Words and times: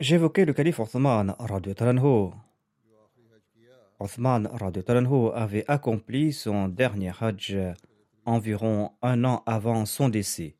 J'évoquais 0.00 0.44
le 0.44 0.52
calife 0.52 0.78
Othman 0.78 1.34
radiallahu 1.40 2.30
Othman 3.98 4.46
radiallahu 4.46 5.30
avait 5.34 5.64
accompli 5.66 6.32
son 6.32 6.68
dernier 6.68 7.10
hajj 7.20 7.58
environ 8.24 8.92
un 9.02 9.24
an 9.24 9.42
avant 9.44 9.86
son 9.86 10.08
décès. 10.08 10.54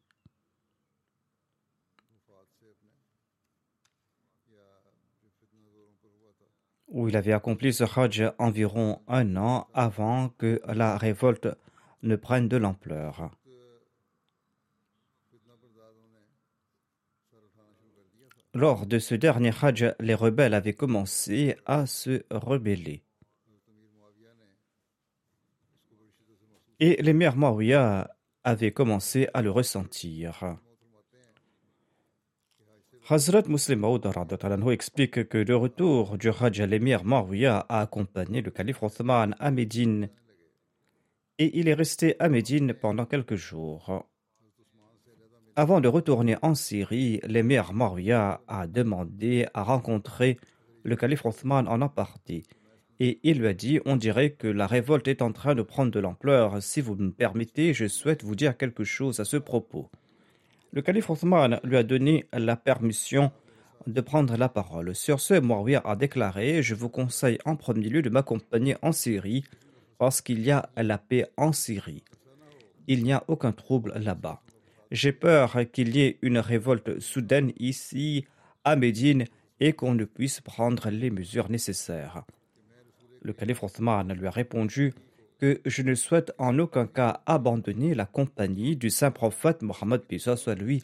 Où 6.89 7.07
il 7.07 7.17
avait 7.17 7.33
accompli 7.33 7.73
ce 7.73 7.85
hajj 7.85 8.33
environ 8.39 9.03
un 9.07 9.37
an 9.37 9.69
avant 9.73 10.31
que 10.31 10.61
la 10.67 10.99
révolte 10.99 11.47
ne 12.03 12.17
prenne 12.17 12.49
de 12.49 12.57
l'ampleur. 12.57 13.31
Lors 18.55 18.87
de 18.87 18.99
ce 18.99 19.15
dernier 19.15 19.53
hajj, 19.63 19.95
les 20.01 20.15
rebelles 20.15 20.55
avaient 20.55 20.75
commencé 20.75 21.57
à 21.67 21.87
se 21.87 22.23
rebeller. 22.31 23.03
Et 26.81 27.03
l'émir 27.03 27.37
Mawiya 27.37 28.11
avait 28.45 28.73
commencé 28.73 29.29
à 29.35 29.43
le 29.43 29.51
ressentir. 29.51 30.59
Hazrat 33.11 33.45
Muslim 33.49 33.81
Maud 33.81 34.07
explique 34.71 35.29
que 35.29 35.39
le 35.39 35.57
retour 35.57 36.19
du 36.19 36.29
Hajj 36.29 36.61
à 36.61 36.67
l'émir 36.67 37.05
Mawiya 37.05 37.61
a 37.69 37.81
accompagné 37.81 38.43
le 38.43 38.51
calife 38.51 38.83
Othman 38.83 39.35
à 39.39 39.51
Médine 39.51 40.11
et 41.39 41.59
il 41.59 41.69
est 41.69 41.75
resté 41.75 42.17
à 42.19 42.29
Médine 42.29 42.75
pendant 42.75 43.07
quelques 43.07 43.37
jours. 43.37 44.05
Avant 45.61 45.81
de 45.81 45.89
retourner 45.89 46.37
en 46.43 46.55
Syrie, 46.55 47.19
l'émir 47.27 47.73
Mawiya 47.73 48.43
a 48.47 48.69
demandé 48.69 49.49
à 49.55 49.65
rencontrer 49.65 50.39
le 50.85 50.95
calife 50.95 51.27
Othman 51.27 51.67
en 51.67 51.83
aparté. 51.83 52.45
Et 53.01 53.19
il 53.25 53.41
lui 53.41 53.49
a 53.49 53.55
dit 53.55 53.81
On 53.85 53.97
dirait 53.97 54.31
que 54.31 54.47
la 54.47 54.69
révolte 54.69 55.09
est 55.09 55.21
en 55.21 55.33
train 55.33 55.57
de 55.57 55.63
prendre 55.63 55.91
de 55.91 55.99
l'ampleur. 55.99 56.63
Si 56.63 56.81
vous 56.81 56.95
me 56.95 57.11
permettez, 57.11 57.75
je 57.75 57.89
souhaite 57.89 58.23
vous 58.23 58.37
dire 58.37 58.57
quelque 58.57 58.85
chose 58.85 59.19
à 59.19 59.25
ce 59.25 59.37
propos. 59.37 59.91
Le 60.71 60.81
calife 60.81 61.11
Othman 61.11 61.59
lui 61.65 61.77
a 61.77 61.83
donné 61.83 62.27
la 62.33 62.55
permission 62.55 63.33
de 63.89 64.01
prendre 64.01 64.37
la 64.37 64.49
parole. 64.49 64.95
Sur 64.95 65.19
ce, 65.19 65.35
Mawiya 65.35 65.83
a 65.85 65.97
déclaré 65.97 66.63
Je 66.63 66.77
vous 66.77 66.89
conseille 66.89 67.39
en 67.45 67.57
premier 67.57 67.89
lieu 67.89 68.03
de 68.03 68.11
m'accompagner 68.11 68.77
en 68.81 68.93
Syrie 68.93 69.43
parce 69.99 70.21
qu'il 70.21 70.39
y 70.39 70.53
a 70.53 70.69
la 70.77 70.99
paix 70.99 71.27
en 71.37 71.53
Syrie. 71.53 72.05
Il 72.87 73.03
n'y 73.03 73.13
a 73.13 73.25
aucun 73.27 73.51
trouble 73.51 73.93
là-bas. 73.97 74.41
J'ai 74.91 75.13
peur 75.13 75.57
qu'il 75.73 75.95
y 75.97 76.01
ait 76.01 76.19
une 76.23 76.39
révolte 76.39 77.01
soudaine 77.01 77.53
ici, 77.59 78.25
à 78.65 78.77
Médine, 78.77 79.25
et 79.61 79.73
qu'on 79.73 79.95
ne 79.95 80.05
puisse 80.05 80.41
prendre 80.41 80.89
les 80.91 81.11
mesures 81.11 81.51
nécessaires. 81.51 82.25
Le 83.23 83.33
calife 83.33 83.63
Othman 83.63 84.13
lui 84.15 84.27
a 84.27 84.31
répondu 84.31 84.95
que 85.39 85.61
je 85.65 85.83
ne 85.83 85.95
souhaite 85.95 86.33
en 86.39 86.59
aucun 86.59 86.87
cas 86.87 87.23
abandonner 87.27 87.95
la 87.95 88.07
compagnie 88.07 88.77
du 88.77 88.91
saint 88.91 89.11
prophète 89.11 89.63
Mohammed 89.63 90.03
soit 90.19 90.55
lui, 90.55 90.83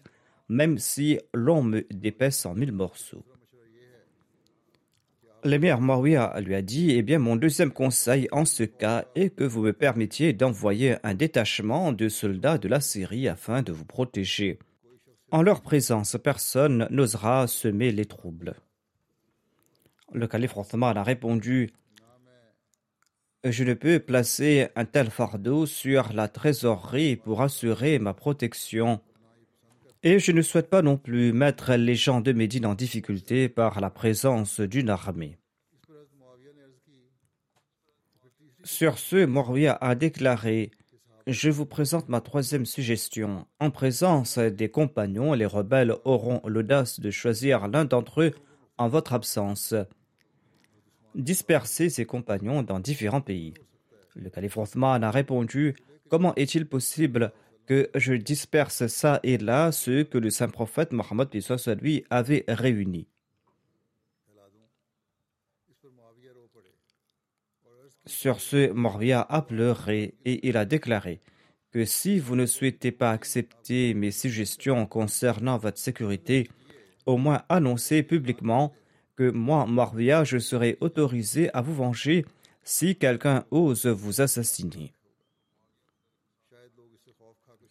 même 0.49 0.79
si 0.79 1.19
l'on 1.33 1.63
me 1.63 1.87
dépaisse 1.91 2.45
en 2.47 2.55
mille 2.55 2.73
morceaux. 2.73 3.25
L'émir 5.47 5.79
Mawiya 5.79 6.41
lui 6.41 6.55
a 6.55 6.63
dit 6.63 6.93
Eh 6.93 7.03
bien, 7.03 7.19
mon 7.19 7.37
deuxième 7.37 7.71
conseil 7.71 8.29
en 8.33 8.47
ce 8.47 8.63
cas 8.63 9.05
est 9.15 9.29
que 9.29 9.45
vous 9.45 9.61
me 9.61 9.75
permettiez 9.75 10.33
d'envoyer 10.33 10.97
un 11.03 11.13
détachement 11.13 11.93
de 11.93 12.09
soldats 12.09 12.57
de 12.57 12.67
la 12.67 12.81
Syrie 12.81 13.29
afin 13.29 13.61
de 13.61 13.71
vous 13.71 13.85
protéger. 13.85 14.59
En 15.31 15.43
leur 15.43 15.61
présence, 15.61 16.17
personne 16.23 16.89
n'osera 16.91 17.47
semer 17.47 17.93
les 17.93 18.07
troubles. 18.07 18.55
Le 20.15 20.27
calife 20.27 20.57
Othman 20.57 20.97
a 20.97 21.03
répondu 21.03 21.75
Je 23.45 23.65
ne 23.65 23.75
peux 23.75 23.99
placer 23.99 24.69
un 24.77 24.87
tel 24.87 25.11
fardeau 25.11 25.67
sur 25.67 26.15
la 26.15 26.29
trésorerie 26.29 27.17
pour 27.17 27.43
assurer 27.43 27.99
ma 27.99 28.15
protection. 28.15 29.03
Et 30.07 30.19
je 30.19 30.33
ne 30.33 30.43
souhaite 30.43 30.69
pas 30.69 30.83
non 30.83 30.99
plus 30.99 31.33
mettre 31.33 31.73
les 31.77 31.95
gens 31.95 32.21
de 32.21 32.33
Médine 32.33 32.67
en 32.67 32.75
difficulté 32.75 33.49
par 33.49 33.81
la 33.81 33.89
présence 33.89 34.61
d'une 34.61 34.91
armée. 34.91 35.39
Sur 38.65 38.99
ce, 38.99 39.25
Moria 39.25 39.79
a 39.81 39.95
déclaré 39.95 40.73
Je 41.27 41.49
vous 41.49 41.65
présente 41.65 42.11
ma 42.11 42.21
troisième 42.21 42.67
suggestion. 42.67 43.47
En 43.61 43.71
présence 43.71 44.37
des 44.37 44.69
compagnons, 44.69 45.33
les 45.33 45.47
rebelles 45.47 45.97
auront 46.05 46.43
l'audace 46.45 47.01
de 47.01 47.11
choisir 47.11 47.67
l'un 47.69 47.87
d'entre 47.87 48.21
eux 48.21 48.35
en 48.77 48.89
votre 48.89 49.15
absence. 49.15 49.75
Disperser 51.15 51.89
ces 51.89 52.05
compagnons 52.05 52.63
dans 52.63 52.79
différents 52.79 53.23
pays. 53.23 53.55
Le 54.17 54.29
calife 54.29 54.59
Othman 54.59 55.03
a 55.03 55.11
répondu 55.11 55.75
Comment 56.11 56.35
est-il 56.35 56.67
possible 56.67 57.33
que 57.67 57.91
je 57.95 58.15
disperse 58.15 58.87
ça 58.87 59.21
et 59.23 59.39
là 59.39 59.73
ceux 59.73 60.05
que 60.05 60.19
le 60.19 60.31
saint 60.31 60.49
prophète 60.49 60.93
Mohammed 60.93 61.29
lui 61.81 62.05
avait 62.11 62.45
réunis. 62.49 63.07
Sur 68.07 68.41
ce, 68.41 68.71
Moria 68.71 69.23
a 69.23 69.43
pleuré 69.43 70.15
et 70.25 70.47
il 70.47 70.57
a 70.57 70.67
déclaré 70.67 71.21
que 71.75 71.85
si 71.85 72.19
vous 72.21 72.37
ne 72.37 72.47
souhaitez 72.47 72.93
pas 72.93 73.11
accepter 73.11 73.95
mes 73.95 74.13
suggestions 74.13 74.87
concernant 74.87 75.59
votre 75.59 75.79
sécurité, 75.79 76.49
au 77.05 77.17
moins 77.17 77.43
annoncez 77.49 78.03
publiquement 78.03 78.73
que 79.17 79.31
moi, 79.31 79.67
Moria, 79.67 80.23
je 80.23 80.39
serai 80.39 80.79
autorisé 80.81 81.51
à 81.55 81.63
vous 81.63 81.75
venger 81.75 82.25
si 82.63 82.97
quelqu'un 82.97 83.45
ose 83.51 83.87
vous 83.87 84.21
assassiner. 84.21 84.94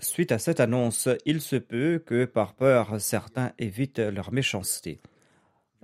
Suite 0.04 0.34
à 0.34 0.38
cette 0.38 0.60
annonce, 0.60 1.08
il 1.26 1.40
se 1.40 1.56
peut 1.56 2.04
que 2.06 2.26
par 2.26 2.56
peur 2.56 3.00
certains 3.00 3.54
évitent 3.58 4.00
leur 4.00 4.34
méchanceté. 4.34 5.00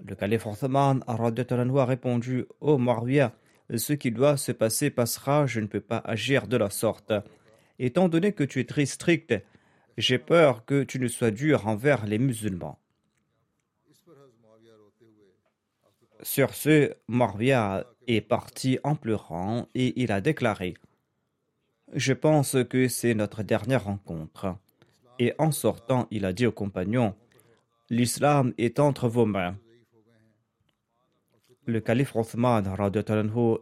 Le 0.06 0.14
calife 0.14 0.46
Othman 0.46 1.02
a 1.08 1.86
répondu 1.86 2.42
Ô 2.60 2.78
oh, 2.78 3.78
ce 3.78 3.94
qui 3.94 4.12
doit 4.12 4.36
se 4.36 4.52
passer 4.52 4.90
passera, 4.90 5.46
je 5.46 5.62
ne 5.62 5.68
peux 5.68 5.80
pas 5.80 6.00
agir 6.00 6.48
de 6.48 6.58
la 6.58 6.70
sorte. 6.70 7.14
Étant 7.80 8.10
donné 8.10 8.34
que 8.34 8.44
tu 8.44 8.60
es 8.60 8.66
très 8.66 8.86
strict, 8.86 9.34
j'ai 9.98 10.18
peur 10.18 10.66
que 10.66 10.84
tu 10.84 11.00
ne 11.00 11.08
sois 11.08 11.32
dur 11.32 11.68
envers 11.68 12.06
les 12.06 12.20
musulmans. 12.20 12.78
Sur 16.24 16.54
ce, 16.54 16.94
Marvia 17.08 17.86
est 18.08 18.20
parti 18.20 18.80
en 18.84 18.96
pleurant 18.96 19.70
et 19.76 19.94
il 20.02 20.12
a 20.12 20.20
déclaré 20.20 20.74
Je 21.94 22.14
pense 22.14 22.56
que 22.70 22.88
c'est 22.88 23.14
notre 23.14 23.44
dernière 23.44 23.86
rencontre. 23.86 24.56
Et 25.18 25.34
en 25.38 25.52
sortant, 25.52 26.08
il 26.12 26.26
a 26.26 26.34
dit 26.34 26.46
aux 26.46 26.52
compagnons 26.52 27.16
L'islam 27.90 28.54
est 28.58 28.80
entre 28.80 29.08
vos 29.08 29.26
mains. 29.26 29.58
Le 31.66 31.82
calife 31.82 32.16
Othman 32.16 32.64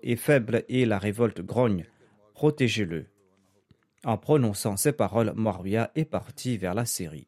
est 0.04 0.16
faible 0.16 0.64
et 0.70 0.86
la 0.86 1.00
révolte 1.00 1.42
grogne. 1.42 1.86
Protégez-le. 2.34 3.08
En 4.04 4.18
prononçant 4.18 4.78
ces 4.78 4.92
paroles, 4.92 5.34
Moria 5.36 5.92
est 5.96 6.06
parti 6.06 6.58
vers 6.58 6.74
la 6.74 6.86
Syrie. 6.86 7.28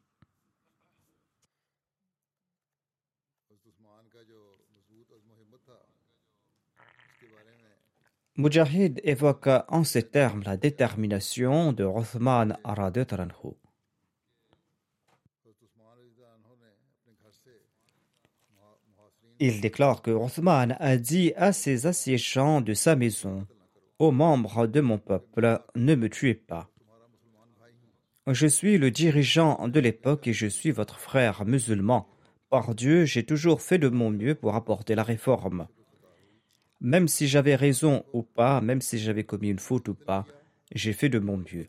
Mujahid 8.40 9.02
évoque 9.04 9.50
en 9.68 9.84
ces 9.84 10.02
termes 10.02 10.42
la 10.44 10.56
détermination 10.56 11.74
de 11.74 11.84
Othman 11.84 12.56
Taranhu. 12.64 13.52
Il 19.38 19.60
déclare 19.60 20.00
que 20.00 20.10
Othman 20.10 20.74
a 20.80 20.96
dit 20.96 21.34
à 21.36 21.52
ses 21.52 21.86
assiégeants 21.86 22.62
de 22.62 22.72
sa 22.72 22.96
maison 22.96 23.46
Aux 23.98 24.10
membres 24.10 24.66
de 24.66 24.80
mon 24.80 24.96
peuple, 24.96 25.60
ne 25.76 25.94
me 25.94 26.08
tuez 26.08 26.34
pas. 26.34 26.70
Je 28.26 28.46
suis 28.46 28.78
le 28.78 28.90
dirigeant 28.90 29.68
de 29.68 29.80
l'époque 29.80 30.26
et 30.26 30.32
je 30.32 30.46
suis 30.46 30.70
votre 30.70 30.98
frère 30.98 31.44
musulman. 31.44 32.08
Par 32.48 32.74
Dieu, 32.74 33.04
j'ai 33.04 33.24
toujours 33.24 33.60
fait 33.60 33.78
de 33.78 33.90
mon 33.90 34.10
mieux 34.10 34.34
pour 34.34 34.54
apporter 34.54 34.94
la 34.94 35.02
réforme. 35.02 35.68
Même 36.80 37.08
si 37.08 37.28
j'avais 37.28 37.56
raison 37.56 38.04
ou 38.12 38.22
pas, 38.22 38.60
même 38.60 38.80
si 38.80 38.98
j'avais 38.98 39.24
commis 39.24 39.50
une 39.50 39.58
faute 39.58 39.88
ou 39.88 39.94
pas, 39.94 40.24
j'ai 40.72 40.92
fait 40.92 41.08
de 41.08 41.18
mon 41.18 41.36
mieux. 41.36 41.66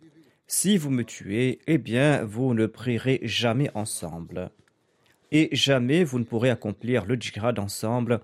Si 0.47 0.77
vous 0.77 0.89
me 0.89 1.03
tuez, 1.03 1.59
eh 1.67 1.77
bien, 1.77 2.23
vous 2.23 2.53
ne 2.53 2.65
prierez 2.65 3.19
jamais 3.23 3.69
ensemble. 3.73 4.51
Et 5.31 5.49
jamais 5.53 6.03
vous 6.03 6.19
ne 6.19 6.23
pourrez 6.23 6.49
accomplir 6.49 7.05
le 7.05 7.15
djihad 7.15 7.59
ensemble, 7.59 8.21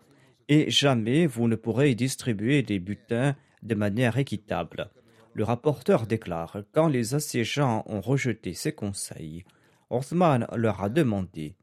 et 0.49 0.69
jamais 0.69 1.25
vous 1.25 1.47
ne 1.47 1.55
pourrez 1.55 1.93
distribuer 1.95 2.63
des 2.63 2.79
butins 2.79 3.35
de 3.63 3.75
manière 3.75 4.17
équitable. 4.17 4.89
Le 5.33 5.43
rapporteur 5.43 6.07
déclare 6.07 6.57
Quand 6.71 6.87
les 6.87 7.15
assiégeants 7.15 7.83
ont 7.85 8.01
rejeté 8.01 8.53
ces 8.53 8.71
conseils, 8.71 9.43
Othman 9.89 10.47
leur 10.55 10.83
a 10.83 10.89
demandé 10.89 11.55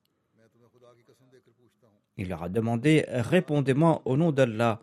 Il 2.17 2.29
leur 2.29 2.43
a 2.43 2.49
demandé 2.49 3.05
Répondez-moi 3.09 4.03
au 4.05 4.17
nom 4.17 4.33
d'Allah 4.33 4.81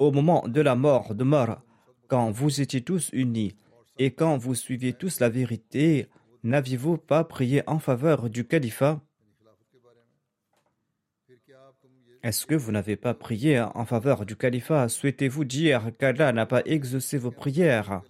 au 0.00 0.10
moment 0.10 0.48
de 0.48 0.62
la 0.62 0.74
mort 0.74 1.14
de 1.14 1.24
Mar, 1.24 1.62
quand 2.08 2.30
vous 2.30 2.60
étiez 2.62 2.80
tous 2.80 3.10
unis 3.12 3.54
et 3.98 4.10
quand 4.10 4.38
vous 4.38 4.54
suiviez 4.54 4.94
tous 4.94 5.20
la 5.20 5.28
vérité, 5.28 6.08
n'aviez-vous 6.42 6.96
pas 6.96 7.22
prié 7.22 7.62
en 7.66 7.78
faveur 7.78 8.30
du 8.30 8.46
califat? 8.46 9.02
Est-ce 12.22 12.46
que 12.46 12.54
vous 12.54 12.72
n'avez 12.72 12.96
pas 12.96 13.12
prié 13.12 13.60
en 13.60 13.84
faveur 13.84 14.24
du 14.24 14.36
califat? 14.36 14.88
Souhaitez-vous 14.88 15.44
dire 15.44 15.90
qu'Allah 15.98 16.32
n'a 16.32 16.46
pas 16.46 16.62
exaucé 16.64 17.18
vos 17.18 17.30
prières? 17.30 18.00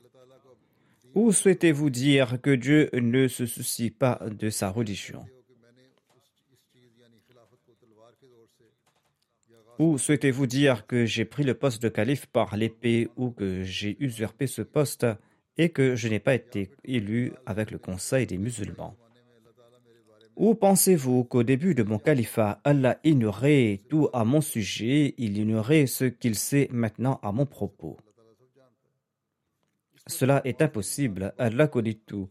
Ou 1.17 1.33
souhaitez-vous 1.33 1.91
dire 1.91 2.41
que 2.41 2.55
Dieu 2.55 2.89
ne 2.93 3.27
se 3.27 3.47
soucie 3.47 3.91
pas 3.91 4.21
de 4.31 4.49
sa 4.49 4.71
religion? 4.71 5.25
Ou 9.81 9.97
souhaitez-vous 9.97 10.47
dire 10.47 10.87
que 10.87 11.07
j'ai 11.07 11.25
pris 11.25 11.43
le 11.43 11.55
poste 11.55 11.83
de 11.83 11.89
calife 11.89 12.27
par 12.27 12.55
l'épée 12.55 13.09
ou 13.17 13.31
que 13.31 13.63
j'ai 13.63 13.97
usurpé 13.99 14.47
ce 14.47 14.61
poste 14.61 15.07
et 15.57 15.71
que 15.71 15.97
je 15.97 16.07
n'ai 16.09 16.21
pas 16.21 16.35
été 16.35 16.69
élu 16.85 17.33
avec 17.47 17.71
le 17.71 17.79
conseil 17.79 18.27
des 18.27 18.37
musulmans? 18.37 18.95
Ou 20.37 20.55
pensez-vous 20.55 21.25
qu'au 21.25 21.45
début 21.45 21.75
de 21.75 21.83
mon 21.83 21.99
califat, 21.99 22.61
Allah 22.63 22.99
ignorait 23.05 23.81
tout 23.89 24.11
à 24.13 24.27
mon 24.27 24.43
sujet, 24.43 25.15
il 25.17 25.39
ignorait 25.39 25.87
ce 25.87 26.05
qu'il 26.05 26.35
sait 26.35 26.69
maintenant 26.71 27.19
à 27.23 27.33
mon 27.33 27.47
propos? 27.47 27.97
Cela 30.07 30.43
est 30.45 30.61
impossible, 30.61 31.33
Allah 31.39 31.69
connaît 31.69 31.95
tout. 31.95 32.29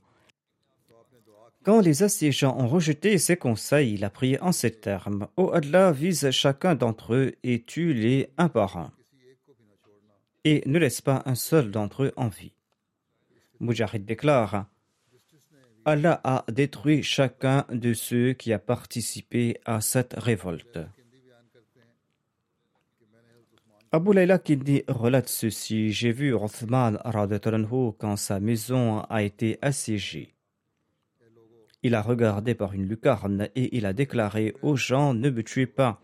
Quand 1.69 1.81
les 1.81 2.01
assiégeants 2.01 2.57
ont 2.57 2.68
rejeté 2.68 3.19
ses 3.19 3.38
conseils, 3.38 3.94
il 3.94 4.04
a 4.04 4.10
prié 4.10 4.42
en 4.42 4.51
ces 4.51 4.71
termes 4.71 5.27
Ô 5.38 5.51
Allah, 5.51 5.92
vise 5.92 6.31
chacun 6.31 6.74
d'entre 6.74 7.13
eux 7.13 7.36
et 7.44 7.62
tue-les 7.62 8.31
un 8.39 8.50
par 8.50 8.77
un. 8.77 8.92
Et 10.45 10.63
ne 10.66 10.80
laisse 10.80 11.00
pas 11.01 11.21
un 11.27 11.36
seul 11.36 11.69
d'entre 11.69 12.06
eux 12.06 12.13
en 12.16 12.27
vie. 12.27 12.54
Mujahid 13.60 14.04
déclare 14.04 14.66
Allah 15.86 16.19
a 16.24 16.44
détruit 16.51 17.04
chacun 17.04 17.68
de 17.71 17.94
ceux 17.94 18.33
qui 18.33 18.51
a 18.51 18.57
participé 18.57 19.60
à 19.63 19.80
cette 19.80 20.16
révolte. 20.18 20.80
Abu 23.92 24.12
Layla 24.16 24.39
Kindi 24.39 24.81
relate 24.88 25.30
ceci 25.30 25.92
J'ai 25.92 26.13
vu 26.13 26.33
Rothman 26.33 26.98
quand 28.00 28.16
sa 28.16 28.39
maison 28.39 29.01
a 29.01 29.21
été 29.21 29.60
assiégée. 29.62 30.33
Il 31.81 31.95
a 31.95 32.01
regardé 32.01 32.55
par 32.55 32.73
une 32.73 32.87
lucarne 32.87 33.47
et 33.55 33.77
il 33.77 33.85
a 33.85 33.93
déclaré 33.93 34.53
aux 34.61 34.75
gens 34.75 35.13
Ne 35.13 35.29
me 35.29 35.43
tuez 35.43 35.65
pas. 35.65 36.01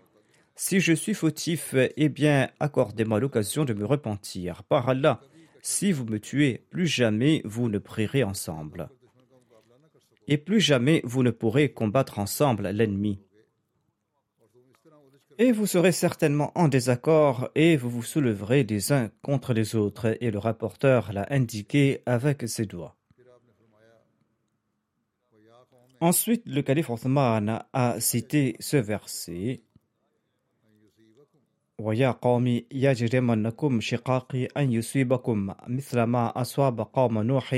Si 0.55 0.79
je 0.79 0.93
suis 0.93 1.13
fautif, 1.13 1.75
eh 1.75 2.09
bien, 2.09 2.49
accordez-moi 2.61 3.19
l'occasion 3.19 3.65
de 3.65 3.73
me 3.73 3.85
repentir. 3.85 4.63
Par 4.63 4.87
Allah, 4.87 5.19
si 5.61 5.91
vous 5.91 6.05
me 6.05 6.19
tuez, 6.19 6.65
plus 6.69 6.87
jamais 6.87 7.41
vous 7.43 7.67
ne 7.67 7.77
prierez 7.77 8.23
ensemble. 8.23 8.87
Et 10.29 10.37
plus 10.37 10.61
jamais 10.61 11.01
vous 11.03 11.23
ne 11.23 11.31
pourrez 11.31 11.73
combattre 11.73 12.19
ensemble 12.19 12.69
l'ennemi. 12.69 13.19
Et 15.37 15.51
vous 15.51 15.65
serez 15.65 15.91
certainement 15.91 16.53
en 16.55 16.69
désaccord 16.69 17.49
et 17.55 17.75
vous 17.75 17.89
vous 17.89 18.03
souleverez 18.03 18.63
les 18.63 18.93
uns 18.93 19.09
contre 19.21 19.53
les 19.53 19.75
autres. 19.75 20.15
Et 20.21 20.31
le 20.31 20.39
rapporteur 20.39 21.11
l'a 21.11 21.27
indiqué 21.29 22.01
avec 22.05 22.47
ses 22.47 22.65
doigts. 22.65 22.95
Ensuite, 26.00 26.42
le 26.46 26.62
calife 26.62 26.90
Othman 26.90 27.62
a 27.72 28.00
cité 28.00 28.56
ce 28.58 28.76
verset 28.76 29.60
ويا 31.80 32.10
قوم 32.10 32.46
يجرمنكم 32.72 33.80
شقاقي 33.80 34.44
أن 34.44 34.72
يصيبكم 34.72 35.54
مثل 35.68 36.02
ما 36.02 36.40
أصاب 36.40 36.80
قوم 36.80 37.18
نوح 37.18 37.54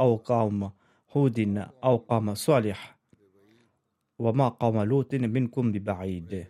أو 0.00 0.16
قوم 0.16 0.70
هود 1.10 1.66
أو 1.84 1.96
قوم 1.96 2.34
صالح 2.34 2.98
وما 4.18 4.48
قوم 4.48 4.82
لوط 4.82 5.14
منكم 5.14 5.72
ببعيد 5.72 6.46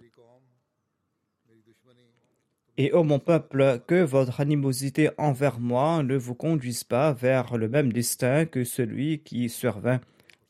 Et 2.79 2.93
ô 2.93 3.05
mon 3.05 3.19
peuple, 3.19 3.83
que 3.87 4.03
votre 4.03 4.41
animosité 4.41 5.11
envers 5.19 5.61
moi 5.61 6.03
ne 6.03 6.17
vous 6.17 6.35
conduise 6.35 6.83
pas 6.83 7.13
vers 7.13 7.59
le 7.59 7.69
même 7.69 7.93
destin 7.93 8.47
que 8.47 8.65
celui 8.65 9.19
qui 9.19 9.51
survint 9.51 10.01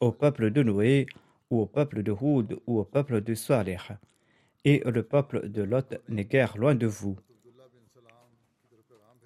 au 0.05 0.11
peuple 0.11 0.51
de 0.51 0.63
Noé, 0.63 1.07
ou 1.49 1.61
au 1.61 1.65
peuple 1.65 2.03
de 2.03 2.11
Houd, 2.11 2.59
ou 2.67 2.79
au 2.79 2.83
peuple 2.83 3.21
de 3.21 3.33
Saleh. 3.33 3.77
Et 4.63 4.81
le 4.85 5.03
peuple 5.03 5.49
de 5.49 5.63
Lot 5.63 5.95
n'est 6.09 6.25
guère 6.25 6.57
loin 6.57 6.75
de 6.75 6.87
vous. 6.87 7.17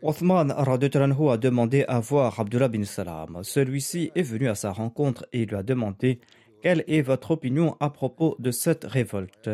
Othman 0.01 0.51
a 0.51 1.37
demandé 1.37 1.83
à 1.87 1.99
voir 1.99 2.39
Abdullah 2.39 2.69
bin 2.69 2.85
Salam. 2.85 3.43
Celui-ci 3.43 4.11
est 4.15 4.23
venu 4.23 4.47
à 4.47 4.55
sa 4.55 4.71
rencontre 4.71 5.25
et 5.33 5.45
lui 5.45 5.55
a 5.57 5.63
demandé 5.63 6.21
Quelle 6.61 6.85
est 6.87 7.01
votre 7.01 7.31
opinion 7.31 7.75
à 7.81 7.89
propos 7.89 8.37
de 8.39 8.51
cette 8.51 8.85
révolte? 8.85 9.49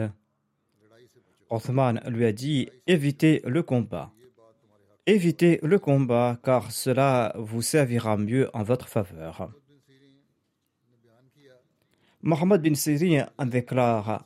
Othman 1.49 2.01
lui 2.07 2.25
a 2.25 2.31
dit 2.31 2.69
Évitez 2.85 3.41
le 3.45 3.63
combat. 3.63 4.11
Évitez 5.07 5.59
le 5.63 5.79
combat 5.79 6.37
car 6.43 6.71
cela 6.71 7.33
vous 7.37 7.63
servira 7.63 8.17
mieux 8.17 8.49
en 8.53 8.61
votre 8.61 8.87
faveur. 8.87 9.49
Mohammed 12.21 12.61
bin 12.61 12.73
Sirin 12.73 13.27
déclare 13.45 14.25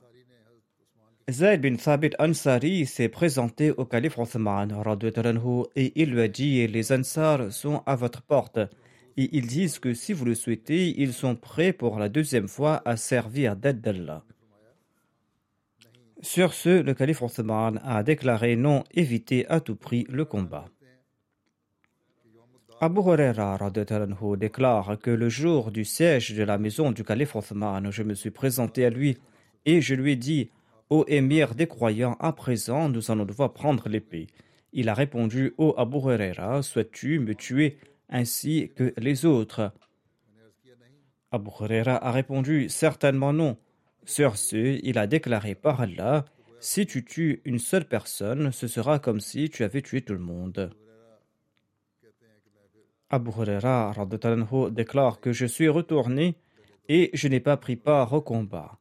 Zayd 1.30 1.62
bin 1.62 1.75
Thabit 1.75 2.12
Ansari 2.18 2.86
s'est 2.86 3.10
présenté 3.10 3.72
au 3.72 3.86
calife 3.86 4.18
Othman 4.18 4.74
et 5.75 6.01
il 6.01 6.12
lui 6.12 6.22
a 6.22 6.28
dit 6.28 6.66
Les 6.68 6.92
Ansar 6.92 7.51
sont 7.51 7.84
à 7.86 7.96
votre 7.96 8.22
porte. 8.22 8.58
Et 9.18 9.30
ils 9.34 9.46
disent 9.46 9.80
que 9.80 9.94
si 9.94 10.13
vous 10.13 10.25
le 10.25 10.34
souhaitez, 10.34 11.00
ils 11.01 11.13
sont 11.13 11.36
prêts 11.36 11.74
pour 11.74 12.00
la 12.00 12.10
deuxième 12.10 12.48
fois 12.48 12.82
à 12.86 12.96
servir 12.96 13.56
d'aide 13.56 13.82
d'Allah. 13.82 14.24
Sur 16.22 16.54
ce, 16.54 16.82
le 16.82 16.94
calife 16.94 17.22
Othman 17.22 17.80
a 17.84 18.01
déclaré 18.01 18.56
non 18.56 18.84
éviter 18.92 19.46
à 19.50 19.60
tout 19.60 19.75
prix 19.75 20.06
le 20.10 20.25
combat. 20.25 20.66
Abu 22.81 23.01
Huraira 23.01 23.59
déclare 24.38 24.98
que 25.00 25.12
le 25.12 25.27
jour 25.27 25.69
du 25.69 25.83
siège 25.83 26.33
de 26.33 26.43
la 26.43 26.57
maison 26.57 26.93
du 26.93 27.03
calife 27.03 27.36
Othman, 27.36 27.91
je 27.91 28.03
me 28.03 28.13
suis 28.13 28.31
présenté 28.31 28.86
à 28.86 28.89
lui 28.89 29.17
et 29.65 29.81
je 29.81 29.95
lui 29.95 30.13
ai 30.13 30.15
dit 30.15 30.50
Ô 30.89 31.03
émir 31.09 31.55
des 31.55 31.67
croyants, 31.67 32.15
à 32.21 32.31
présent 32.31 32.88
nous 32.88 33.12
allons 33.12 33.25
devoir 33.25 33.51
prendre 33.51 33.89
l'épée. 33.89 34.27
Il 34.71 34.88
a 34.88 34.93
répondu 34.93 35.53
Ô 35.57 35.74
Abu 35.77 35.98
Huraira, 35.98 36.62
souhaites-tu 36.62 37.19
me 37.19 37.36
tuer 37.36 37.79
ainsi 38.07 38.71
que 38.74 38.93
les 38.95 39.25
autres? 39.25 39.74
Abu 41.31 41.50
Huraira 41.59 41.98
a 41.98 42.13
répondu 42.13 42.69
Certainement 42.69 43.33
non. 43.33 43.57
Sur 44.05 44.38
ce, 44.38 44.79
il 44.81 44.98
a 44.98 45.05
déclaré 45.05 45.53
par 45.53 45.81
Allah 45.81 46.24
Si 46.62 46.86
tu 46.86 47.03
tues 47.03 47.41
une 47.43 47.59
seule 47.59 47.89
personne, 47.89 48.53
ce 48.53 48.67
sera 48.67 49.00
comme 49.00 49.19
si 49.19 49.50
tu 49.50 49.65
avais 49.65 49.81
tué 49.81 50.01
tout 50.01 50.13
le 50.13 50.19
monde. 50.19 50.71
Abu 53.12 53.32
Huraira 53.32 53.94
déclare 54.72 55.20
que 55.20 55.32
je 55.32 55.46
suis 55.48 55.68
retourné 55.68 56.36
et 56.88 57.10
je 57.13 57.28
n'ai 57.28 57.39
pas 57.39 57.58
pris 57.58 57.75
part 57.75 58.13
au 58.13 58.22
combat. 58.22 58.78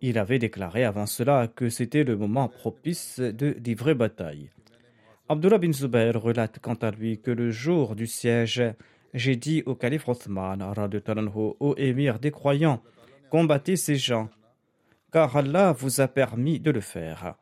Il 0.00 0.18
avait 0.18 0.38
déclaré 0.38 0.84
avant 0.84 1.06
cela 1.06 1.48
que 1.48 1.68
c'était 1.68 2.04
le 2.04 2.16
moment 2.16 2.48
propice 2.48 3.18
de 3.18 3.56
livrer 3.64 3.94
bataille. 3.94 4.50
Abdullah 5.28 5.58
bin 5.58 5.72
Zubair 5.72 6.20
relate 6.20 6.60
quant 6.60 6.74
à 6.74 6.92
lui 6.92 7.20
que 7.20 7.32
le 7.32 7.50
jour 7.50 7.96
du 7.96 8.06
siège, 8.06 8.62
j'ai 9.14 9.34
dit 9.34 9.64
au 9.66 9.74
calife 9.74 10.08
Othman, 10.08 10.62
au 11.34 11.74
émir 11.78 12.20
des 12.20 12.30
croyants, 12.30 12.82
combattez 13.30 13.74
ces 13.74 13.96
gens, 13.96 14.28
car 15.10 15.36
Allah 15.36 15.72
vous 15.72 16.00
a 16.00 16.06
permis 16.06 16.60
de 16.60 16.70
le 16.70 16.80
faire. 16.80 17.34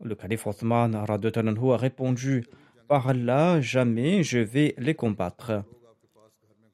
Le 0.00 0.14
calife 0.14 0.46
Othman 0.46 0.94
a 0.94 1.04
répondu 1.76 2.44
Par 2.88 3.08
Allah, 3.08 3.60
jamais 3.60 4.22
je 4.22 4.38
vais 4.38 4.74
les 4.78 4.94
combattre. 4.94 5.64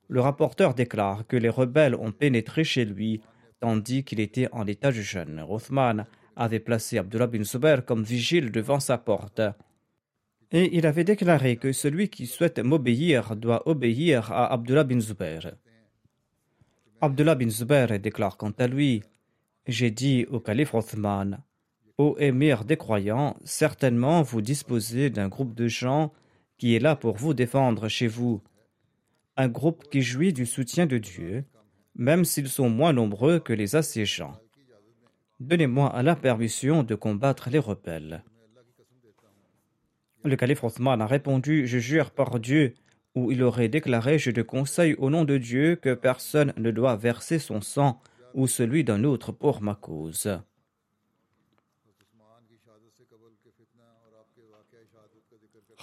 Le 0.09 0.21
rapporteur 0.21 0.75
déclare 0.75 1.26
que 1.26 1.37
les 1.37 1.49
rebelles 1.49 1.95
ont 1.95 2.12
pénétré 2.12 2.64
chez 2.64 2.85
lui 2.85 3.23
tandis 3.61 4.04
qu'il 4.04 4.21
était 4.21 4.49
en 4.52 4.66
état 4.66 4.90
de 4.90 5.00
jeûne. 5.00 5.42
Othman 5.49 6.04
avait 6.37 6.61
placé 6.61 6.99
Abdullah 6.99 7.28
bin 7.28 7.45
Zubair 7.45 7.85
comme 7.85 8.02
vigile 8.02 8.50
devant 8.50 8.81
sa 8.81 8.99
porte. 8.99 9.40
Et 10.50 10.76
il 10.76 10.85
avait 10.85 11.04
déclaré 11.04 11.57
que 11.57 11.73
celui 11.73 12.11
qui 12.11 12.26
souhaite 12.26 12.59
m'obéir 12.59 13.35
doit 13.37 13.66
obéir 13.66 14.33
à 14.33 14.52
Abdullah 14.52 14.85
bin 14.85 15.00
Zubair. 15.00 15.54
Abdullah 17.00 17.37
bin 17.37 17.49
Zubair 17.49 17.99
déclare 17.99 18.37
quant 18.37 18.52
à 18.59 18.66
lui 18.66 19.02
J'ai 19.66 19.90
dit 19.90 20.26
au 20.31 20.40
calife 20.40 20.75
Othman 20.75 21.38
Ô 21.99 22.16
émir 22.18 22.64
des 22.64 22.76
croyants, 22.76 23.37
certainement 23.44 24.22
vous 24.22 24.40
disposez 24.40 25.11
d'un 25.11 25.28
groupe 25.28 25.54
de 25.54 25.68
gens 25.68 26.12
qui 26.58 26.75
est 26.75 26.78
là 26.78 26.96
pour 26.96 27.16
vous 27.16 27.34
défendre 27.34 27.88
chez 27.88 28.06
vous, 28.06 28.42
un 29.37 29.49
groupe 29.49 29.88
qui 29.90 30.02
jouit 30.02 30.32
du 30.32 30.46
soutien 30.46 30.87
de 30.87 30.99
Dieu 30.99 31.44
même 31.94 32.25
s'ils 32.25 32.49
sont 32.49 32.70
moins 32.70 32.92
nombreux 32.92 33.38
que 33.38 33.52
les 33.52 33.76
assiégeants. 33.76 34.37
Donnez-moi 35.40 36.02
la 36.02 36.16
permission 36.16 36.82
de 36.82 36.94
combattre 36.94 37.50
les 37.50 37.58
rebelles. 37.58 38.22
Le 40.25 40.37
calife 40.37 40.62
Othman 40.62 41.00
a 41.00 41.06
répondu 41.06 41.66
Je 41.66 41.78
jure 41.78 42.12
par 42.12 42.38
Dieu, 42.38 42.75
ou 43.14 43.32
il 43.32 43.42
aurait 43.42 43.68
déclaré 43.68 44.18
Je 44.18 44.30
te 44.30 44.40
conseille 44.40 44.94
au 44.94 45.11
nom 45.11 45.25
de 45.25 45.37
Dieu 45.37 45.76
que 45.76 45.94
personne 45.94 46.52
ne 46.56 46.70
doit 46.70 46.96
verser 46.96 47.38
son 47.38 47.61
sang 47.61 48.00
ou 48.34 48.46
celui 48.46 48.84
d'un 48.84 49.04
autre 49.04 49.32
pour 49.32 49.62
ma 49.62 49.75
cause. 49.75 50.38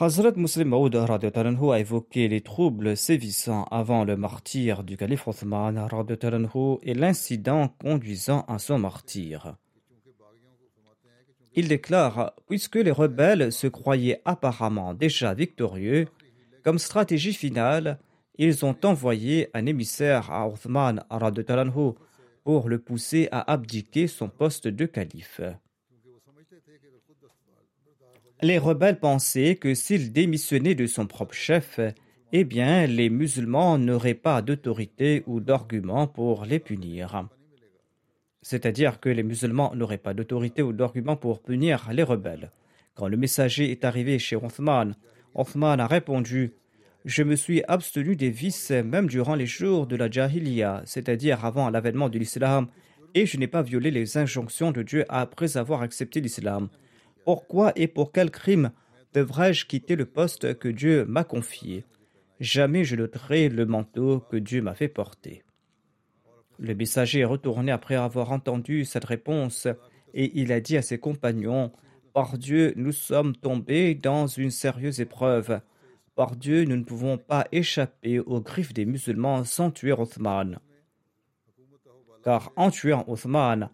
Hazrat 0.02 0.32
Muslim 0.38 0.70
Maud 0.70 0.96
a 0.96 1.80
évoqué 1.80 2.30
les 2.30 2.40
troubles 2.40 2.96
sévissant 2.96 3.66
avant 3.66 4.06
le 4.06 4.16
martyr 4.16 4.86
du 4.86 4.96
calife 4.96 5.28
Othman 5.28 5.90
et 6.84 6.94
l'incident 6.94 7.68
conduisant 7.82 8.46
à 8.48 8.60
son 8.60 8.80
martyr. 8.80 9.58
Il 11.54 11.68
déclare 11.68 12.32
Puisque 12.48 12.78
les 12.78 12.92
rebelles 12.92 13.52
se 13.52 13.68
croyaient 13.68 14.22
apparemment 14.24 14.94
déjà 14.94 15.34
victorieux, 15.34 16.08
comme 16.64 16.80
stratégie 16.80 17.34
finale, 17.34 18.00
ils 18.38 18.64
ont 18.64 18.78
envoyé 18.86 19.50
un 19.54 19.66
émissaire 19.66 20.32
à 20.32 20.48
Othman 20.48 21.04
pour 22.46 22.70
le 22.70 22.80
pousser 22.80 23.28
à 23.34 23.52
abdiquer 23.52 24.08
son 24.08 24.30
poste 24.30 24.70
de 24.70 24.86
calife. 24.86 25.42
Les 28.42 28.58
rebelles 28.58 29.00
pensaient 29.00 29.56
que 29.56 29.74
s'il 29.74 30.14
démissionnait 30.14 30.76
de 30.76 30.88
son 30.88 31.08
propre 31.08 31.34
chef, 31.34 31.82
eh 32.32 32.46
bien, 32.46 32.86
les 32.86 33.10
musulmans 33.10 33.78
n'auraient 33.78 34.14
pas 34.14 34.42
d'autorité 34.42 35.24
ou 35.28 35.42
d'argument 35.42 36.08
pour 36.08 36.46
les 36.46 36.60
punir. 36.60 37.28
C'est-à-dire 38.42 39.02
que 39.02 39.10
les 39.10 39.24
musulmans 39.24 39.76
n'auraient 39.76 39.98
pas 39.98 40.14
d'autorité 40.14 40.62
ou 40.62 40.72
d'argument 40.72 41.18
pour 41.18 41.42
punir 41.42 41.90
les 41.92 42.04
rebelles. 42.04 42.52
Quand 42.96 43.10
le 43.10 43.18
messager 43.18 43.72
est 43.72 43.84
arrivé 43.84 44.20
chez 44.20 44.38
Othman, 44.38 44.96
Othman 45.36 45.82
a 45.82 45.88
répondu 45.88 46.54
Je 47.04 47.24
me 47.24 47.36
suis 47.36 47.62
abstenu 47.68 48.16
des 48.16 48.30
vices 48.30 48.72
même 48.72 49.08
durant 49.08 49.36
les 49.36 49.48
jours 49.48 49.86
de 49.86 49.98
la 49.98 50.10
Jahiliya, 50.10 50.82
c'est-à-dire 50.86 51.44
avant 51.44 51.70
l'avènement 51.70 52.08
de 52.08 52.18
l'islam, 52.18 52.68
et 53.16 53.26
je 53.26 53.38
n'ai 53.38 53.48
pas 53.48 53.64
violé 53.64 53.92
les 53.92 54.18
injonctions 54.18 54.72
de 54.72 54.82
Dieu 54.82 55.04
après 55.10 55.58
avoir 55.58 55.82
accepté 55.82 56.22
l'islam. 56.22 56.70
Pourquoi 57.26 57.74
et 57.76 57.88
pour 57.88 58.12
quel 58.12 58.32
crime 58.32 58.72
devrais-je 59.14 59.66
quitter 59.66 59.96
le 59.96 60.06
poste 60.06 60.58
que 60.58 60.68
Dieu 60.68 61.06
m'a 61.06 61.24
confié? 61.24 61.86
Jamais 62.40 62.84
je 62.84 62.96
n'ôterai 62.96 63.50
le 63.50 63.66
manteau 63.66 64.20
que 64.20 64.38
Dieu 64.38 64.62
m'a 64.62 64.76
fait 64.76 64.88
porter. 64.88 65.44
Le 66.58 66.76
messager 66.76 67.20
est 67.20 67.26
retourné 67.26 67.72
après 67.72 67.96
avoir 67.96 68.32
entendu 68.32 68.86
cette 68.86 69.06
réponse 69.06 69.68
et 70.14 70.32
il 70.40 70.52
a 70.52 70.60
dit 70.60 70.78
à 70.78 70.82
ses 70.82 71.00
compagnons 71.00 71.72
Par 72.14 72.38
Dieu, 72.38 72.74
nous 72.76 72.92
sommes 72.92 73.36
tombés 73.36 73.96
dans 73.96 74.28
une 74.28 74.52
sérieuse 74.52 75.00
épreuve. 75.00 75.62
Par 76.16 76.36
Dieu, 76.36 76.66
nous 76.66 76.76
ne 76.76 76.84
pouvons 76.84 77.18
pas 77.18 77.48
échapper 77.52 78.20
aux 78.20 78.42
griffes 78.42 78.74
des 78.74 78.86
musulmans 78.86 79.44
sans 79.44 79.72
tuer 79.72 79.94
Othman. 79.94 80.60
Car 82.24 82.52
en 82.58 82.72
tuant 82.72 83.06
Othman, 83.08 83.70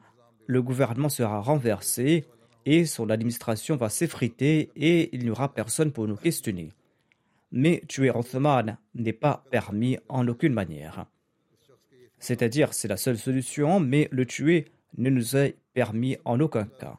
le 0.45 0.61
gouvernement 0.61 1.09
sera 1.09 1.41
renversé 1.41 2.25
et 2.65 2.85
son 2.85 3.09
administration 3.09 3.75
va 3.75 3.89
s'effriter 3.89 4.71
et 4.75 5.15
il 5.15 5.23
n'y 5.23 5.29
aura 5.29 5.53
personne 5.53 5.91
pour 5.91 6.07
nous 6.07 6.15
questionner. 6.15 6.73
Mais 7.51 7.81
tuer 7.87 8.09
Othman 8.09 8.77
n'est 8.95 9.13
pas 9.13 9.43
permis 9.51 9.97
en 10.09 10.27
aucune 10.27 10.53
manière. 10.53 11.05
C'est-à-dire, 12.19 12.73
c'est 12.73 12.87
la 12.87 12.97
seule 12.97 13.17
solution, 13.17 13.79
mais 13.79 14.07
le 14.11 14.25
tuer 14.25 14.65
ne 14.97 15.09
nous 15.09 15.37
est 15.37 15.55
permis 15.73 16.17
en 16.25 16.39
aucun 16.39 16.65
cas. 16.65 16.97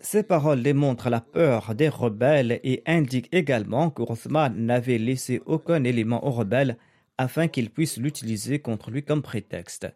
Ces 0.00 0.24
paroles 0.24 0.62
démontrent 0.62 1.10
la 1.10 1.20
peur 1.20 1.74
des 1.74 1.88
rebelles 1.88 2.60
et 2.64 2.82
indiquent 2.86 3.32
également 3.32 3.90
que 3.90 4.02
Othman 4.02 4.52
n'avait 4.54 4.98
laissé 4.98 5.40
aucun 5.46 5.84
élément 5.84 6.26
aux 6.26 6.32
rebelles 6.32 6.76
afin 7.18 7.46
qu'ils 7.46 7.70
puissent 7.70 7.98
l'utiliser 7.98 8.58
contre 8.58 8.90
lui 8.90 9.04
comme 9.04 9.22
prétexte 9.22 9.86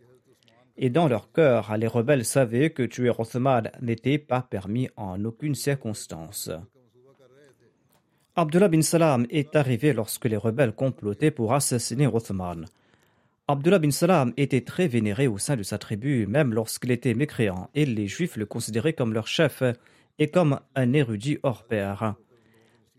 et 0.79 0.91
dans 0.91 1.09
leur 1.09 1.33
cœur, 1.33 1.77
les 1.77 1.87
rebelles 1.87 2.25
savaient 2.25 2.71
que 2.71 2.83
tuer 2.83 3.11
Othman 3.11 3.71
n'était 3.81 4.19
pas 4.19 4.43
permis 4.43 4.89
en 4.97 5.25
aucune 5.25 5.55
circonstance. 5.55 6.51
Abdullah 8.35 8.69
bin 8.69 8.83
Salam 8.83 9.27
est 9.31 9.57
arrivé 9.57 9.95
lorsque 9.95 10.27
les 10.27 10.37
rebelles 10.37 10.75
complotaient 10.75 11.31
pour 11.31 11.55
assassiner 11.55 12.07
Othman. 12.07 12.67
Abdullah 13.49 13.79
bin 13.79 13.91
Salam 13.91 14.35
était 14.37 14.61
très 14.61 14.89
vénéré 14.89 15.27
au 15.27 15.39
sein 15.39 15.57
de 15.57 15.63
sa 15.63 15.79
tribu, 15.79 16.27
même 16.27 16.53
lorsqu'il 16.53 16.91
était 16.91 17.15
mécréant, 17.15 17.71
et 17.75 17.87
les 17.87 18.09
Juifs 18.09 18.37
le 18.37 18.45
considéraient 18.45 18.93
comme 18.93 19.15
leur 19.15 19.27
chef 19.27 19.63
et 20.19 20.29
comme 20.29 20.61
un 20.75 20.93
érudit 20.93 21.39
hors 21.43 21.65
pair. 21.65 22.15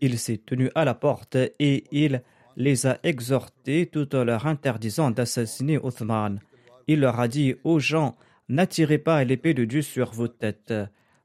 Il 0.00 0.18
s'est 0.18 0.40
tenu 0.44 0.70
à 0.74 0.84
la 0.84 0.94
porte 0.94 1.36
et 1.36 1.84
il 1.92 2.22
les 2.56 2.86
a 2.88 2.98
exhortés 3.04 3.86
tout 3.86 4.16
en 4.16 4.24
leur 4.24 4.46
interdisant 4.46 5.12
d'assassiner 5.12 5.78
Othman 5.78 6.40
il 6.88 7.00
leur 7.00 7.20
a 7.20 7.28
dit 7.28 7.54
aux 7.62 7.78
gens 7.78 8.16
N'attirez 8.48 8.98
pas 8.98 9.22
l'épée 9.24 9.52
de 9.52 9.66
Dieu 9.66 9.82
sur 9.82 10.10
vos 10.12 10.26
têtes. 10.26 10.72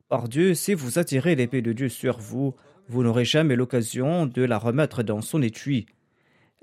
Par 0.10 0.28
Dieu, 0.28 0.54
si 0.54 0.74
vous 0.74 1.00
attirez 1.00 1.36
l'épée 1.36 1.62
de 1.62 1.72
Dieu 1.72 1.88
sur 1.88 2.20
vous, 2.20 2.54
vous 2.90 3.02
n'aurez 3.02 3.24
jamais 3.24 3.56
l'occasion 3.56 4.26
de 4.26 4.44
la 4.44 4.58
remettre 4.58 5.04
dans 5.04 5.22
son 5.22 5.42
étui. 5.42 5.86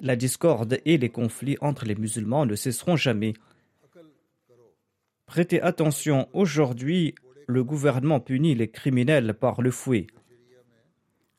La 0.01 0.17
discorde 0.17 0.79
et 0.85 0.99
les 0.99 1.09
conflits 1.09 1.57
entre 1.63 1.87
les 1.87 1.95
musulmans 1.95 2.45
ne 2.45 2.55
cesseront 2.55 2.97
jamais. 2.97 3.33
Prêtez 5.25 5.63
attention, 5.63 6.29
aujourd'hui, 6.35 7.15
le 7.47 7.65
gouvernement 7.65 8.21
punit 8.21 8.55
les 8.55 8.69
criminels 8.69 9.33
par 9.33 9.63
le 9.63 9.71
fouet. 9.71 10.09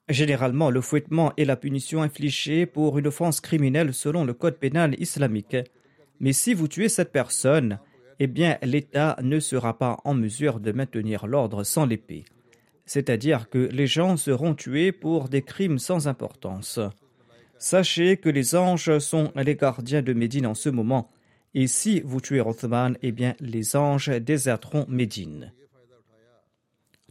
Généralement, 0.09 0.71
le 0.71 0.81
fouettement 0.81 1.31
est 1.37 1.45
la 1.45 1.55
punition 1.55 2.01
infligée 2.01 2.65
pour 2.65 2.97
une 2.97 3.07
offense 3.07 3.39
criminelle 3.39 3.93
selon 3.93 4.25
le 4.25 4.33
code 4.33 4.57
pénal 4.57 4.99
islamique. 4.99 5.57
Mais 6.21 6.33
si 6.33 6.53
vous 6.53 6.67
tuez 6.67 6.87
cette 6.87 7.11
personne, 7.11 7.79
eh 8.19 8.27
bien 8.27 8.59
l'État 8.61 9.17
ne 9.23 9.39
sera 9.39 9.79
pas 9.79 9.97
en 10.05 10.13
mesure 10.13 10.59
de 10.59 10.71
maintenir 10.71 11.25
l'ordre 11.25 11.63
sans 11.63 11.87
l'épée. 11.87 12.25
C'est-à-dire 12.85 13.49
que 13.49 13.57
les 13.57 13.87
gens 13.87 14.17
seront 14.17 14.53
tués 14.53 14.91
pour 14.91 15.29
des 15.29 15.41
crimes 15.41 15.79
sans 15.79 16.07
importance. 16.07 16.79
Sachez 17.57 18.17
que 18.17 18.29
les 18.29 18.53
anges 18.55 18.99
sont 18.99 19.31
les 19.35 19.55
gardiens 19.55 20.03
de 20.03 20.13
Médine 20.13 20.45
en 20.45 20.53
ce 20.53 20.69
moment, 20.69 21.09
et 21.55 21.65
si 21.65 22.01
vous 22.01 22.21
tuez 22.21 22.39
Othman, 22.39 22.97
eh 23.01 23.11
bien 23.11 23.33
les 23.39 23.75
anges 23.75 24.09
déserteront 24.09 24.85
Médine. 24.87 25.51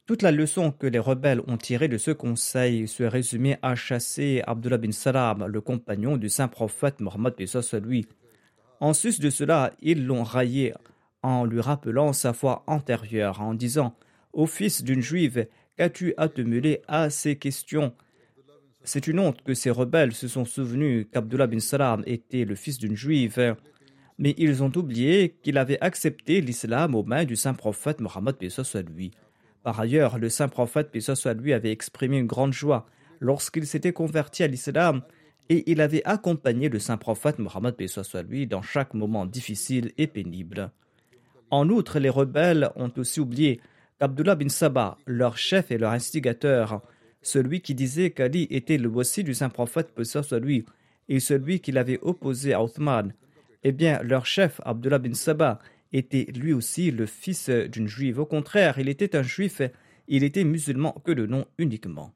Toute 0.06 0.22
la 0.22 0.30
leçon 0.30 0.70
que 0.70 0.86
les 0.86 0.98
rebelles 1.00 1.42
ont 1.48 1.56
tirée 1.56 1.88
de 1.88 1.98
ce 1.98 2.12
conseil 2.12 2.86
se 2.86 3.02
résumait 3.02 3.58
à 3.62 3.74
chasser 3.74 4.42
Abdullah 4.46 4.78
bin 4.78 4.92
Salam, 4.92 5.46
le 5.46 5.60
compagnon 5.60 6.16
du 6.16 6.28
saint 6.28 6.48
prophète 6.48 7.00
Mohammed 7.00 7.34
lui. 7.82 8.06
En 8.80 8.94
sus 8.94 9.20
de 9.20 9.28
cela, 9.28 9.74
ils 9.82 10.06
l'ont 10.06 10.22
raillé 10.22 10.72
en 11.22 11.44
lui 11.44 11.60
rappelant 11.60 12.14
sa 12.14 12.32
foi 12.32 12.64
antérieure, 12.66 13.42
en 13.42 13.52
disant 13.52 13.94
Ô 14.32 14.46
fils 14.46 14.82
d'une 14.82 15.02
juive, 15.02 15.46
qu'as-tu 15.76 16.14
à 16.16 16.28
te 16.28 16.40
mêler 16.40 16.80
à 16.88 17.10
ces 17.10 17.36
questions? 17.36 17.92
C'est 18.82 19.06
une 19.06 19.18
honte 19.18 19.42
que 19.42 19.52
ces 19.52 19.70
rebelles 19.70 20.14
se 20.14 20.28
sont 20.28 20.46
souvenus 20.46 21.06
qu'Abdullah 21.12 21.46
bin 21.46 21.60
Salam 21.60 22.02
était 22.06 22.46
le 22.46 22.54
fils 22.54 22.78
d'une 22.78 22.96
juive, 22.96 23.54
mais 24.18 24.34
ils 24.38 24.62
ont 24.62 24.72
oublié 24.74 25.36
qu'il 25.42 25.58
avait 25.58 25.80
accepté 25.82 26.40
l'islam 26.40 26.94
aux 26.94 27.02
mains 27.02 27.26
du 27.26 27.36
saint 27.36 27.52
prophète 27.52 28.00
Mohammed 28.00 28.36
lui. 28.94 29.10
Par 29.62 29.78
ailleurs, 29.78 30.18
le 30.18 30.30
saint 30.30 30.48
prophète 30.48 30.90
lui 31.38 31.52
avait 31.52 31.72
exprimé 31.72 32.16
une 32.16 32.26
grande 32.26 32.54
joie 32.54 32.86
lorsqu'il 33.20 33.66
s'était 33.66 33.92
converti 33.92 34.42
à 34.42 34.46
l'islam 34.46 35.02
et 35.50 35.68
il 35.70 35.80
avait 35.80 36.04
accompagné 36.04 36.68
le 36.68 36.78
saint 36.78 36.96
prophète 36.96 37.40
Mohammed 37.40 37.74
lui 38.28 38.46
dans 38.46 38.62
chaque 38.62 38.94
moment 38.94 39.26
difficile 39.26 39.92
et 39.98 40.06
pénible. 40.06 40.70
En 41.50 41.68
outre, 41.68 41.98
les 41.98 42.08
rebelles 42.08 42.70
ont 42.76 42.92
aussi 42.96 43.18
oublié 43.18 43.60
qu'Abdullah 43.98 44.36
bin 44.36 44.48
Sabah, 44.48 44.96
leur 45.06 45.36
chef 45.36 45.72
et 45.72 45.76
leur 45.76 45.90
instigateur, 45.90 46.82
celui 47.20 47.60
qui 47.62 47.74
disait 47.74 48.12
qu'Ali 48.12 48.46
était 48.50 48.78
le 48.78 48.88
voici 48.88 49.24
du 49.24 49.34
saint 49.34 49.48
prophète, 49.48 49.92
lui, 50.40 50.64
et 51.08 51.18
celui 51.18 51.58
qui 51.58 51.72
l'avait 51.72 51.98
opposé 52.00 52.54
à 52.54 52.62
Othman, 52.62 53.12
eh 53.64 53.72
bien, 53.72 54.00
leur 54.04 54.26
chef, 54.26 54.60
Abdullah 54.64 55.00
bin 55.00 55.14
Sabah, 55.14 55.58
était 55.92 56.28
lui 56.32 56.52
aussi 56.52 56.92
le 56.92 57.06
fils 57.06 57.50
d'une 57.50 57.88
juive. 57.88 58.20
Au 58.20 58.26
contraire, 58.26 58.78
il 58.78 58.88
était 58.88 59.16
un 59.16 59.24
juif, 59.24 59.60
il 60.06 60.22
était 60.22 60.44
musulman 60.44 60.92
que 61.04 61.10
le 61.10 61.26
nom 61.26 61.44
uniquement. 61.58 62.14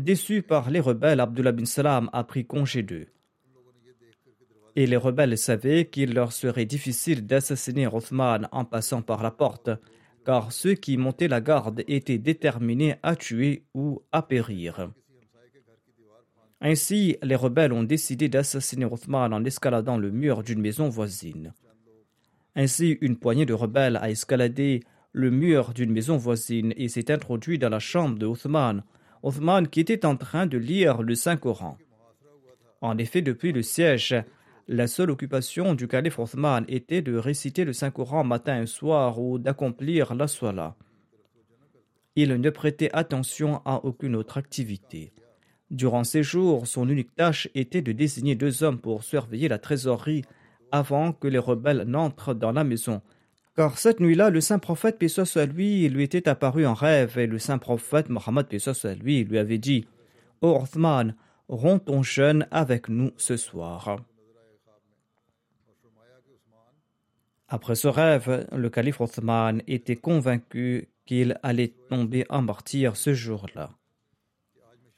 Déçu 0.00 0.42
par 0.42 0.70
les 0.70 0.80
rebelles, 0.80 1.20
Abdullah 1.20 1.52
bin 1.52 1.66
Salam 1.66 2.08
a 2.12 2.24
pris 2.24 2.46
congé 2.46 2.82
d'eux 2.82 3.06
et 4.76 4.86
les 4.86 4.96
rebelles 4.96 5.36
savaient 5.36 5.86
qu'il 5.86 6.14
leur 6.14 6.32
serait 6.32 6.64
difficile 6.64 7.26
d'assassiner 7.26 7.86
Othman 7.86 8.48
en 8.52 8.64
passant 8.64 9.02
par 9.02 9.22
la 9.22 9.30
porte, 9.30 9.70
car 10.24 10.52
ceux 10.52 10.74
qui 10.74 10.96
montaient 10.96 11.28
la 11.28 11.40
garde 11.40 11.82
étaient 11.88 12.18
déterminés 12.18 12.96
à 13.02 13.16
tuer 13.16 13.64
ou 13.74 14.02
à 14.12 14.22
périr. 14.22 14.90
Ainsi, 16.62 17.16
les 17.22 17.36
rebelles 17.36 17.72
ont 17.72 17.82
décidé 17.82 18.28
d'assassiner 18.28 18.84
Othman 18.84 19.32
en 19.32 19.44
escaladant 19.44 19.98
le 19.98 20.10
mur 20.10 20.42
d'une 20.42 20.60
maison 20.60 20.88
voisine. 20.88 21.52
Ainsi, 22.54 22.98
une 23.00 23.16
poignée 23.16 23.46
de 23.46 23.54
rebelles 23.54 23.96
a 23.96 24.10
escaladé 24.10 24.80
le 25.12 25.30
mur 25.30 25.72
d'une 25.74 25.92
maison 25.92 26.16
voisine 26.16 26.72
et 26.76 26.88
s'est 26.88 27.10
introduit 27.10 27.58
dans 27.58 27.68
la 27.68 27.78
chambre 27.78 28.18
de 28.18 28.26
Othman 29.22 29.68
qui 29.68 29.80
était 29.80 30.06
en 30.06 30.16
train 30.16 30.46
de 30.46 30.58
lire 30.58 31.02
le 31.02 31.14
Saint-Coran. 31.14 31.76
En 32.80 32.96
effet, 32.98 33.22
depuis 33.22 33.52
le 33.52 33.62
siège, 33.62 34.14
la 34.68 34.86
seule 34.86 35.10
occupation 35.10 35.74
du 35.74 35.88
calife 35.88 36.18
Othman 36.18 36.64
était 36.68 37.02
de 37.02 37.16
réciter 37.16 37.64
le 37.64 37.72
Saint-Coran 37.72 38.24
matin 38.24 38.62
et 38.62 38.66
soir 38.66 39.20
ou 39.20 39.38
d'accomplir 39.38 40.14
la 40.14 40.28
soie. 40.28 40.76
Il 42.16 42.34
ne 42.34 42.50
prêtait 42.50 42.90
attention 42.92 43.62
à 43.64 43.84
aucune 43.84 44.16
autre 44.16 44.38
activité. 44.38 45.12
Durant 45.70 46.04
ces 46.04 46.22
jours, 46.22 46.66
son 46.66 46.88
unique 46.88 47.14
tâche 47.14 47.48
était 47.54 47.82
de 47.82 47.92
désigner 47.92 48.34
deux 48.34 48.62
hommes 48.62 48.80
pour 48.80 49.04
surveiller 49.04 49.48
la 49.48 49.58
trésorerie 49.58 50.24
avant 50.72 51.12
que 51.12 51.28
les 51.28 51.38
rebelles 51.38 51.84
n'entrent 51.86 52.34
dans 52.34 52.52
la 52.52 52.64
maison. 52.64 53.02
Car 53.60 53.76
cette 53.76 54.00
nuit-là, 54.00 54.30
le 54.30 54.40
saint 54.40 54.58
prophète, 54.58 54.98
paix 54.98 55.08
soit 55.08 55.44
lui, 55.44 55.86
lui 55.90 56.02
était 56.02 56.30
apparu 56.30 56.64
en 56.64 56.72
rêve 56.72 57.18
et 57.18 57.26
le 57.26 57.38
saint 57.38 57.58
prophète 57.58 58.08
Mohammed, 58.08 58.46
paix 58.46 58.58
soit 58.58 58.94
lui, 58.94 59.22
lui 59.22 59.36
avait 59.36 59.58
dit 59.58 59.86
Ô 60.40 60.58
Othman, 60.62 61.14
romps 61.46 61.78
ton 61.78 62.02
jeûne 62.02 62.46
avec 62.50 62.88
nous 62.88 63.10
ce 63.18 63.36
soir. 63.36 63.98
Après 67.48 67.74
ce 67.74 67.86
rêve, 67.86 68.46
le 68.50 68.70
calife 68.70 69.02
Othman 69.02 69.60
était 69.66 69.94
convaincu 69.94 70.88
qu'il 71.04 71.38
allait 71.42 71.74
tomber 71.90 72.24
en 72.30 72.40
martyr 72.40 72.96
ce 72.96 73.12
jour-là. 73.12 73.68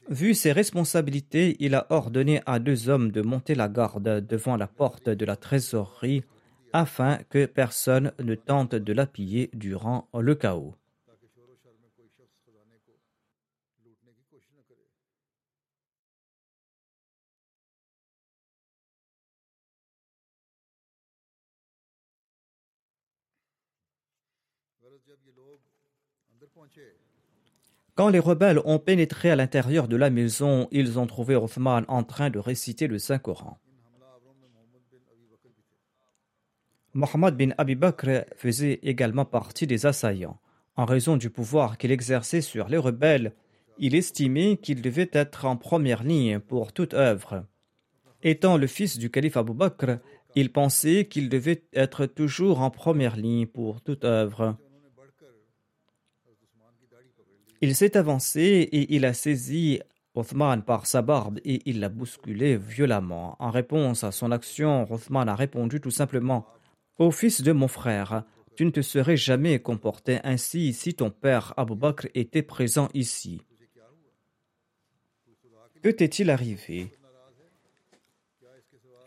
Vu 0.07 0.33
ses 0.33 0.53
responsabilités, 0.53 1.57
il 1.59 1.75
a 1.75 1.85
ordonné 1.89 2.39
à 2.45 2.59
deux 2.59 2.87
hommes 2.87 3.11
de 3.11 3.21
monter 3.21 3.55
la 3.55 3.67
garde 3.67 4.25
devant 4.25 4.55
la 4.55 4.67
porte 4.67 5.09
de 5.09 5.25
la 5.25 5.35
trésorerie 5.35 6.23
afin 6.73 7.19
que 7.29 7.45
personne 7.45 8.11
ne 8.19 8.35
tente 8.35 8.75
de 8.75 8.93
la 8.93 9.05
piller 9.05 9.49
durant 9.53 10.09
le 10.13 10.35
chaos. 10.35 10.75
Quand 27.95 28.09
les 28.09 28.19
rebelles 28.19 28.59
ont 28.65 28.79
pénétré 28.79 29.29
à 29.29 29.35
l'intérieur 29.35 29.87
de 29.87 29.95
la 29.95 30.09
maison, 30.09 30.67
ils 30.71 30.97
ont 30.97 31.05
trouvé 31.05 31.35
Othman 31.35 31.85
en 31.87 32.03
train 32.03 32.31
de 32.31 32.39
réciter 32.39 32.87
le 32.87 32.97
Saint-Coran. 32.97 33.59
Mohammed 36.95 37.35
bin 37.35 37.49
Abi 37.57 37.73
Bakr 37.73 38.25
faisait 38.35 38.79
également 38.83 39.25
partie 39.25 39.65
des 39.65 39.87
assaillants. 39.87 40.39
En 40.75 40.85
raison 40.85 41.17
du 41.17 41.31
pouvoir 41.31 41.79
qu'il 41.79 41.91
exerçait 41.91 42.41
sur 42.41 42.67
les 42.69 42.77
rebelles, 42.77 43.33
il 43.79 43.95
estimait 43.95 44.57
qu'il 44.57 44.81
devait 44.83 45.09
être 45.11 45.45
en 45.45 45.57
première 45.57 46.03
ligne 46.03 46.39
pour 46.39 46.71
toute 46.71 46.93
œuvre. 46.93 47.45
Étant 48.21 48.57
le 48.57 48.67
fils 48.67 48.99
du 48.99 49.09
calife 49.09 49.37
Abu 49.37 49.53
Bakr, 49.53 49.97
il 50.35 50.51
pensait 50.51 51.05
qu'il 51.05 51.29
devait 51.29 51.63
être 51.73 52.05
toujours 52.05 52.61
en 52.61 52.69
première 52.69 53.15
ligne 53.15 53.47
pour 53.47 53.81
toute 53.81 54.05
œuvre. 54.05 54.55
Il 57.61 57.75
s'est 57.75 57.97
avancé 57.97 58.41
et 58.71 58.93
il 58.95 59.05
a 59.05 59.13
saisi 59.13 59.79
Othman 60.13 60.61
par 60.61 60.85
sa 60.85 61.01
barbe 61.01 61.39
et 61.43 61.61
il 61.65 61.79
l'a 61.79 61.89
bousculé 61.89 62.55
violemment. 62.55 63.35
En 63.39 63.49
réponse 63.49 64.03
à 64.03 64.11
son 64.11 64.31
action, 64.31 64.91
Othman 64.91 65.27
a 65.27 65.35
répondu 65.35 65.81
tout 65.81 65.91
simplement 65.91 66.45
Ô 66.99 67.09
fils 67.09 67.41
de 67.41 67.51
mon 67.51 67.67
frère, 67.67 68.23
tu 68.55 68.65
ne 68.65 68.69
te 68.69 68.81
serais 68.81 69.17
jamais 69.17 69.59
comporté 69.59 70.19
ainsi 70.23 70.73
si 70.73 70.93
ton 70.93 71.09
père 71.09 71.53
Abu 71.57 71.75
Bakr 71.75 72.07
était 72.13 72.43
présent 72.43 72.87
ici. 72.93 73.41
Que 75.81 75.89
t'est-il 75.89 76.29
arrivé? 76.29 76.91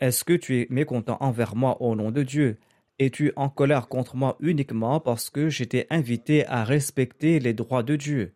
Est-ce 0.01 0.23
que 0.23 0.33
tu 0.33 0.59
es 0.59 0.67
mécontent 0.69 1.17
envers 1.21 1.55
moi 1.55 1.81
au 1.81 1.95
nom 1.95 2.11
de 2.11 2.23
Dieu? 2.23 2.57
Es-tu 2.99 3.31
en 3.35 3.49
colère 3.49 3.87
contre 3.87 4.15
moi 4.15 4.35
uniquement 4.41 4.99
parce 4.99 5.29
que 5.29 5.49
j'étais 5.49 5.87
invité 5.89 6.45
à 6.47 6.63
respecter 6.63 7.39
les 7.39 7.53
droits 7.53 7.83
de 7.83 7.95
Dieu? 7.95 8.33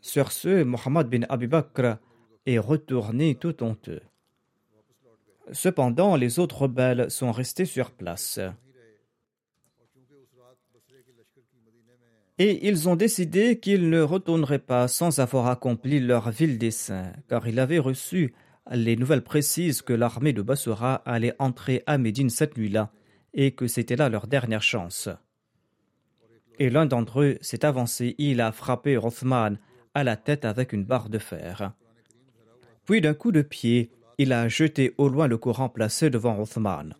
Sur 0.00 0.32
ce, 0.32 0.64
Mohammed 0.64 1.08
bin 1.08 1.22
Abi 1.28 1.46
Bakr 1.46 1.98
est 2.46 2.58
retourné 2.58 3.36
tout 3.36 3.62
honteux. 3.62 4.02
Cependant, 5.52 6.16
les 6.16 6.38
autres 6.38 6.62
rebelles 6.62 7.10
sont 7.10 7.32
restés 7.32 7.64
sur 7.66 7.90
place. 7.90 8.40
Et 12.38 12.66
ils 12.66 12.88
ont 12.88 12.96
décidé 12.96 13.60
qu'ils 13.60 13.90
ne 13.90 14.00
retourneraient 14.00 14.58
pas 14.58 14.88
sans 14.88 15.20
avoir 15.20 15.46
accompli 15.46 16.00
leur 16.00 16.30
vil 16.30 16.58
dessein, 16.58 17.12
car 17.28 17.46
ils 17.46 17.60
avaient 17.60 17.78
reçu 17.78 18.34
les 18.72 18.96
nouvelles 18.96 19.22
précises 19.22 19.82
que 19.82 19.92
l'armée 19.92 20.32
de 20.32 20.42
Bassora 20.42 20.96
allait 21.04 21.34
entrer 21.38 21.82
à 21.86 21.98
Médine 21.98 22.30
cette 22.30 22.56
nuit-là, 22.56 22.90
et 23.34 23.52
que 23.52 23.68
c'était 23.68 23.96
là 23.96 24.08
leur 24.08 24.26
dernière 24.26 24.62
chance. 24.62 25.08
Et 26.58 26.70
l'un 26.70 26.86
d'entre 26.86 27.20
eux 27.20 27.38
s'est 27.40 27.64
avancé, 27.64 28.14
il 28.18 28.40
a 28.40 28.52
frappé 28.52 28.96
Rothman 28.96 29.58
à 29.92 30.02
la 30.02 30.16
tête 30.16 30.44
avec 30.44 30.72
une 30.72 30.84
barre 30.84 31.08
de 31.08 31.18
fer. 31.18 31.72
Puis 32.84 33.00
d'un 33.00 33.14
coup 33.14 33.32
de 33.32 33.42
pied, 33.42 33.90
il 34.18 34.32
a 34.32 34.48
jeté 34.48 34.94
au 34.98 35.08
loin 35.08 35.26
le 35.26 35.38
Coran 35.38 35.68
placé 35.68 36.10
devant 36.10 36.38
Othman. 36.40 36.94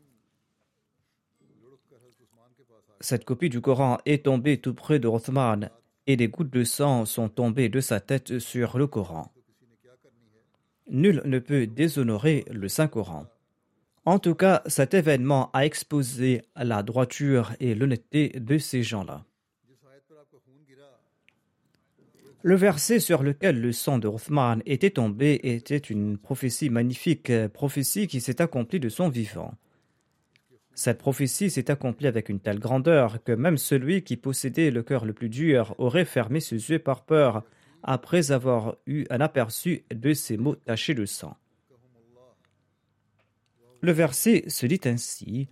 Cette 3.00 3.24
copie 3.24 3.50
du 3.50 3.60
Coran 3.60 3.98
est 4.06 4.24
tombée 4.24 4.58
tout 4.58 4.74
près 4.74 4.98
de 4.98 5.08
Othman 5.08 5.70
et 6.06 6.16
des 6.16 6.28
gouttes 6.28 6.52
de 6.52 6.64
sang 6.64 7.04
sont 7.04 7.28
tombées 7.28 7.68
de 7.68 7.80
sa 7.80 8.00
tête 8.00 8.38
sur 8.38 8.78
le 8.78 8.86
Coran. 8.86 9.30
Nul 10.88 11.22
ne 11.24 11.38
peut 11.38 11.66
déshonorer 11.66 12.44
le 12.50 12.68
Saint-Coran. 12.68 13.26
En 14.06 14.18
tout 14.18 14.34
cas, 14.34 14.62
cet 14.66 14.92
événement 14.92 15.50
a 15.52 15.64
exposé 15.64 16.42
la 16.56 16.82
droiture 16.82 17.52
et 17.58 17.74
l'honnêteté 17.74 18.28
de 18.38 18.58
ces 18.58 18.82
gens-là. 18.82 19.24
Le 22.46 22.56
verset 22.56 23.00
sur 23.00 23.22
lequel 23.22 23.58
le 23.58 23.72
sang 23.72 23.96
de 23.96 24.06
Rothman 24.06 24.60
était 24.66 24.90
tombé 24.90 25.40
était 25.44 25.78
une 25.78 26.18
prophétie 26.18 26.68
magnifique, 26.68 27.32
prophétie 27.54 28.06
qui 28.06 28.20
s'est 28.20 28.42
accomplie 28.42 28.78
de 28.78 28.90
son 28.90 29.08
vivant. 29.08 29.54
Cette 30.74 30.98
prophétie 30.98 31.48
s'est 31.48 31.70
accomplie 31.70 32.06
avec 32.06 32.28
une 32.28 32.40
telle 32.40 32.58
grandeur 32.58 33.24
que 33.24 33.32
même 33.32 33.56
celui 33.56 34.02
qui 34.02 34.18
possédait 34.18 34.70
le 34.70 34.82
cœur 34.82 35.06
le 35.06 35.14
plus 35.14 35.30
dur 35.30 35.74
aurait 35.78 36.04
fermé 36.04 36.38
ses 36.40 36.68
yeux 36.68 36.78
par 36.78 37.06
peur 37.06 37.44
après 37.82 38.30
avoir 38.30 38.76
eu 38.86 39.06
un 39.08 39.22
aperçu 39.22 39.86
de 39.90 40.12
ces 40.12 40.36
mots 40.36 40.54
tachés 40.54 40.92
de 40.92 41.06
sang. 41.06 41.38
Le 43.80 43.92
verset 43.92 44.44
se 44.48 44.66
dit 44.66 44.80
ainsi 44.84 45.48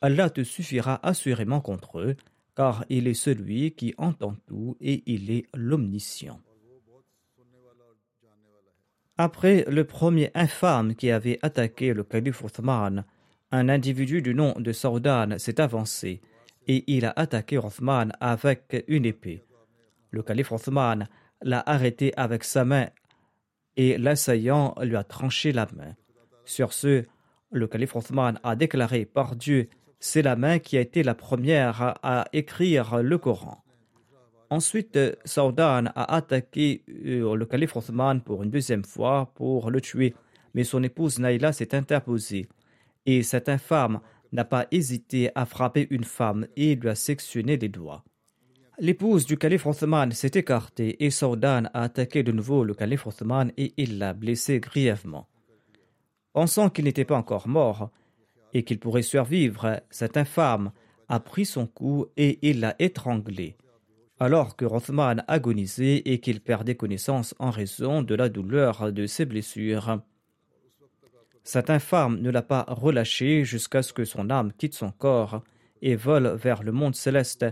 Allah 0.00 0.30
te 0.30 0.44
suffira 0.44 1.00
assurément 1.04 1.60
contre 1.60 1.98
eux, 1.98 2.16
car 2.56 2.84
il 2.88 3.06
est 3.06 3.14
celui 3.14 3.72
qui 3.72 3.94
entend 3.98 4.34
tout 4.46 4.76
et 4.80 5.02
il 5.06 5.30
est 5.30 5.46
l'omniscient. 5.54 6.40
Après 9.18 9.64
le 9.68 9.84
premier 9.84 10.30
infâme 10.34 10.94
qui 10.94 11.10
avait 11.10 11.38
attaqué 11.42 11.94
le 11.94 12.04
calife 12.04 12.42
Othman, 12.44 13.04
un 13.52 13.68
individu 13.68 14.22
du 14.22 14.34
nom 14.34 14.54
de 14.58 14.72
Saudan 14.72 15.38
s'est 15.38 15.60
avancé 15.60 16.20
et 16.66 16.84
il 16.86 17.04
a 17.04 17.12
attaqué 17.16 17.58
Othman 17.58 18.12
avec 18.20 18.84
une 18.88 19.06
épée. 19.06 19.44
Le 20.10 20.22
calife 20.22 20.52
Othman 20.52 21.06
l'a 21.42 21.62
arrêté 21.66 22.12
avec 22.16 22.44
sa 22.44 22.64
main 22.64 22.88
et 23.76 23.98
l'assaillant 23.98 24.74
lui 24.82 24.96
a 24.96 25.04
tranché 25.04 25.52
la 25.52 25.66
main. 25.76 25.94
Sur 26.44 26.72
ce, 26.72 27.04
le 27.50 27.66
calife 27.66 27.96
Othman 27.96 28.38
a 28.42 28.56
déclaré 28.56 29.04
par 29.04 29.36
Dieu, 29.36 29.68
c'est 29.98 30.22
la 30.22 30.36
main 30.36 30.58
qui 30.58 30.76
a 30.76 30.80
été 30.80 31.02
la 31.02 31.14
première 31.14 31.98
à 32.02 32.26
écrire 32.32 33.02
le 33.02 33.18
Coran. 33.18 33.62
Ensuite, 34.50 34.98
Saudan 35.24 35.86
a 35.94 36.14
attaqué 36.14 36.84
euh, 36.88 37.34
le 37.34 37.46
calife 37.46 37.76
Othman 37.76 38.20
pour 38.20 38.42
une 38.44 38.50
deuxième 38.50 38.84
fois 38.84 39.32
pour 39.34 39.70
le 39.70 39.80
tuer, 39.80 40.14
mais 40.54 40.62
son 40.62 40.82
épouse 40.82 41.18
Naïla 41.18 41.52
s'est 41.52 41.74
interposée. 41.74 42.46
Et 43.06 43.22
cette 43.22 43.48
infâme 43.48 44.00
n'a 44.32 44.44
pas 44.44 44.66
hésité 44.70 45.30
à 45.34 45.46
frapper 45.46 45.88
une 45.90 46.04
femme 46.04 46.46
et 46.56 46.76
lui 46.76 46.88
a 46.88 46.94
sectionné 46.94 47.56
les 47.56 47.68
doigts. 47.68 48.04
L'épouse 48.78 49.24
du 49.24 49.38
calife 49.38 49.66
Othman 49.66 50.12
s'est 50.12 50.32
écartée 50.34 51.02
et 51.04 51.10
Saudan 51.10 51.64
a 51.72 51.82
attaqué 51.82 52.22
de 52.22 52.30
nouveau 52.30 52.62
le 52.62 52.74
calife 52.74 53.06
Othman 53.06 53.50
et 53.56 53.72
il 53.78 53.98
l'a 53.98 54.12
blessé 54.12 54.60
grièvement. 54.60 55.28
Pensant 56.32 56.68
qu'il 56.68 56.84
n'était 56.84 57.06
pas 57.06 57.16
encore 57.16 57.48
mort 57.48 57.90
et 58.56 58.64
qu'il 58.64 58.78
pourrait 58.78 59.02
survivre, 59.02 59.82
cette 59.90 60.16
infâme 60.16 60.72
a 61.08 61.20
pris 61.20 61.44
son 61.44 61.66
coup 61.66 62.06
et 62.16 62.38
il 62.48 62.60
l'a 62.60 62.74
étranglé 62.78 63.56
alors 64.18 64.56
que 64.56 64.64
Rothman 64.64 65.24
agonisait 65.28 66.02
et 66.04 66.20
qu'il 66.20 66.40
perdait 66.40 66.74
connaissance 66.74 67.34
en 67.38 67.50
raison 67.50 68.02
de 68.02 68.14
la 68.14 68.28
douleur 68.28 68.92
de 68.92 69.06
ses 69.06 69.26
blessures. 69.26 70.00
Cette 71.44 71.70
infâme 71.70 72.20
ne 72.20 72.30
l'a 72.30 72.42
pas 72.42 72.64
relâché 72.68 73.44
jusqu'à 73.44 73.82
ce 73.82 73.92
que 73.92 74.04
son 74.04 74.30
âme 74.30 74.52
quitte 74.52 74.74
son 74.74 74.90
corps 74.90 75.42
et 75.82 75.94
vole 75.94 76.28
vers 76.28 76.62
le 76.62 76.72
monde 76.72 76.94
céleste, 76.94 77.44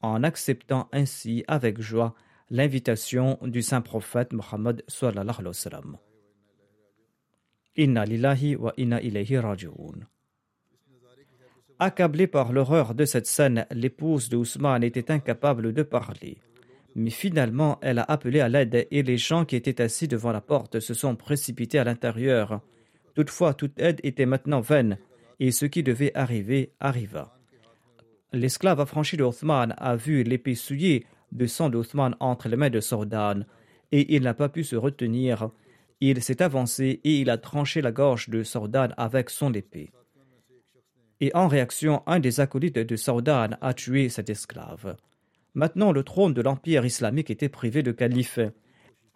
en 0.00 0.22
acceptant 0.22 0.88
ainsi 0.92 1.44
avec 1.46 1.80
joie 1.80 2.14
l'invitation 2.50 3.38
du 3.42 3.62
saint 3.62 3.82
prophète 3.82 4.32
Mohammed 4.32 4.82
Inna 7.76 8.04
lillahi 8.04 8.56
wa 8.56 8.72
inna 8.76 9.00
ilayhi 9.02 9.38
raji'un. 9.38 10.08
Accablée 11.80 12.26
par 12.26 12.52
l'horreur 12.52 12.92
de 12.92 13.04
cette 13.04 13.28
scène, 13.28 13.64
l'épouse 13.70 14.28
de 14.28 14.36
Ousmane 14.36 14.82
était 14.82 15.12
incapable 15.12 15.72
de 15.72 15.84
parler. 15.84 16.38
Mais 16.96 17.10
finalement, 17.10 17.78
elle 17.82 18.00
a 18.00 18.02
appelé 18.02 18.40
à 18.40 18.48
l'aide 18.48 18.88
et 18.90 19.04
les 19.04 19.16
gens 19.16 19.44
qui 19.44 19.54
étaient 19.54 19.80
assis 19.80 20.08
devant 20.08 20.32
la 20.32 20.40
porte 20.40 20.80
se 20.80 20.92
sont 20.92 21.14
précipités 21.14 21.78
à 21.78 21.84
l'intérieur. 21.84 22.60
Toutefois, 23.14 23.54
toute 23.54 23.78
aide 23.78 24.00
était 24.02 24.26
maintenant 24.26 24.60
vaine 24.60 24.98
et 25.38 25.52
ce 25.52 25.66
qui 25.66 25.84
devait 25.84 26.10
arriver 26.16 26.72
arriva. 26.80 27.38
L'esclave 28.32 28.80
affranchi 28.80 29.16
de 29.16 29.22
Othman 29.22 29.72
a 29.78 29.94
vu 29.94 30.24
l'épée 30.24 30.56
souillée 30.56 31.06
de 31.30 31.46
sang 31.46 31.70
d'Othman 31.70 32.16
entre 32.18 32.48
les 32.48 32.56
mains 32.56 32.70
de 32.70 32.80
Sordan 32.80 33.46
et 33.92 34.16
il 34.16 34.22
n'a 34.22 34.34
pas 34.34 34.48
pu 34.48 34.64
se 34.64 34.74
retenir. 34.74 35.50
Il 36.00 36.24
s'est 36.24 36.42
avancé 36.42 37.00
et 37.04 37.20
il 37.20 37.30
a 37.30 37.38
tranché 37.38 37.82
la 37.82 37.92
gorge 37.92 38.30
de 38.30 38.42
Sordan 38.42 38.92
avec 38.96 39.30
son 39.30 39.54
épée 39.54 39.92
et 41.20 41.34
en 41.34 41.48
réaction, 41.48 42.02
un 42.06 42.20
des 42.20 42.40
acolytes 42.40 42.78
de 42.78 42.96
Saudan 42.96 43.50
a 43.60 43.74
tué 43.74 44.08
cet 44.08 44.30
esclave. 44.30 44.96
Maintenant, 45.54 45.92
le 45.92 46.04
trône 46.04 46.34
de 46.34 46.42
l'Empire 46.42 46.84
islamique 46.84 47.30
était 47.30 47.48
privé 47.48 47.82
de 47.82 47.90
calife. 47.90 48.38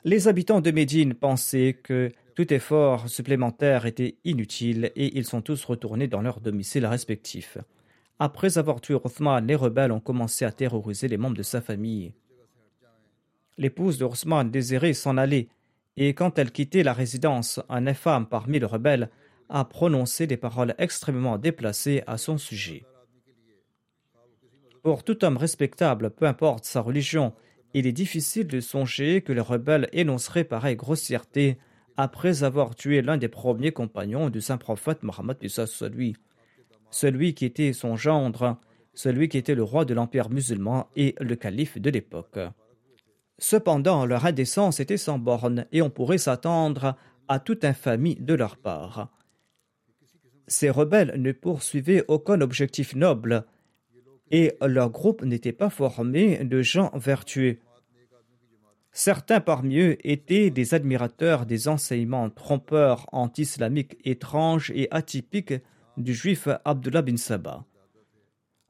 Les 0.04 0.26
habitants 0.26 0.60
de 0.60 0.70
Médine 0.72 1.14
pensaient 1.14 1.78
que 1.80 2.10
tout 2.34 2.52
effort 2.52 3.08
supplémentaire 3.08 3.86
était 3.86 4.16
inutile 4.24 4.90
et 4.96 5.16
ils 5.16 5.26
sont 5.26 5.42
tous 5.42 5.64
retournés 5.64 6.08
dans 6.08 6.22
leurs 6.22 6.40
domiciles 6.40 6.86
respectifs. 6.86 7.58
Après 8.18 8.58
avoir 8.58 8.80
tué 8.80 8.94
Othman, 8.94 9.46
les 9.46 9.54
rebelles 9.54 9.92
ont 9.92 10.00
commencé 10.00 10.44
à 10.44 10.52
terroriser 10.52 11.08
les 11.08 11.18
membres 11.18 11.36
de 11.36 11.42
sa 11.42 11.60
famille. 11.60 12.12
L'épouse 13.58 13.98
de 13.98 14.04
Othman 14.04 14.50
désirait 14.50 14.94
s'en 14.94 15.16
aller, 15.16 15.48
et 15.96 16.14
quand 16.14 16.38
elle 16.38 16.52
quittait 16.52 16.82
la 16.82 16.94
résidence, 16.94 17.60
un 17.68 17.86
infâme 17.86 18.26
parmi 18.26 18.58
les 18.58 18.66
rebelles 18.66 19.10
a 19.52 19.66
prononcé 19.66 20.26
des 20.26 20.38
paroles 20.38 20.74
extrêmement 20.78 21.38
déplacées 21.38 22.02
à 22.06 22.16
son 22.16 22.38
sujet. 22.38 22.84
Pour 24.82 25.04
tout 25.04 25.24
homme 25.24 25.36
respectable, 25.36 26.10
peu 26.10 26.26
importe 26.26 26.64
sa 26.64 26.80
religion, 26.80 27.34
il 27.74 27.86
est 27.86 27.92
difficile 27.92 28.48
de 28.48 28.60
songer 28.60 29.20
que 29.20 29.32
les 29.32 29.40
rebelles 29.40 29.88
énonceraient 29.92 30.44
pareille 30.44 30.76
grossièreté 30.76 31.58
après 31.96 32.42
avoir 32.42 32.74
tué 32.74 33.02
l'un 33.02 33.18
des 33.18 33.28
premiers 33.28 33.72
compagnons 33.72 34.30
du 34.30 34.40
saint 34.40 34.56
prophète 34.56 35.02
Mohammed 35.02 35.36
celui, 35.46 36.16
celui 36.90 37.34
qui 37.34 37.44
était 37.44 37.74
son 37.74 37.94
gendre, 37.94 38.58
celui 38.94 39.28
qui 39.28 39.36
était 39.36 39.54
le 39.54 39.62
roi 39.62 39.84
de 39.84 39.94
l'empire 39.94 40.30
musulman 40.30 40.88
et 40.96 41.14
le 41.20 41.36
calife 41.36 41.78
de 41.78 41.90
l'époque. 41.90 42.38
Cependant, 43.38 44.06
leur 44.06 44.24
indécence 44.24 44.80
était 44.80 44.96
sans 44.96 45.18
borne 45.18 45.66
et 45.72 45.82
on 45.82 45.90
pourrait 45.90 46.18
s'attendre 46.18 46.96
à 47.28 47.38
toute 47.38 47.64
infamie 47.64 48.16
de 48.16 48.34
leur 48.34 48.56
part 48.56 49.10
ces 50.52 50.70
rebelles 50.70 51.14
ne 51.16 51.32
poursuivaient 51.32 52.04
aucun 52.08 52.40
objectif 52.40 52.94
noble 52.94 53.44
et 54.30 54.52
leur 54.66 54.90
groupe 54.90 55.22
n'était 55.22 55.52
pas 55.52 55.70
formé 55.70 56.44
de 56.44 56.62
gens 56.62 56.90
vertueux. 56.94 57.58
Certains 58.92 59.40
parmi 59.40 59.78
eux 59.78 59.96
étaient 60.06 60.50
des 60.50 60.74
admirateurs 60.74 61.46
des 61.46 61.68
enseignements 61.68 62.28
trompeurs 62.28 63.06
anti-islamiques 63.12 63.96
étranges 64.04 64.70
et 64.74 64.88
atypiques 64.90 65.54
du 65.96 66.14
juif 66.14 66.48
Abdullah 66.64 67.02
bin 67.02 67.16
Saba. 67.16 67.64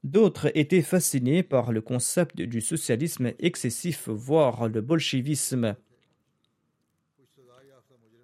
D'autres 0.05 0.51
étaient 0.57 0.83
fascinés 0.83 1.43
par 1.43 1.73
le 1.73 1.81
concept 1.81 2.37
du 2.37 2.61
socialisme 2.61 3.33
excessif, 3.39 4.09
voire 4.09 4.69
le 4.69 4.81
bolchevisme. 4.81 5.77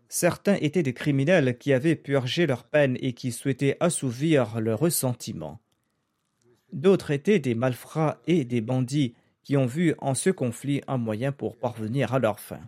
Certains 0.08 0.54
étaient 0.56 0.82
des 0.82 0.94
criminels 0.94 1.58
qui 1.58 1.72
avaient 1.72 1.96
purgé 1.96 2.46
leur 2.46 2.64
peine 2.64 2.96
et 3.00 3.12
qui 3.12 3.30
souhaitaient 3.30 3.76
assouvir 3.80 4.60
leur 4.60 4.78
ressentiment. 4.78 5.60
D'autres 6.72 7.10
étaient 7.10 7.38
des 7.38 7.54
malfrats 7.54 8.20
et 8.26 8.44
des 8.44 8.60
bandits 8.60 9.14
qui 9.42 9.56
ont 9.56 9.66
vu 9.66 9.94
en 9.98 10.14
ce 10.14 10.30
conflit 10.30 10.82
un 10.86 10.98
moyen 10.98 11.32
pour 11.32 11.56
parvenir 11.56 12.14
à 12.14 12.18
leur 12.18 12.40
fin. 12.40 12.60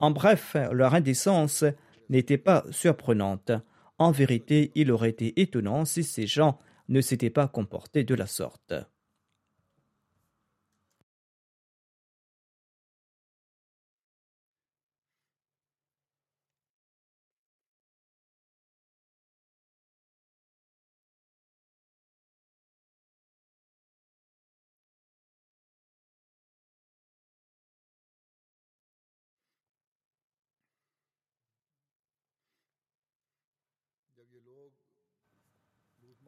En 0.00 0.10
bref, 0.10 0.56
leur 0.72 0.94
indécence 0.94 1.64
n'était 2.10 2.38
pas 2.38 2.64
surprenante. 2.70 3.52
En 3.98 4.10
vérité, 4.10 4.70
il 4.74 4.90
aurait 4.90 5.10
été 5.10 5.40
étonnant 5.40 5.84
si 5.84 6.02
ces 6.02 6.26
gens 6.26 6.58
ne 6.88 7.00
s'étaient 7.00 7.30
pas 7.30 7.48
comportés 7.48 8.04
de 8.04 8.14
la 8.14 8.26
sorte. 8.26 8.74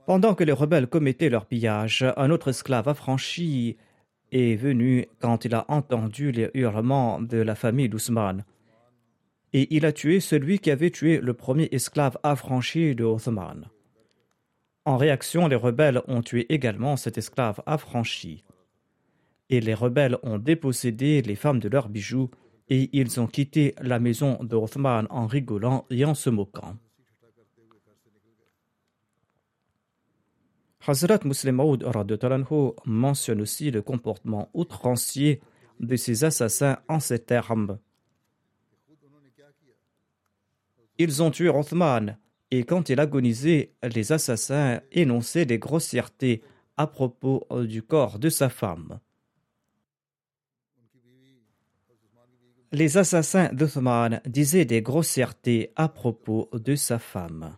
Pendant 0.07 0.37
que 0.37 0.45
les 0.45 0.53
rebelles 0.53 0.87
commettaient 0.87 1.29
leur 1.29 1.47
pillage, 1.47 2.05
un 2.17 2.31
autre 2.31 2.49
esclave 2.49 2.89
affranchi 2.89 3.77
est 4.31 4.55
venu 4.55 5.07
quand 5.21 5.45
il 5.45 5.55
a 5.55 5.65
entendu 5.69 6.31
les 6.31 6.51
hurlements 6.55 7.21
de 7.21 7.39
la 7.39 7.57
famille 7.57 7.89
d'Ousmane. 7.89 8.45
Et 9.53 9.75
il 9.75 9.85
a 9.85 9.93
tué 9.93 10.21
celui 10.21 10.61
qui 10.61 10.71
avait 10.71 10.91
tué 10.91 11.19
le 11.21 11.35
premier 11.35 11.69
esclave 11.73 12.19
affranchi 12.23 12.95
de 12.95 13.05
Othman. 13.05 13.69
En 14.85 14.97
réaction, 14.97 15.49
les 15.49 15.57
rebelles 15.57 16.03
ont 16.07 16.23
tué 16.23 16.47
également 16.53 16.97
cet 16.97 17.19
esclave 17.19 17.61
affranchi. 17.67 18.45
Et 19.51 19.61
les 19.61 19.75
rebelles 19.75 20.19
ont 20.23 20.39
dépossédé 20.39 21.23
les 21.23 21.35
femmes 21.35 21.59
de 21.59 21.69
leurs 21.69 21.89
bijoux 21.89 22.31
et 22.69 22.91
ils 22.93 23.21
ont 23.21 23.27
quitté 23.27 23.75
la 23.81 23.99
maison 23.99 24.39
d'Othman 24.43 25.07
en 25.11 25.27
rigolant 25.27 25.85
et 25.91 26.05
en 26.05 26.15
se 26.15 26.31
moquant. 26.31 26.77
Hazrat 30.87 31.21
Muslim 31.25 31.57
Maud 31.57 31.85
mentionne 32.85 33.41
aussi 33.41 33.71
le 33.71 33.83
comportement 33.83 34.49
outrancier 34.55 35.41
de 35.81 35.97
ces 35.97 36.25
assassins 36.25 36.79
en 36.89 37.01
ces 37.01 37.19
termes. 37.19 37.79
Ils 40.99 41.23
ont 41.23 41.31
tué 41.31 41.49
Rothman 41.49 42.17
et 42.51 42.65
quand 42.65 42.89
il 42.89 43.01
agonisait, 43.01 43.73
les 43.83 44.13
assassins 44.13 44.81
énonçaient 44.93 45.45
des 45.45 45.59
grossièretés 45.59 46.43
à 46.77 46.87
propos 46.87 47.47
du 47.65 47.83
corps 47.83 48.19
de 48.19 48.29
sa 48.29 48.49
femme. 48.49 49.01
Les 52.73 52.97
assassins 52.97 53.53
d'Othman 53.53 54.21
disaient 54.27 54.65
des 54.65 54.83
grossièretés 54.83 55.73
à 55.77 55.89
propos 55.89 56.51
de 56.53 56.77
sa 56.77 56.99
femme. 56.99 57.57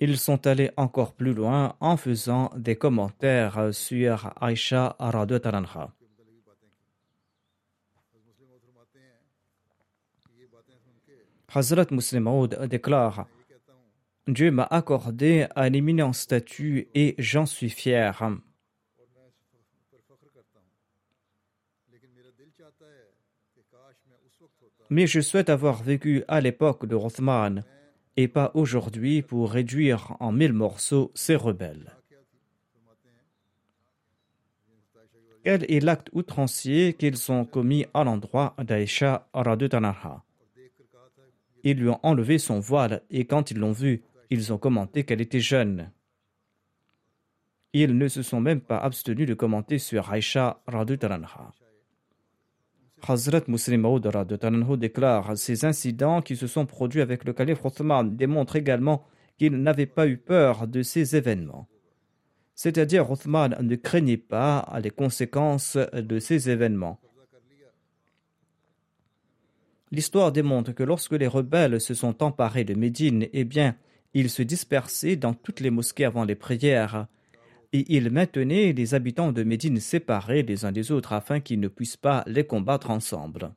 Ils 0.00 0.18
sont 0.18 0.46
allés 0.46 0.70
encore 0.76 1.14
plus 1.14 1.34
loin 1.34 1.74
en 1.80 1.96
faisant 1.96 2.50
des 2.56 2.76
commentaires 2.76 3.74
sur 3.74 4.32
Aisha 4.40 4.96
Taranha. 4.98 5.92
Hazrat 11.52 11.86
Muslim 11.90 12.46
déclare 12.68 13.26
Dieu 14.28 14.50
m'a 14.50 14.64
accordé 14.64 15.46
un 15.56 15.72
éminent 15.72 16.12
statut 16.12 16.88
et 16.94 17.14
j'en 17.18 17.46
suis 17.46 17.70
fier. 17.70 18.22
Mais 24.90 25.06
je 25.06 25.20
souhaite 25.20 25.48
avoir 25.48 25.82
vécu 25.82 26.24
à 26.28 26.40
l'époque 26.40 26.86
de 26.86 26.94
Rothman 26.94 27.64
et 28.18 28.26
pas 28.26 28.50
aujourd'hui 28.54 29.22
pour 29.22 29.52
réduire 29.52 30.16
en 30.18 30.32
mille 30.32 30.52
morceaux 30.52 31.12
ces 31.14 31.36
rebelles. 31.36 31.92
Quel 35.44 35.64
est 35.70 35.78
l'acte 35.78 36.10
outrancier 36.12 36.94
qu'ils 36.94 37.30
ont 37.30 37.44
commis 37.44 37.86
à 37.94 38.02
l'endroit 38.02 38.56
d'Aïcha 38.58 39.28
Radutanaha 39.32 40.24
Ils 41.62 41.78
lui 41.78 41.90
ont 41.90 42.00
enlevé 42.02 42.38
son 42.38 42.58
voile 42.58 43.02
et 43.08 43.24
quand 43.24 43.52
ils 43.52 43.58
l'ont 43.58 43.70
vue, 43.70 44.02
ils 44.30 44.52
ont 44.52 44.58
commenté 44.58 45.04
qu'elle 45.04 45.20
était 45.20 45.38
jeune. 45.38 45.92
Ils 47.72 47.96
ne 47.96 48.08
se 48.08 48.22
sont 48.22 48.40
même 48.40 48.60
pas 48.60 48.78
abstenus 48.78 49.28
de 49.28 49.34
commenter 49.34 49.78
sur 49.78 50.10
Aïcha 50.10 50.60
Radutanaha. 50.66 51.54
Hazrat 53.06 53.42
Muslim 53.48 53.82
Maud 53.82 54.06
déclare 54.78 55.36
Ces 55.36 55.64
incidents 55.64 56.22
qui 56.22 56.36
se 56.36 56.46
sont 56.46 56.66
produits 56.66 57.00
avec 57.00 57.24
le 57.24 57.32
calife 57.32 57.64
Othman 57.64 58.16
démontrent 58.16 58.56
également 58.56 59.04
qu'il 59.38 59.56
n'avait 59.62 59.86
pas 59.86 60.06
eu 60.06 60.16
peur 60.16 60.66
de 60.66 60.82
ces 60.82 61.16
événements. 61.16 61.68
C'est-à-dire, 62.54 63.10
Othman 63.10 63.56
ne 63.60 63.76
craignait 63.76 64.16
pas 64.16 64.78
les 64.82 64.90
conséquences 64.90 65.76
de 65.76 66.18
ces 66.18 66.50
événements. 66.50 67.00
L'histoire 69.90 70.32
démontre 70.32 70.72
que 70.72 70.82
lorsque 70.82 71.12
les 71.12 71.28
rebelles 71.28 71.80
se 71.80 71.94
sont 71.94 72.22
emparés 72.22 72.64
de 72.64 72.74
Médine, 72.74 73.26
eh 73.32 73.44
bien, 73.44 73.76
ils 74.12 74.28
se 74.28 74.42
dispersaient 74.42 75.16
dans 75.16 75.34
toutes 75.34 75.60
les 75.60 75.70
mosquées 75.70 76.04
avant 76.04 76.24
les 76.24 76.34
prières 76.34 77.06
et 77.72 77.84
il 77.96 78.10
maintenait 78.10 78.72
les 78.72 78.94
habitants 78.94 79.32
de 79.32 79.42
Médine 79.42 79.80
séparés 79.80 80.42
les 80.42 80.64
uns 80.64 80.72
des 80.72 80.90
autres 80.90 81.12
afin 81.12 81.40
qu'ils 81.40 81.60
ne 81.60 81.68
puissent 81.68 81.96
pas 81.96 82.24
les 82.26 82.46
combattre 82.46 82.90
ensemble. 82.90 83.52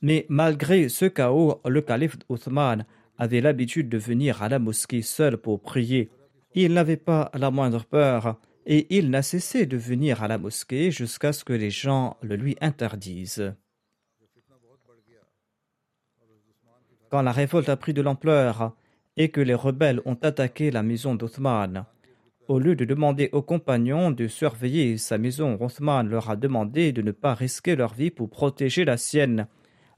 Mais 0.00 0.26
malgré 0.28 0.88
ce 0.88 1.06
chaos, 1.06 1.60
le 1.66 1.80
calife 1.82 2.16
Othman 2.28 2.86
avait 3.18 3.40
l'habitude 3.40 3.88
de 3.88 3.98
venir 3.98 4.42
à 4.42 4.48
la 4.48 4.58
mosquée 4.58 5.02
seul 5.02 5.36
pour 5.36 5.60
prier. 5.60 6.08
Il 6.54 6.72
n'avait 6.72 6.96
pas 6.96 7.30
la 7.34 7.50
moindre 7.50 7.84
peur 7.84 8.40
et 8.64 8.86
il 8.96 9.10
n'a 9.10 9.22
cessé 9.22 9.66
de 9.66 9.76
venir 9.76 10.22
à 10.22 10.28
la 10.28 10.38
mosquée 10.38 10.90
jusqu'à 10.90 11.32
ce 11.32 11.44
que 11.44 11.52
les 11.52 11.70
gens 11.70 12.16
le 12.22 12.36
lui 12.36 12.56
interdisent. 12.60 13.52
Quand 17.10 17.22
la 17.22 17.32
révolte 17.32 17.68
a 17.68 17.76
pris 17.76 17.94
de 17.94 18.02
l'ampleur, 18.02 18.76
et 19.18 19.28
que 19.30 19.40
les 19.40 19.54
rebelles 19.54 20.00
ont 20.04 20.16
attaqué 20.22 20.70
la 20.70 20.82
maison 20.82 21.14
d'Othman. 21.14 21.84
Au 22.46 22.58
lieu 22.58 22.76
de 22.76 22.86
demander 22.86 23.28
aux 23.32 23.42
compagnons 23.42 24.10
de 24.10 24.26
surveiller 24.26 24.96
sa 24.96 25.18
maison, 25.18 25.58
Othman 25.60 26.08
leur 26.08 26.30
a 26.30 26.36
demandé 26.36 26.92
de 26.92 27.02
ne 27.02 27.10
pas 27.10 27.34
risquer 27.34 27.76
leur 27.76 27.92
vie 27.92 28.10
pour 28.10 28.30
protéger 28.30 28.86
la 28.86 28.96
sienne, 28.96 29.48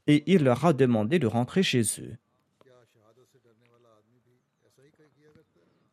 et 0.08 0.24
il 0.26 0.42
leur 0.42 0.64
a 0.64 0.72
demandé 0.72 1.20
de 1.20 1.28
rentrer 1.28 1.62
chez 1.62 1.82
eux. 2.00 2.16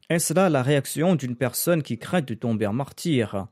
Est-ce 0.09 0.33
là 0.33 0.49
la 0.49 0.63
réaction 0.63 1.15
d'une 1.15 1.35
personne 1.35 1.83
qui 1.83 1.99
craint 1.99 2.21
de 2.21 2.33
tomber 2.33 2.65
en 2.65 2.73
martyr? 2.73 3.47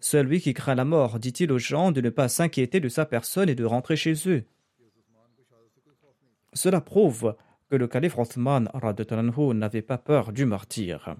Celui 0.00 0.40
qui 0.40 0.54
craint 0.54 0.74
la 0.74 0.86
mort 0.86 1.18
dit-il 1.18 1.52
aux 1.52 1.58
gens 1.58 1.92
de 1.92 2.00
ne 2.00 2.08
pas 2.08 2.28
s'inquiéter 2.28 2.80
de 2.80 2.88
sa 2.88 3.04
personne 3.04 3.50
et 3.50 3.54
de 3.54 3.64
rentrer 3.64 3.96
chez 3.96 4.14
eux. 4.26 4.44
Cela 6.54 6.80
prouve 6.80 7.36
que 7.70 7.76
le 7.76 7.86
calife 7.86 8.18
Othman 8.18 8.68
n'avait 9.54 9.82
pas 9.82 9.98
peur 9.98 10.32
du 10.32 10.44
martyr. 10.44 11.14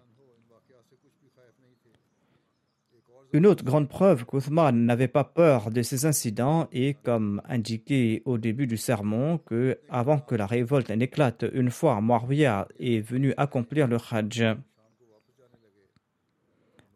Une 3.32 3.46
autre 3.46 3.62
grande 3.62 3.88
preuve 3.88 4.24
qu'Othman 4.24 4.84
n'avait 4.84 5.06
pas 5.06 5.22
peur 5.22 5.70
de 5.70 5.82
ces 5.82 6.04
incidents 6.04 6.66
est, 6.72 7.00
comme 7.04 7.40
indiqué 7.48 8.22
au 8.24 8.38
début 8.38 8.66
du 8.66 8.76
sermon, 8.76 9.38
que, 9.38 9.78
avant 9.88 10.18
que 10.18 10.34
la 10.34 10.46
révolte 10.46 10.90
n'éclate, 10.90 11.44
une 11.52 11.70
fois 11.70 12.00
Muawiyah 12.00 12.66
est 12.80 12.98
venu 12.98 13.32
accomplir 13.36 13.86
le 13.86 13.98
Hajj. 14.10 14.56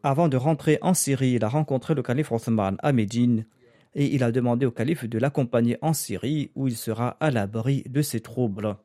Avant 0.03 0.27
de 0.27 0.35
rentrer 0.35 0.77
en 0.81 0.93
Syrie, 0.93 1.35
il 1.35 1.45
a 1.45 1.47
rencontré 1.47 1.95
le 1.95 2.03
calife 2.03 2.33
Othman 2.33 2.75
à 2.79 2.91
Médine 2.91 3.45
et 3.93 4.13
il 4.13 4.21
a 4.21 4.33
demandé 4.33 4.65
au 4.65 4.71
calife 4.71 5.05
de 5.05 5.17
l'accompagner 5.17 5.77
en 5.81 5.93
Syrie 5.93 6.51
où 6.55 6.67
il 6.67 6.75
sera 6.75 7.15
à 7.21 7.31
l'abri 7.31 7.83
de 7.87 8.01
ses 8.01 8.19
troubles. 8.19 8.75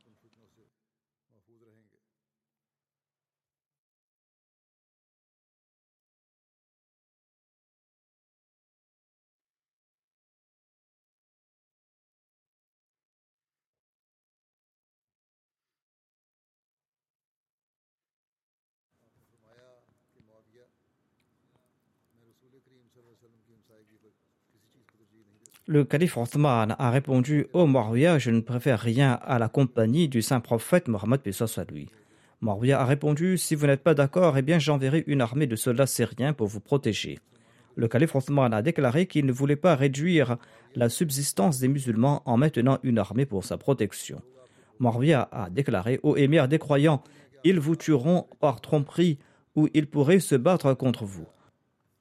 Le 25.70 25.84
calife 25.84 26.16
Othman 26.16 26.74
a 26.80 26.90
répondu 26.90 27.46
Ô 27.52 27.60
oh, 27.62 28.18
je 28.18 28.30
ne 28.32 28.40
préfère 28.40 28.80
rien 28.80 29.20
à 29.22 29.38
la 29.38 29.48
compagnie 29.48 30.08
du 30.08 30.20
saint 30.20 30.40
prophète 30.40 30.88
Mohammed 30.88 31.20
à 31.24 31.64
lui. 31.70 31.88
Marwiya 32.40 32.80
a 32.80 32.84
répondu 32.84 33.38
Si 33.38 33.54
vous 33.54 33.68
n'êtes 33.68 33.84
pas 33.84 33.94
d'accord, 33.94 34.36
eh 34.36 34.42
bien 34.42 34.58
j'enverrai 34.58 35.04
une 35.06 35.20
armée 35.20 35.46
de 35.46 35.54
soldats 35.54 35.86
syriens 35.86 36.32
pour 36.32 36.48
vous 36.48 36.58
protéger. 36.58 37.20
Le 37.76 37.86
calife 37.86 38.16
Othman 38.16 38.52
a 38.52 38.62
déclaré 38.62 39.06
qu'il 39.06 39.26
ne 39.26 39.30
voulait 39.30 39.54
pas 39.54 39.76
réduire 39.76 40.38
la 40.74 40.88
subsistance 40.88 41.60
des 41.60 41.68
musulmans 41.68 42.22
en 42.24 42.36
maintenant 42.36 42.80
une 42.82 42.98
armée 42.98 43.24
pour 43.24 43.44
sa 43.44 43.56
protection. 43.56 44.20
Marwiya 44.80 45.28
a 45.30 45.50
déclaré 45.50 46.00
Ô 46.02 46.16
émir 46.16 46.48
des 46.48 46.58
croyants, 46.58 47.04
ils 47.44 47.60
vous 47.60 47.76
tueront 47.76 48.26
par 48.40 48.60
tromperie 48.60 49.20
ou 49.54 49.68
ils 49.72 49.86
pourraient 49.86 50.18
se 50.18 50.34
battre 50.34 50.74
contre 50.74 51.04
vous. 51.04 51.28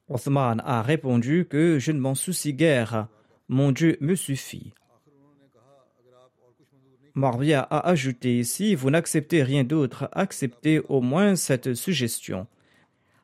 Othman 0.08 0.60
a 0.66 0.82
répondu 0.82 1.46
que 1.48 1.78
je 1.78 1.92
ne 1.92 2.00
m'en 2.00 2.16
soucie 2.16 2.56
guère 2.56 3.08
mon 3.50 3.72
Dieu 3.72 3.98
me 4.00 4.16
suffit. 4.16 4.74
Marvia 7.16 7.62
a 7.62 7.90
ajouté 7.90 8.44
Si 8.44 8.76
vous 8.76 8.92
n'acceptez 8.92 9.42
rien 9.42 9.64
d'autre, 9.64 10.08
acceptez 10.12 10.80
au 10.88 11.02
moins 11.02 11.36
cette 11.36 11.74
suggestion. 11.74 12.46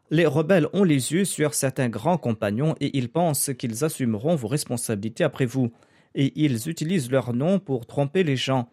Les 0.09 0.25
rebelles 0.25 0.67
ont 0.73 0.83
les 0.83 1.13
yeux 1.13 1.25
sur 1.25 1.53
certains 1.53 1.89
grands 1.89 2.17
compagnons 2.17 2.75
et 2.81 2.97
ils 2.97 3.09
pensent 3.09 3.51
qu'ils 3.57 3.83
assumeront 3.83 4.35
vos 4.35 4.47
responsabilités 4.47 5.23
après 5.23 5.45
vous, 5.45 5.71
et 6.15 6.33
ils 6.35 6.69
utilisent 6.69 7.11
leur 7.11 7.33
nom 7.33 7.59
pour 7.59 7.85
tromper 7.85 8.23
les 8.23 8.35
gens. 8.35 8.69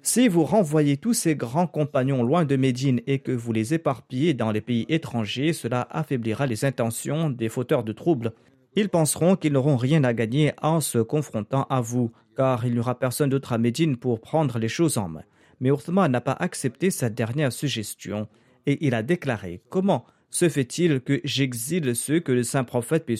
Si 0.00 0.28
vous 0.28 0.44
renvoyez 0.44 0.96
tous 0.96 1.14
ces 1.14 1.36
grands 1.36 1.66
compagnons 1.66 2.22
loin 2.22 2.44
de 2.44 2.56
Médine 2.56 3.00
et 3.06 3.18
que 3.18 3.32
vous 3.32 3.52
les 3.52 3.74
éparpillez 3.74 4.32
dans 4.32 4.50
les 4.50 4.60
pays 4.60 4.86
étrangers, 4.88 5.52
cela 5.52 5.86
affaiblira 5.90 6.46
les 6.46 6.64
intentions 6.64 7.28
des 7.28 7.48
fauteurs 7.48 7.84
de 7.84 7.92
troubles 7.92 8.32
ils 8.76 8.88
penseront 8.88 9.36
qu'ils 9.36 9.52
n'auront 9.52 9.76
rien 9.76 10.04
à 10.04 10.12
gagner 10.12 10.52
en 10.62 10.80
se 10.80 10.98
confrontant 10.98 11.66
à 11.70 11.80
vous, 11.80 12.10
car 12.36 12.66
il 12.66 12.74
n'y 12.74 12.80
aura 12.80 12.98
personne 12.98 13.30
d'autre 13.30 13.52
à 13.52 13.58
Médine 13.58 13.96
pour 13.96 14.20
prendre 14.20 14.58
les 14.58 14.68
choses 14.68 14.98
en 14.98 15.08
main. 15.08 15.22
Mais 15.60 15.70
Othman 15.70 16.10
n'a 16.10 16.20
pas 16.20 16.36
accepté 16.38 16.90
cette 16.90 17.14
dernière 17.14 17.52
suggestion 17.52 18.28
et 18.66 18.84
il 18.86 18.94
a 18.94 19.02
déclaré 19.02 19.60
Comment 19.70 20.04
se 20.30 20.48
fait-il 20.48 21.00
que 21.00 21.20
j'exile 21.22 21.94
ceux 21.94 22.18
que 22.18 22.32
le 22.32 22.42
saint 22.42 22.64
prophète, 22.64 23.06
paix 23.06 23.14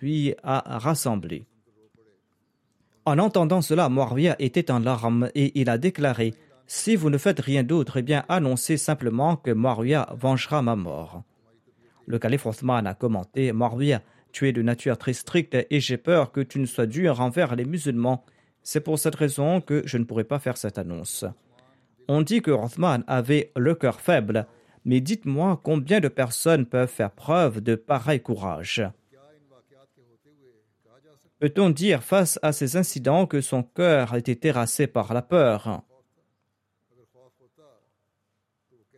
lui, 0.00 0.34
a 0.42 0.78
rassemblés? 0.78 1.46
En 3.06 3.18
entendant 3.18 3.62
cela, 3.62 3.88
Moawiyah 3.88 4.36
était 4.38 4.70
en 4.70 4.80
larmes 4.80 5.30
et 5.34 5.58
il 5.58 5.70
a 5.70 5.78
déclaré 5.78 6.34
Si 6.66 6.94
vous 6.94 7.08
ne 7.08 7.16
faites 7.16 7.40
rien 7.40 7.62
d'autre, 7.62 7.96
eh 7.96 8.02
bien 8.02 8.24
annoncez 8.28 8.76
simplement 8.76 9.36
que 9.36 9.50
Moawiyah 9.50 10.14
vengera 10.14 10.60
ma 10.60 10.76
mort. 10.76 11.22
Le 12.06 12.18
calife 12.18 12.44
Othman 12.44 12.86
a 12.86 12.92
commenté 12.92 13.52
tu 14.32 14.48
es 14.48 14.52
de 14.52 14.62
nature 14.62 14.98
très 14.98 15.12
stricte 15.12 15.54
et 15.54 15.80
j'ai 15.80 15.96
peur 15.96 16.32
que 16.32 16.40
tu 16.40 16.58
ne 16.58 16.66
sois 16.66 16.86
dur 16.86 17.20
envers 17.20 17.56
les 17.56 17.64
musulmans. 17.64 18.24
C'est 18.62 18.80
pour 18.80 18.98
cette 18.98 19.16
raison 19.16 19.60
que 19.60 19.82
je 19.86 19.98
ne 19.98 20.04
pourrai 20.04 20.24
pas 20.24 20.38
faire 20.38 20.56
cette 20.56 20.78
annonce. 20.78 21.24
On 22.08 22.22
dit 22.22 22.42
que 22.42 22.50
Othman 22.50 23.04
avait 23.06 23.52
le 23.56 23.74
cœur 23.74 24.00
faible 24.00 24.46
mais 24.88 25.02
dites-moi 25.02 25.60
combien 25.62 26.00
de 26.00 26.08
personnes 26.08 26.64
peuvent 26.64 26.88
faire 26.88 27.10
preuve 27.10 27.60
de 27.60 27.74
pareil 27.74 28.20
courage. 28.20 28.82
Peut-on 31.38 31.68
dire 31.68 32.02
face 32.02 32.38
à 32.42 32.52
ces 32.52 32.76
incidents 32.76 33.26
que 33.26 33.42
son 33.42 33.62
cœur 33.62 34.14
été 34.14 34.34
terrassé 34.34 34.86
par 34.86 35.12
la 35.12 35.20
peur? 35.20 35.82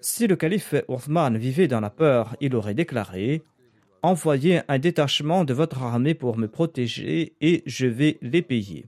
Si 0.00 0.28
le 0.28 0.36
calife 0.36 0.74
Uthman 0.88 1.36
vivait 1.36 1.66
dans 1.66 1.80
la 1.80 1.90
peur, 1.90 2.36
il 2.40 2.54
aurait 2.54 2.74
déclaré 2.74 3.42
Envoyez 4.02 4.62
un 4.68 4.78
détachement 4.78 5.44
de 5.44 5.52
votre 5.52 5.82
armée 5.82 6.14
pour 6.14 6.38
me 6.38 6.48
protéger 6.48 7.34
et 7.40 7.62
je 7.66 7.86
vais 7.86 8.18
les 8.22 8.42
payer. 8.42 8.86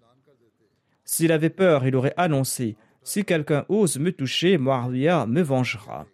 S'il 1.04 1.32
avait 1.32 1.50
peur, 1.50 1.86
il 1.86 1.94
aurait 1.96 2.14
annoncé 2.16 2.76
Si 3.02 3.24
quelqu'un 3.24 3.66
ose 3.68 3.98
me 3.98 4.12
toucher, 4.12 4.56
Muawiyah 4.58 5.26
me 5.26 5.42
vengera. 5.42 6.06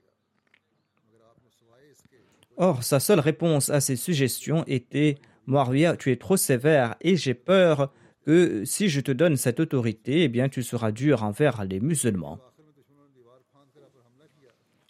Or, 2.57 2.83
sa 2.83 2.99
seule 2.99 3.21
réponse 3.21 3.71
à 3.71 3.81
ces 3.81 3.95
suggestions 3.95 4.65
était 4.67 5.19
Moria, 5.47 5.97
tu 5.97 6.11
es 6.11 6.17
trop 6.17 6.37
sévère 6.37 6.97
et 7.01 7.17
j'ai 7.17 7.35
peur 7.35 7.93
que 8.27 8.65
si 8.65 8.89
je 8.89 9.01
te 9.01 9.13
donne 9.13 9.37
cette 9.37 9.61
autorité, 9.61 10.25
eh 10.25 10.29
bien 10.29 10.49
tu 10.49 10.63
seras 10.63 10.91
dur 10.91 11.23
envers 11.23 11.65
les 11.65 11.81
musulmans. 11.81 12.39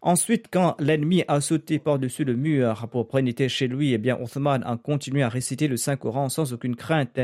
Ensuite, 0.01 0.47
quand 0.51 0.77
l'ennemi 0.79 1.25
a 1.27 1.41
sauté 1.41 1.81
par-dessus 1.81 2.25
le 2.25 2.37
mur 2.37 2.87
pour 2.91 3.09
pénétrer 3.09 3.49
chez 3.49 3.67
lui, 3.67 3.95
eh 3.95 3.99
bien 3.99 4.17
Othman 4.21 4.63
a 4.65 4.77
continué 4.77 5.25
à 5.25 5.29
réciter 5.29 5.67
le 5.67 5.77
Saint-Coran 5.77 6.29
sans 6.29 6.53
aucune 6.53 6.77
crainte 6.77 7.19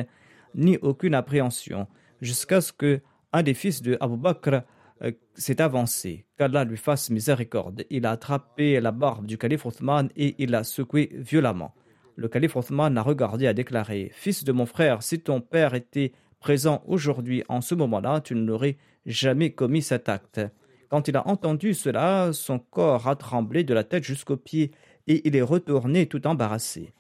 ni 0.56 0.76
aucune 0.78 1.14
appréhension, 1.14 1.86
jusqu'à 2.20 2.60
ce 2.60 2.72
que 2.72 3.00
un 3.32 3.42
des 3.42 3.54
fils 3.54 3.82
de 3.82 3.96
Abu 4.00 4.16
Bakr 4.16 4.62
euh, 5.02 5.12
s'est 5.34 5.60
avancé. 5.60 6.26
Qu'Allah 6.38 6.64
lui 6.64 6.76
fasse 6.76 7.10
miséricorde. 7.10 7.84
Il 7.90 8.06
a 8.06 8.12
attrapé 8.12 8.80
la 8.80 8.92
barbe 8.92 9.26
du 9.26 9.38
calife 9.38 9.66
Othman 9.66 10.08
et 10.16 10.36
il 10.38 10.50
l'a 10.50 10.64
secoué 10.64 11.10
violemment. 11.12 11.74
Le 12.16 12.28
calife 12.28 12.56
Othman 12.56 12.96
a 12.96 13.02
regardé 13.02 13.44
et 13.44 13.48
a 13.48 13.54
déclaré 13.54 14.10
Fils 14.14 14.44
de 14.44 14.52
mon 14.52 14.66
frère, 14.66 15.02
si 15.02 15.20
ton 15.20 15.40
père 15.40 15.74
était 15.74 16.12
présent 16.38 16.82
aujourd'hui 16.86 17.42
en 17.48 17.60
ce 17.60 17.74
moment-là, 17.74 18.20
tu 18.20 18.34
n'aurais 18.34 18.76
jamais 19.06 19.50
commis 19.50 19.82
cet 19.82 20.08
acte. 20.08 20.40
Quand 20.94 21.08
il 21.08 21.16
a 21.16 21.26
entendu 21.26 21.74
cela, 21.74 22.32
son 22.32 22.60
corps 22.60 23.08
a 23.08 23.16
tremblé 23.16 23.64
de 23.64 23.74
la 23.74 23.82
tête 23.82 24.04
jusqu'aux 24.04 24.36
pieds 24.36 24.70
et 25.08 25.26
il 25.26 25.34
est 25.34 25.42
retourné 25.42 26.06
tout 26.06 26.24
embarrassé. 26.24 26.92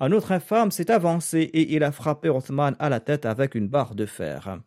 Un 0.00 0.10
autre 0.10 0.32
infâme 0.32 0.70
s'est 0.70 0.90
avancé 0.90 1.40
et 1.40 1.74
il 1.74 1.84
a 1.84 1.92
frappé 1.92 2.30
Othman 2.30 2.74
à 2.78 2.88
la 2.88 3.00
tête 3.00 3.26
avec 3.26 3.56
une 3.56 3.68
barre 3.68 3.94
de 3.94 4.06
fer 4.06 4.58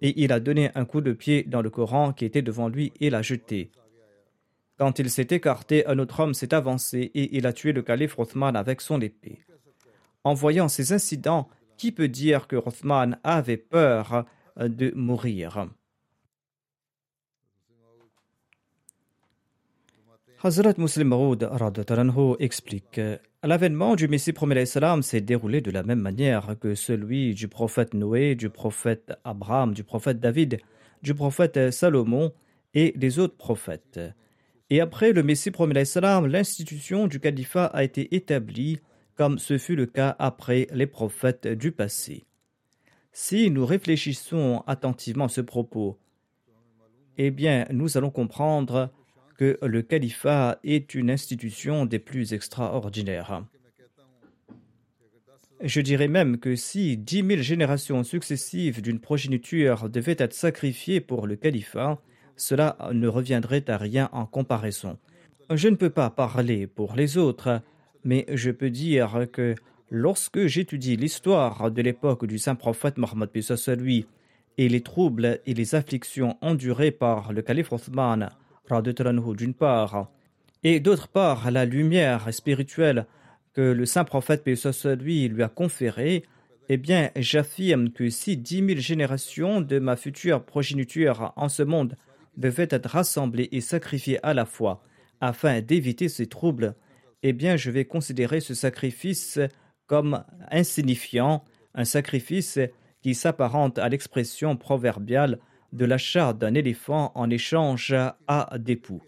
et 0.00 0.22
il 0.22 0.30
a 0.30 0.38
donné 0.38 0.70
un 0.76 0.84
coup 0.84 1.00
de 1.00 1.12
pied 1.12 1.42
dans 1.42 1.60
le 1.60 1.70
Coran 1.70 2.12
qui 2.12 2.24
était 2.24 2.40
devant 2.40 2.68
lui 2.68 2.92
et 3.00 3.10
l'a 3.10 3.22
jeté. 3.22 3.72
Quand 4.78 5.00
il 5.00 5.10
s'est 5.10 5.26
écarté, 5.28 5.84
un 5.88 5.98
autre 5.98 6.20
homme 6.20 6.34
s'est 6.34 6.54
avancé 6.54 7.10
et 7.16 7.36
il 7.36 7.48
a 7.48 7.52
tué 7.52 7.72
le 7.72 7.82
calife 7.82 8.14
Rothman 8.14 8.54
avec 8.54 8.80
son 8.80 9.00
épée. 9.00 9.40
En 10.22 10.34
voyant 10.34 10.68
ces 10.68 10.92
incidents, 10.92 11.48
qui 11.76 11.90
peut 11.90 12.06
dire 12.06 12.46
que 12.46 12.54
Rothman 12.54 13.18
avait 13.24 13.56
peur 13.56 14.24
de 14.56 14.92
mourir 14.94 15.68
Hazrat 20.42 20.74
Muslim 20.76 21.08
Maud 21.08 21.48
explique 22.38 23.00
L'avènement 23.42 23.96
du 23.96 24.08
Messie 24.08 24.34
premier 24.34 24.66
s'est 25.02 25.20
déroulé 25.22 25.62
de 25.62 25.70
la 25.70 25.82
même 25.82 26.00
manière 26.00 26.56
que 26.60 26.74
celui 26.74 27.34
du 27.34 27.48
prophète 27.48 27.94
Noé, 27.94 28.34
du 28.34 28.50
prophète 28.50 29.12
Abraham, 29.24 29.72
du 29.72 29.84
prophète 29.84 30.20
David, 30.20 30.60
du 31.02 31.14
prophète 31.14 31.70
Salomon 31.70 32.32
et 32.74 32.92
des 32.96 33.18
autres 33.18 33.36
prophètes. 33.36 34.00
Et 34.68 34.80
après 34.82 35.12
le 35.12 35.22
Messie 35.22 35.50
premier 35.50 35.82
l'institution 36.28 37.06
du 37.06 37.20
califat 37.20 37.66
a 37.66 37.82
été 37.82 38.14
établie 38.14 38.80
comme 39.14 39.38
ce 39.38 39.56
fut 39.56 39.76
le 39.76 39.86
cas 39.86 40.14
après 40.18 40.66
les 40.72 40.86
prophètes 40.86 41.46
du 41.46 41.72
passé. 41.72 42.24
Si 43.16 43.48
nous 43.48 43.64
réfléchissons 43.64 44.64
attentivement 44.66 45.26
à 45.26 45.28
ce 45.28 45.40
propos, 45.40 45.96
eh 47.16 47.30
bien, 47.30 47.64
nous 47.70 47.96
allons 47.96 48.10
comprendre 48.10 48.90
que 49.38 49.56
le 49.62 49.82
califat 49.82 50.58
est 50.64 50.96
une 50.96 51.12
institution 51.12 51.86
des 51.86 52.00
plus 52.00 52.34
extraordinaires. 52.34 53.44
Je 55.60 55.80
dirais 55.80 56.08
même 56.08 56.38
que 56.38 56.56
si 56.56 56.96
dix 56.96 57.22
mille 57.22 57.42
générations 57.42 58.02
successives 58.02 58.82
d'une 58.82 58.98
progéniture 58.98 59.88
devaient 59.88 60.16
être 60.18 60.34
sacrifiées 60.34 61.00
pour 61.00 61.28
le 61.28 61.36
califat, 61.36 62.00
cela 62.34 62.76
ne 62.92 63.06
reviendrait 63.06 63.70
à 63.70 63.76
rien 63.76 64.08
en 64.10 64.26
comparaison. 64.26 64.98
Je 65.50 65.68
ne 65.68 65.76
peux 65.76 65.90
pas 65.90 66.10
parler 66.10 66.66
pour 66.66 66.96
les 66.96 67.16
autres, 67.16 67.62
mais 68.02 68.26
je 68.32 68.50
peux 68.50 68.70
dire 68.70 69.28
que 69.32 69.54
lorsque 69.94 70.46
j'étudie 70.46 70.96
l'histoire 70.96 71.70
de 71.70 71.80
l'époque 71.80 72.26
du 72.26 72.36
saint 72.36 72.56
prophète 72.56 72.98
Mohammed 72.98 73.30
lui 73.78 74.06
et 74.58 74.68
les 74.68 74.80
troubles 74.80 75.38
et 75.46 75.54
les 75.54 75.76
afflictions 75.76 76.36
endurées 76.40 76.90
par 76.90 77.32
le 77.32 77.42
calife 77.42 77.72
Othman 77.72 78.28
d'une 79.36 79.54
part, 79.54 80.10
et 80.64 80.80
d'autre 80.80 81.06
part 81.06 81.48
la 81.52 81.64
lumière 81.64 82.34
spirituelle 82.34 83.06
que 83.52 83.60
le 83.60 83.86
saint 83.86 84.02
prophète 84.02 84.42
lui 85.00 85.28
lui 85.28 85.42
a 85.44 85.48
conférée, 85.48 86.24
eh 86.68 86.76
bien, 86.76 87.10
j'affirme 87.14 87.90
que 87.90 88.10
si 88.10 88.36
dix 88.36 88.62
mille 88.62 88.80
générations 88.80 89.60
de 89.60 89.78
ma 89.78 89.94
future 89.94 90.42
progéniture 90.42 91.32
en 91.36 91.48
ce 91.48 91.62
monde 91.62 91.96
devaient 92.36 92.66
être 92.70 92.90
rassemblées 92.90 93.48
et 93.52 93.60
sacrifiées 93.60 94.18
à 94.24 94.34
la 94.34 94.44
fois 94.44 94.82
afin 95.20 95.60
d'éviter 95.60 96.08
ces 96.08 96.26
troubles, 96.26 96.74
eh 97.22 97.32
bien, 97.32 97.56
je 97.56 97.70
vais 97.70 97.84
considérer 97.84 98.40
ce 98.40 98.54
sacrifice 98.54 99.38
comme 99.86 100.24
insignifiant, 100.50 101.44
un 101.74 101.84
sacrifice 101.84 102.58
qui 103.02 103.14
s'apparente 103.14 103.78
à 103.78 103.88
l'expression 103.88 104.56
proverbiale 104.56 105.38
de 105.72 105.84
l'achat 105.84 106.32
d'un 106.32 106.54
éléphant 106.54 107.12
en 107.14 107.28
échange 107.30 107.94
à 108.26 108.58
des 108.58 108.76
poux. 108.76 109.02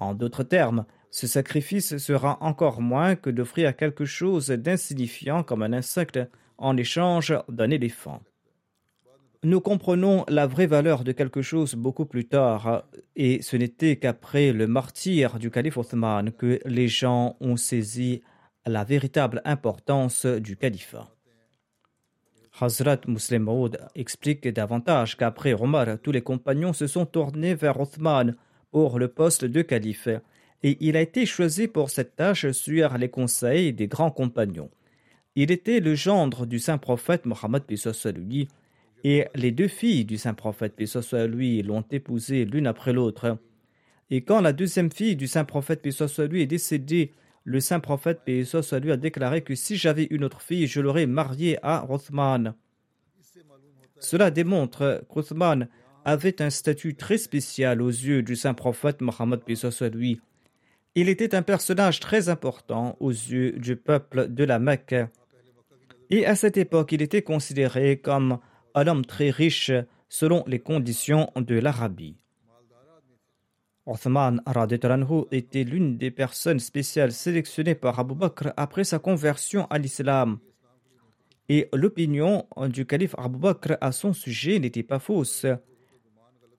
En 0.00 0.14
d'autres 0.14 0.42
termes, 0.42 0.86
ce 1.10 1.26
sacrifice 1.26 1.98
sera 1.98 2.38
encore 2.42 2.80
moins 2.80 3.16
que 3.16 3.30
d'offrir 3.30 3.76
quelque 3.76 4.04
chose 4.04 4.48
d'insignifiant 4.48 5.42
comme 5.42 5.62
un 5.62 5.72
insecte 5.72 6.18
en 6.58 6.76
échange 6.76 7.34
d'un 7.48 7.70
éléphant. 7.70 8.20
Nous 9.44 9.60
comprenons 9.60 10.24
la 10.28 10.48
vraie 10.48 10.66
valeur 10.66 11.04
de 11.04 11.12
quelque 11.12 11.42
chose 11.42 11.76
beaucoup 11.76 12.06
plus 12.06 12.26
tard, 12.26 12.84
et 13.14 13.40
ce 13.40 13.56
n'était 13.56 13.96
qu'après 13.96 14.52
le 14.52 14.66
martyr 14.66 15.38
du 15.38 15.50
calife 15.50 15.76
Othman 15.76 16.32
que 16.32 16.58
les 16.64 16.88
gens 16.88 17.36
ont 17.40 17.56
saisi 17.56 18.22
la 18.68 18.84
véritable 18.84 19.42
importance 19.44 20.26
du 20.26 20.56
califat. 20.56 21.08
Hazrat 22.60 23.00
Muslim 23.06 23.44
Maud 23.44 23.78
explique 23.94 24.48
davantage 24.48 25.16
qu'après 25.16 25.54
Omar, 25.54 25.98
tous 26.02 26.12
les 26.12 26.22
compagnons 26.22 26.72
se 26.72 26.86
sont 26.86 27.06
tournés 27.06 27.54
vers 27.54 27.80
Othman 27.80 28.34
pour 28.70 28.98
le 28.98 29.08
poste 29.08 29.44
de 29.44 29.62
calife, 29.62 30.08
et 30.62 30.76
il 30.80 30.96
a 30.96 31.00
été 31.00 31.24
choisi 31.24 31.68
pour 31.68 31.90
cette 31.90 32.16
tâche 32.16 32.50
sur 32.50 32.98
les 32.98 33.08
conseils 33.08 33.72
des 33.72 33.86
grands 33.86 34.10
compagnons. 34.10 34.70
Il 35.36 35.52
était 35.52 35.78
le 35.78 35.94
gendre 35.94 36.46
du 36.46 36.58
saint 36.58 36.78
prophète 36.78 37.26
Mohammed 37.26 37.62
lui, 38.16 38.48
et 39.04 39.26
les 39.36 39.52
deux 39.52 39.68
filles 39.68 40.04
du 40.04 40.18
saint 40.18 40.34
prophète 40.34 40.74
lui 41.28 41.62
l'ont 41.62 41.84
épousé 41.92 42.44
l'une 42.44 42.66
après 42.66 42.92
l'autre. 42.92 43.38
Et 44.10 44.22
quand 44.22 44.40
la 44.40 44.52
deuxième 44.52 44.90
fille 44.90 45.14
du 45.14 45.28
saint 45.28 45.44
prophète 45.44 45.86
lui 46.28 46.42
est 46.42 46.46
décédée, 46.46 47.12
le 47.48 47.60
saint 47.60 47.80
prophète 47.80 48.20
paix 48.26 48.44
lui 48.82 48.92
a 48.92 48.98
déclaré 48.98 49.40
que 49.40 49.54
si 49.54 49.76
j'avais 49.76 50.06
une 50.10 50.22
autre 50.22 50.42
fille, 50.42 50.66
je 50.66 50.82
l'aurais 50.82 51.06
mariée 51.06 51.58
à 51.62 51.80
Rothman. 51.80 52.54
Cela 54.00 54.30
démontre 54.30 55.02
qu'Othman 55.08 55.66
avait 56.04 56.42
un 56.42 56.50
statut 56.50 56.94
très 56.94 57.16
spécial 57.16 57.80
aux 57.80 57.88
yeux 57.88 58.22
du 58.22 58.36
saint 58.36 58.52
prophète 58.52 59.00
Mohammed 59.00 59.40
lui. 59.94 60.20
Il 60.94 61.08
était 61.08 61.34
un 61.34 61.40
personnage 61.40 62.00
très 62.00 62.28
important 62.28 62.96
aux 63.00 63.12
yeux 63.12 63.52
du 63.52 63.76
peuple 63.76 64.28
de 64.28 64.44
la 64.44 64.58
Mecque. 64.58 64.96
Et 66.10 66.26
à 66.26 66.34
cette 66.34 66.58
époque, 66.58 66.92
il 66.92 67.00
était 67.00 67.22
considéré 67.22 67.98
comme 67.98 68.40
un 68.74 68.86
homme 68.86 69.06
très 69.06 69.30
riche 69.30 69.72
selon 70.10 70.44
les 70.46 70.58
conditions 70.58 71.30
de 71.34 71.54
l'Arabie. 71.54 72.16
Othman 73.88 74.42
Radetranhu 74.44 75.24
était 75.32 75.64
l'une 75.64 75.96
des 75.96 76.10
personnes 76.10 76.60
spéciales 76.60 77.12
sélectionnées 77.12 77.74
par 77.74 77.98
Abu 77.98 78.14
Bakr 78.14 78.52
après 78.58 78.84
sa 78.84 78.98
conversion 78.98 79.66
à 79.70 79.78
l'islam. 79.78 80.38
Et 81.48 81.70
l'opinion 81.72 82.46
du 82.68 82.84
calife 82.84 83.14
Abu 83.16 83.38
Bakr 83.38 83.78
à 83.80 83.92
son 83.92 84.12
sujet 84.12 84.58
n'était 84.58 84.82
pas 84.82 84.98
fausse. 84.98 85.46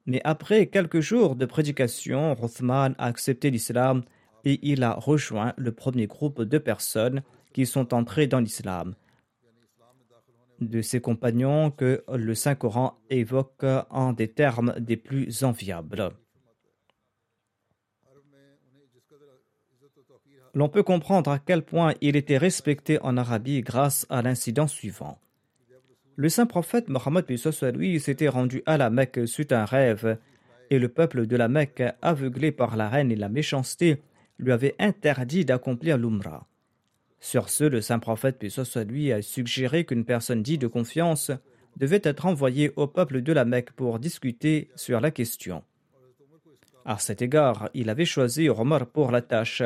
Mais 0.07 0.21
après 0.23 0.65
quelques 0.65 1.01
jours 1.01 1.35
de 1.35 1.45
prédication, 1.45 2.35
Othman 2.43 2.95
a 2.97 3.05
accepté 3.05 3.51
l'islam 3.51 4.01
et 4.43 4.59
il 4.63 4.83
a 4.83 4.93
rejoint 4.93 5.53
le 5.55 5.71
premier 5.71 6.07
groupe 6.07 6.41
de 6.41 6.57
personnes 6.57 7.21
qui 7.53 7.67
sont 7.67 7.93
entrées 7.93 8.25
dans 8.25 8.39
l'islam. 8.39 8.95
De 10.59 10.81
ses 10.81 10.99
compagnons 10.99 11.69
que 11.69 12.03
le 12.11 12.33
Saint-Coran 12.33 12.97
évoque 13.11 13.65
en 13.91 14.13
des 14.13 14.29
termes 14.29 14.73
des 14.79 14.97
plus 14.97 15.43
enviables. 15.43 16.11
L'on 20.53 20.69
peut 20.69 20.83
comprendre 20.83 21.31
à 21.31 21.39
quel 21.39 21.61
point 21.61 21.93
il 22.01 22.15
était 22.15 22.37
respecté 22.37 22.99
en 23.01 23.17
Arabie 23.17 23.61
grâce 23.61 24.05
à 24.09 24.21
l'incident 24.21 24.67
suivant. 24.67 25.19
Le 26.15 26.29
saint 26.29 26.45
prophète 26.45 26.89
Mohammed 26.89 27.25
lui 27.75 27.99
s'était 27.99 28.27
rendu 28.27 28.61
à 28.65 28.77
la 28.77 28.89
Mecque 28.89 29.27
suite 29.27 29.51
à 29.51 29.61
un 29.61 29.65
rêve, 29.65 30.17
et 30.69 30.79
le 30.79 30.89
peuple 30.89 31.25
de 31.25 31.35
la 31.35 31.47
Mecque, 31.47 31.83
aveuglé 32.01 32.51
par 32.51 32.75
la 32.75 32.89
reine 32.89 33.11
et 33.11 33.15
la 33.15 33.29
méchanceté, 33.29 34.01
lui 34.37 34.51
avait 34.51 34.75
interdit 34.79 35.45
d'accomplir 35.45 35.97
l'Umrah. 35.97 36.45
Sur 37.19 37.49
ce, 37.49 37.63
le 37.63 37.81
saint 37.81 37.99
prophète 37.99 38.43
lui 38.87 39.11
a 39.11 39.21
suggéré 39.21 39.85
qu'une 39.85 40.05
personne 40.05 40.43
dite 40.43 40.61
de 40.61 40.67
confiance 40.67 41.31
devait 41.77 42.01
être 42.03 42.25
envoyée 42.25 42.71
au 42.75 42.87
peuple 42.87 43.21
de 43.21 43.33
la 43.33 43.45
Mecque 43.45 43.71
pour 43.71 43.99
discuter 43.99 44.69
sur 44.75 45.01
la 45.01 45.11
question. 45.11 45.63
À 46.85 46.97
cet 46.97 47.21
égard, 47.21 47.69
il 47.73 47.89
avait 47.89 48.05
choisi 48.05 48.49
Omar 48.49 48.87
pour 48.87 49.11
la 49.11 49.21
tâche. 49.21 49.63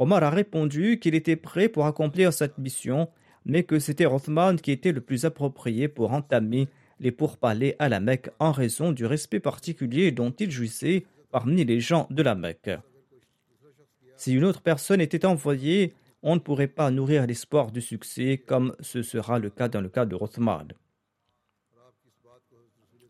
Omar 0.00 0.24
a 0.24 0.30
répondu 0.30 0.98
qu'il 0.98 1.14
était 1.14 1.36
prêt 1.36 1.68
pour 1.68 1.84
accomplir 1.84 2.32
cette 2.32 2.56
mission, 2.56 3.10
mais 3.44 3.64
que 3.64 3.78
c'était 3.78 4.06
Rothman 4.06 4.58
qui 4.58 4.70
était 4.70 4.92
le 4.92 5.02
plus 5.02 5.26
approprié 5.26 5.88
pour 5.88 6.12
entamer 6.12 6.68
les 7.00 7.12
pourparlers 7.12 7.76
à 7.78 7.90
la 7.90 8.00
Mecque 8.00 8.30
en 8.38 8.50
raison 8.50 8.92
du 8.92 9.04
respect 9.04 9.40
particulier 9.40 10.10
dont 10.10 10.30
il 10.30 10.50
jouissait 10.50 11.04
parmi 11.30 11.66
les 11.66 11.80
gens 11.80 12.06
de 12.08 12.22
la 12.22 12.34
Mecque. 12.34 12.70
Si 14.16 14.32
une 14.32 14.44
autre 14.44 14.62
personne 14.62 15.02
était 15.02 15.26
envoyée, 15.26 15.92
on 16.22 16.34
ne 16.34 16.40
pourrait 16.40 16.66
pas 16.66 16.90
nourrir 16.90 17.26
l'espoir 17.26 17.70
du 17.70 17.82
succès 17.82 18.38
comme 18.38 18.74
ce 18.80 19.02
sera 19.02 19.38
le 19.38 19.50
cas 19.50 19.68
dans 19.68 19.82
le 19.82 19.90
cas 19.90 20.06
de 20.06 20.14
Rothman. 20.14 20.68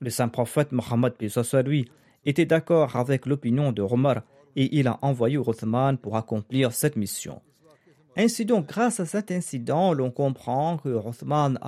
Le 0.00 0.10
saint 0.10 0.28
prophète 0.28 0.72
Mohammed 0.72 1.14
lui 1.64 1.88
était 2.24 2.46
d'accord 2.46 2.96
avec 2.96 3.26
l'opinion 3.26 3.70
de 3.70 3.82
Omar 3.82 4.22
et 4.56 4.78
il 4.78 4.88
a 4.88 4.98
envoyé 5.02 5.36
Rothman 5.36 5.96
pour 5.96 6.16
accomplir 6.16 6.72
cette 6.72 6.96
mission. 6.96 7.40
Ainsi 8.16 8.44
donc, 8.44 8.66
grâce 8.66 9.00
à 9.00 9.06
cet 9.06 9.30
incident, 9.30 9.92
l'on 9.92 10.10
comprend 10.10 10.78
que 10.78 10.88
Rothman 10.90 11.58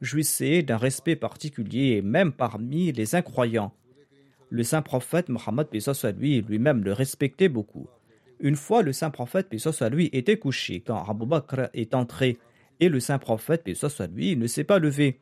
jouissait 0.00 0.62
d'un 0.62 0.76
respect 0.76 1.16
particulier 1.16 2.02
même 2.02 2.32
parmi 2.32 2.92
les 2.92 3.14
incroyants. 3.14 3.72
Le 4.50 4.62
saint 4.62 4.82
prophète 4.82 5.28
Mohammed 5.28 5.68
lui 6.18 6.40
lui-même 6.40 6.82
le 6.82 6.92
respectait 6.92 7.48
beaucoup. 7.48 7.88
Une 8.40 8.56
fois 8.56 8.82
le 8.82 8.92
saint 8.92 9.10
prophète 9.10 9.48
lui 9.90 10.08
était 10.12 10.38
couché 10.38 10.80
quand 10.80 11.04
Abu 11.04 11.26
Bakr 11.26 11.68
est 11.74 11.94
entré 11.94 12.38
et 12.80 12.88
le 12.88 13.00
saint 13.00 13.18
prophète 13.18 13.68
lui 14.14 14.36
ne 14.36 14.46
s'est 14.46 14.64
pas 14.64 14.78
levé. 14.78 15.20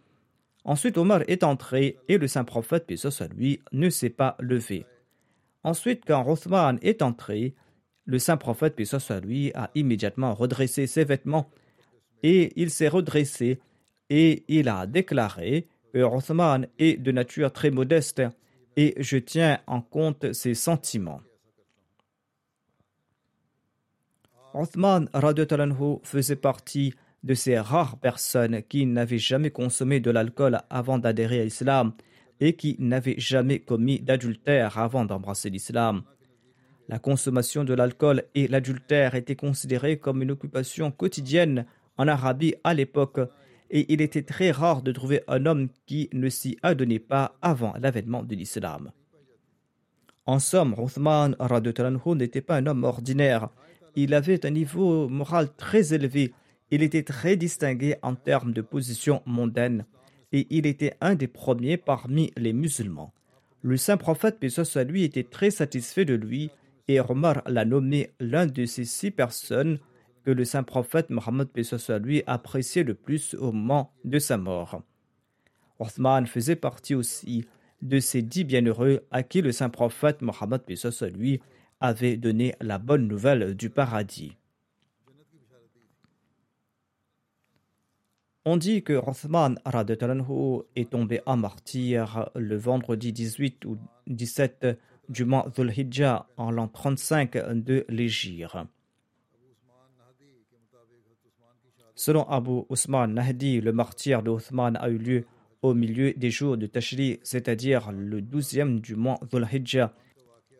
Ensuite 0.64 0.98
Omar 0.98 1.22
est 1.26 1.42
entré 1.42 1.96
et 2.08 2.18
le 2.18 2.28
saint 2.28 2.44
prophète 2.44 2.92
lui 3.36 3.60
ne 3.72 3.90
s'est 3.90 4.10
pas 4.10 4.36
levé. 4.38 4.84
Ensuite, 5.66 6.04
quand 6.06 6.22
Rothman 6.22 6.78
est 6.80 7.02
entré, 7.02 7.52
le 8.04 8.20
saint 8.20 8.36
prophète, 8.36 8.76
puis 8.76 8.86
soit 8.86 9.18
lui, 9.18 9.50
a 9.56 9.72
immédiatement 9.74 10.32
redressé 10.32 10.86
ses 10.86 11.02
vêtements 11.02 11.50
et 12.22 12.52
il 12.54 12.70
s'est 12.70 12.86
redressé 12.86 13.58
et 14.08 14.44
il 14.46 14.68
a 14.68 14.86
déclaré 14.86 15.66
que 15.92 15.98
Rothman 15.98 16.68
est 16.78 17.02
de 17.02 17.10
nature 17.10 17.52
très 17.52 17.72
modeste 17.72 18.22
et 18.76 18.94
je 18.98 19.16
tiens 19.16 19.58
en 19.66 19.80
compte 19.80 20.32
ses 20.32 20.54
sentiments. 20.54 21.20
Rothman 24.52 25.08
faisait 26.04 26.36
partie 26.36 26.94
de 27.24 27.34
ces 27.34 27.58
rares 27.58 27.98
personnes 27.98 28.62
qui 28.62 28.86
n'avaient 28.86 29.18
jamais 29.18 29.50
consommé 29.50 29.98
de 29.98 30.12
l'alcool 30.12 30.60
avant 30.70 30.98
d'adhérer 30.98 31.40
à 31.40 31.44
l'islam 31.44 31.92
et 32.40 32.54
qui 32.54 32.76
n'avait 32.78 33.18
jamais 33.18 33.58
commis 33.58 34.00
d'adultère 34.00 34.78
avant 34.78 35.04
d'embrasser 35.04 35.50
l'islam. 35.50 36.02
La 36.88 36.98
consommation 36.98 37.64
de 37.64 37.74
l'alcool 37.74 38.24
et 38.34 38.46
l'adultère 38.46 39.14
étaient 39.14 39.36
considérés 39.36 39.98
comme 39.98 40.22
une 40.22 40.30
occupation 40.30 40.90
quotidienne 40.90 41.66
en 41.98 42.06
Arabie 42.06 42.54
à 42.62 42.74
l'époque, 42.74 43.20
et 43.70 43.92
il 43.92 44.00
était 44.00 44.22
très 44.22 44.52
rare 44.52 44.82
de 44.82 44.92
trouver 44.92 45.22
un 45.26 45.46
homme 45.46 45.68
qui 45.86 46.08
ne 46.12 46.28
s'y 46.28 46.56
adonnait 46.62 47.00
pas 47.00 47.36
avant 47.42 47.74
l'avènement 47.80 48.22
de 48.22 48.36
l'islam. 48.36 48.92
En 50.26 50.38
somme, 50.38 50.74
Uthman 50.78 51.36
n'était 52.16 52.40
pas 52.40 52.56
un 52.56 52.66
homme 52.66 52.84
ordinaire. 52.84 53.48
Il 53.96 54.14
avait 54.14 54.44
un 54.44 54.50
niveau 54.50 55.08
moral 55.08 55.48
très 55.56 55.94
élevé. 55.94 56.32
Il 56.70 56.82
était 56.82 57.04
très 57.04 57.36
distingué 57.36 57.96
en 58.02 58.14
termes 58.14 58.52
de 58.52 58.60
position 58.60 59.22
mondaine 59.24 59.86
et 60.36 60.46
il 60.50 60.66
était 60.66 60.92
un 61.00 61.14
des 61.14 61.28
premiers 61.28 61.78
parmi 61.78 62.30
les 62.36 62.52
musulmans. 62.52 63.14
Le 63.62 63.78
saint 63.78 63.96
prophète, 63.96 64.36
à 64.74 64.84
lui, 64.84 65.02
était 65.02 65.22
très 65.22 65.50
satisfait 65.50 66.04
de 66.04 66.12
lui 66.12 66.50
et 66.88 67.00
Omar 67.00 67.40
l'a 67.46 67.64
nommé 67.64 68.10
l'un 68.20 68.44
de 68.46 68.66
ces 68.66 68.84
six 68.84 69.10
personnes 69.10 69.78
que 70.26 70.30
le 70.30 70.44
saint 70.44 70.62
prophète 70.62 71.08
Mohammed 71.08 71.48
à 71.88 71.98
lui 71.98 72.22
appréciait 72.26 72.82
le 72.82 72.92
plus 72.92 73.34
au 73.34 73.50
moment 73.50 73.94
de 74.04 74.18
sa 74.18 74.36
mort. 74.36 74.82
Othman 75.78 76.26
faisait 76.26 76.54
partie 76.54 76.94
aussi 76.94 77.46
de 77.80 77.98
ces 77.98 78.20
dix 78.20 78.44
bienheureux 78.44 79.06
à 79.10 79.22
qui 79.22 79.40
le 79.40 79.52
saint 79.52 79.70
prophète 79.70 80.20
Mohammed 80.20 80.60
à 80.68 81.06
lui 81.06 81.40
avait 81.80 82.18
donné 82.18 82.54
la 82.60 82.76
bonne 82.76 83.08
nouvelle 83.08 83.54
du 83.54 83.70
paradis. 83.70 84.36
On 88.48 88.56
dit 88.56 88.84
que 88.84 88.92
Rothman 88.92 89.56
est 90.76 90.90
tombé 90.90 91.20
en 91.26 91.36
martyr 91.36 92.30
le 92.36 92.56
vendredi 92.56 93.12
18 93.12 93.64
ou 93.64 93.76
17 94.06 94.68
du 95.08 95.24
mois 95.24 95.48
Dhul-Hijjah 95.52 96.28
en 96.36 96.52
l'an 96.52 96.68
35 96.68 97.32
de 97.64 97.84
l'Égypte. 97.88 98.56
Selon 101.96 102.22
Abu 102.28 102.60
Usman 102.70 103.14
Nahdi, 103.14 103.60
le 103.60 103.72
martyr 103.72 104.22
de 104.22 104.30
a 104.30 104.90
eu 104.90 104.98
lieu 104.98 105.24
au 105.62 105.74
milieu 105.74 106.12
des 106.12 106.30
jours 106.30 106.56
de 106.56 106.66
Tashri, 106.66 107.18
c'est-à-dire 107.24 107.90
le 107.90 108.20
12e 108.20 108.80
du 108.80 108.94
mois 108.94 109.18
Dhul-Hijjah. 109.28 109.92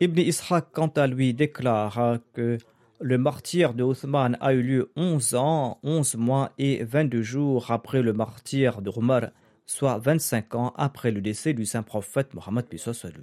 Ibn 0.01 0.19
Ishaq, 0.19 0.73
quant 0.73 0.89
à 0.89 1.07
lui, 1.07 1.35
déclare 1.35 2.19
que 2.33 2.59
le 3.01 3.19
martyr 3.19 3.75
de 3.75 3.83
Othman 3.83 4.37
a 4.41 4.55
eu 4.55 4.63
lieu 4.63 4.93
11 4.97 5.35
ans, 5.35 5.79
11 5.83 6.17
mois 6.17 6.53
et 6.59 6.83
22 6.85 7.23
jours 7.23 7.71
après 7.71 8.03
le 8.03 8.13
martyr 8.13 8.81
de 8.81 8.91
Omar, 8.95 9.31
soit 9.67 9.99
25 9.99 10.55
ans 10.55 10.73
après 10.77 11.11
le 11.11 11.21
décès 11.21 11.53
du 11.53 11.67
saint 11.67 11.83
prophète 11.83 12.33
Mohammed 12.35 12.67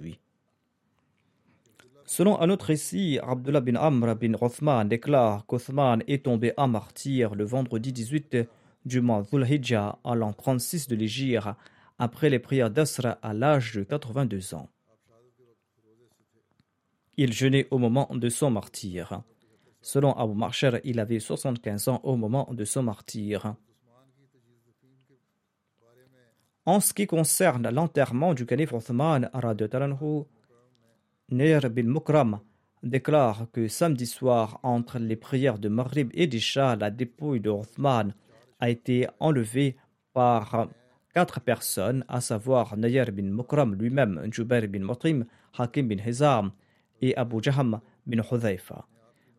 lui. 0.00 0.20
Selon 2.06 2.40
un 2.40 2.50
autre 2.50 2.66
récit, 2.66 3.18
Abdullah 3.22 3.60
bin 3.60 3.76
Amr 3.76 4.14
bin 4.14 4.36
Rothman 4.36 4.86
déclare 4.86 5.46
qu'Othman 5.46 6.02
est 6.06 6.24
tombé 6.24 6.52
en 6.56 6.68
martyr 6.68 7.34
le 7.34 7.44
vendredi 7.44 7.92
18 7.92 8.36
du 8.84 9.00
mois 9.00 9.22
Dhul 9.22 9.44
Hijjah 9.50 9.98
à 10.04 10.14
l'an 10.14 10.34
36 10.34 10.86
de 10.88 10.96
l'Égypte 10.96 11.48
après 11.98 12.28
les 12.28 12.38
prières 12.38 12.70
d'Asra 12.70 13.18
à 13.22 13.32
l'âge 13.32 13.74
de 13.74 13.82
82 13.82 14.54
ans. 14.54 14.68
Il 17.16 17.32
jeûnait 17.32 17.68
au 17.70 17.78
moment 17.78 18.08
de 18.12 18.28
son 18.28 18.50
martyr. 18.50 19.22
Selon 19.84 20.14
Abu 20.14 20.32
Marcher, 20.34 20.80
il 20.84 20.98
avait 20.98 21.20
75 21.20 21.88
ans 21.88 22.00
au 22.04 22.16
moment 22.16 22.48
de 22.50 22.64
son 22.64 22.82
martyr. 22.82 23.54
En 26.64 26.80
ce 26.80 26.94
qui 26.94 27.06
concerne 27.06 27.68
l'enterrement 27.68 28.32
du 28.32 28.46
calife 28.46 28.72
Othman, 28.72 29.28
Nair 31.28 31.68
bin 31.68 31.82
Mukram 31.82 32.40
déclare 32.82 33.46
que 33.52 33.68
samedi 33.68 34.06
soir, 34.06 34.58
entre 34.62 34.98
les 34.98 35.16
prières 35.16 35.58
de 35.58 35.68
Maghrib 35.68 36.08
et 36.14 36.26
d'Isha, 36.26 36.76
la 36.76 36.90
dépouille 36.90 37.40
de 37.40 37.50
Othman 37.50 38.14
a 38.60 38.70
été 38.70 39.06
enlevée 39.20 39.76
par 40.14 40.68
quatre 41.12 41.42
personnes, 41.42 42.06
à 42.08 42.22
savoir 42.22 42.78
Nair 42.78 43.12
bin 43.12 43.24
Mukram 43.24 43.74
lui-même, 43.74 44.28
Jubair 44.32 44.66
bin 44.66 44.86
Mutrim, 44.86 45.26
Hakim 45.58 45.88
bin 45.88 46.02
Hizam 46.02 46.52
et 47.02 47.14
Abu 47.18 47.42
Jaham 47.42 47.82
bin 48.06 48.22
Hudhaifa. 48.22 48.86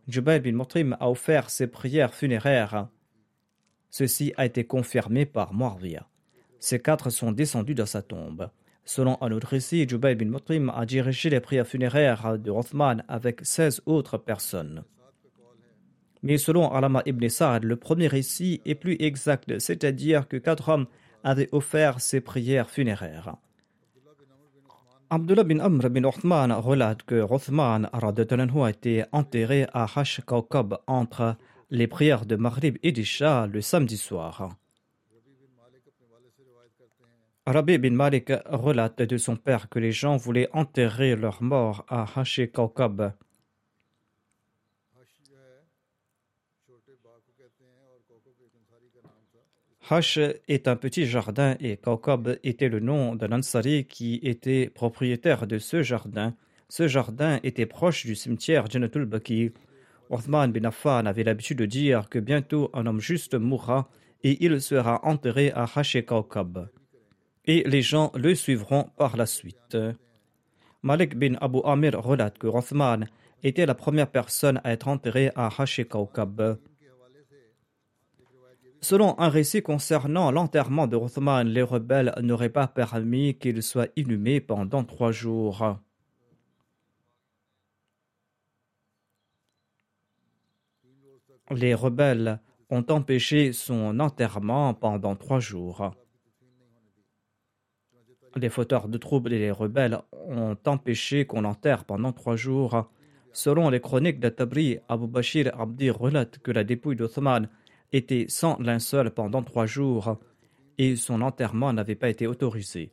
Jubair 0.08 0.40
bin 0.40 0.52
Mutrim 0.52 0.96
a 1.00 1.10
offert 1.10 1.50
ses 1.50 1.68
prières 1.68 2.14
funéraires. 2.14 2.88
Ceci 3.90 4.34
a 4.38 4.46
été 4.46 4.64
confirmé 4.66 5.26
par 5.26 5.54
Muawiyah. 5.54 6.08
Ces 6.60 6.80
quatre 6.80 7.10
sont 7.10 7.32
descendus 7.32 7.76
dans 7.76 7.86
sa 7.86 8.02
tombe. 8.02 8.50
Selon 8.84 9.18
un 9.22 9.32
autre 9.32 9.48
récit, 9.48 9.88
Jubayr 9.90 10.16
bin 10.16 10.26
Mutrim 10.26 10.70
a 10.70 10.86
dirigé 10.86 11.32
les 11.32 11.40
prières 11.40 11.68
funéraires 11.68 12.38
de 12.38 12.52
Rothman 12.52 13.04
avec 13.08 13.40
16 13.44 13.82
autres 13.88 14.20
personnes. 14.20 14.84
Mais 16.22 16.38
selon 16.38 16.72
Alama 16.72 17.02
ibn 17.06 17.28
Sa'ad, 17.28 17.64
le 17.64 17.76
premier 17.76 18.08
récit 18.08 18.62
est 18.66 18.76
plus 18.76 18.98
exact, 19.00 19.60
c'est-à-dire 19.60 20.28
que 20.28 20.38
quatre 20.38 20.70
hommes 20.70 20.88
avaient 21.24 21.50
offert 21.52 22.00
ces 22.00 22.22
prières 22.22 22.70
funéraires. 22.70 23.36
Abdullah 25.10 25.44
bin 25.44 25.60
Amr 25.60 25.90
bin 25.90 26.04
Othman 26.04 26.52
relate 26.52 27.04
que 27.04 27.22
Rothman 27.22 27.88
a 27.94 28.70
été 28.70 29.04
enterré 29.12 29.68
à 29.72 29.86
Hash 29.96 30.22
Kaukab 30.26 30.80
entre 30.88 31.36
les 31.70 31.86
prières 31.88 32.26
de 32.26 32.36
Maghrib 32.36 32.78
et 32.82 32.92
d'Isha 32.92 33.46
le 33.46 33.62
samedi 33.62 33.98
soir. 33.98 34.58
Rabbi 37.46 37.78
bin 37.78 37.92
Malik 37.92 38.32
relate 38.46 39.04
de 39.04 39.18
son 39.18 39.36
père 39.36 39.70
que 39.70 39.78
les 39.78 39.92
gens 39.92 40.18
voulaient 40.18 40.50
enterrer 40.54 41.16
leurs 41.16 41.44
morts 41.44 41.86
à 41.88 42.08
Hash 42.16 42.42
Kaukab. 42.52 43.14
Hash 49.88 50.18
est 50.48 50.68
un 50.68 50.76
petit 50.76 51.06
jardin 51.06 51.56
et 51.60 51.78
Kaukab 51.78 52.40
était 52.44 52.70
le 52.70 52.80
nom 52.80 53.16
d'un 53.16 53.32
Ansari 53.32 53.86
qui 53.86 54.20
était 54.24 54.68
propriétaire 54.68 55.46
de 55.46 55.60
ce 55.60 55.84
jardin. 55.84 56.34
Ce 56.70 56.88
jardin 56.88 57.40
était 57.44 57.68
proche 57.68 58.04
du 58.08 58.16
cimetière 58.16 58.68
Janatul 58.68 59.06
Baki. 59.06 59.52
Othman 60.10 60.52
bin 60.52 60.64
Affan 60.64 61.06
avait 61.06 61.24
l'habitude 61.24 61.60
de 61.60 61.68
dire 61.68 62.10
que 62.10 62.18
bientôt 62.18 62.72
un 62.74 62.88
homme 62.88 63.00
juste 63.00 63.36
mourra 63.36 63.88
et 64.24 64.44
il 64.44 64.60
sera 64.60 65.06
enterré 65.06 65.52
à 65.52 65.66
Hash 65.76 66.04
Kaukab. 66.04 66.68
Et 67.46 67.62
les 67.68 67.84
gens 67.84 68.12
le 68.16 68.34
suivront 68.34 68.90
par 68.98 69.18
la 69.18 69.28
suite. 69.28 69.78
Malik 70.82 71.16
bin 71.16 71.36
Abu 71.42 71.60
Amir 71.64 72.02
relate 72.02 72.40
que 72.40 72.48
Othman 72.48 73.08
était 73.44 73.68
la 73.68 73.76
première 73.76 74.10
personne 74.10 74.60
à 74.64 74.72
être 74.72 74.88
enterrée 74.88 75.30
à 75.36 75.52
Hash 75.56 75.84
Kaukab. 75.88 76.58
Selon 78.88 79.20
un 79.20 79.30
récit 79.30 79.64
concernant 79.64 80.30
l'enterrement 80.30 80.86
de 80.86 80.96
Rothman, 80.96 81.48
les 81.48 81.64
rebelles 81.64 82.14
n'auraient 82.22 82.50
pas 82.52 82.68
permis 82.68 83.34
qu'il 83.34 83.64
soit 83.64 83.90
inhumé 83.96 84.42
pendant 84.42 84.84
trois 84.84 85.12
jours. 85.12 85.80
Les 91.50 91.74
rebelles 91.74 92.40
ont 92.70 92.86
empêché 92.88 93.54
son 93.54 94.00
enterrement 94.00 94.76
pendant 94.76 95.16
trois 95.16 95.40
jours. 95.40 95.96
Les 98.36 98.50
fauteurs 98.50 98.88
de 98.88 99.00
troubles 99.00 99.34
et 99.34 99.40
les 99.40 99.50
rebelles 99.50 99.98
ont 100.12 100.58
empêché 100.68 101.26
qu'on 101.26 101.46
enterre 101.46 101.86
pendant 101.86 102.14
trois 102.14 102.36
jours. 102.36 102.88
Selon 103.34 103.72
les 103.72 103.82
chroniques 103.82 104.20
de 104.20 104.30
Tabri, 104.30 104.78
Abu 104.88 105.08
Bashir 105.08 105.60
Abdi 105.60 105.90
relate 105.90 106.38
que 106.38 106.52
la 106.52 106.64
dépouille 106.64 106.96
d'Othman 106.96 107.50
était 107.96 108.26
sans 108.28 108.58
linceul 108.60 109.12
pendant 109.12 109.42
trois 109.42 109.66
jours 109.66 110.18
et 110.78 110.96
son 110.98 111.22
enterrement 111.22 111.72
n'avait 111.72 111.96
pas 111.96 112.10
été 112.10 112.28
autorisé. 112.28 112.92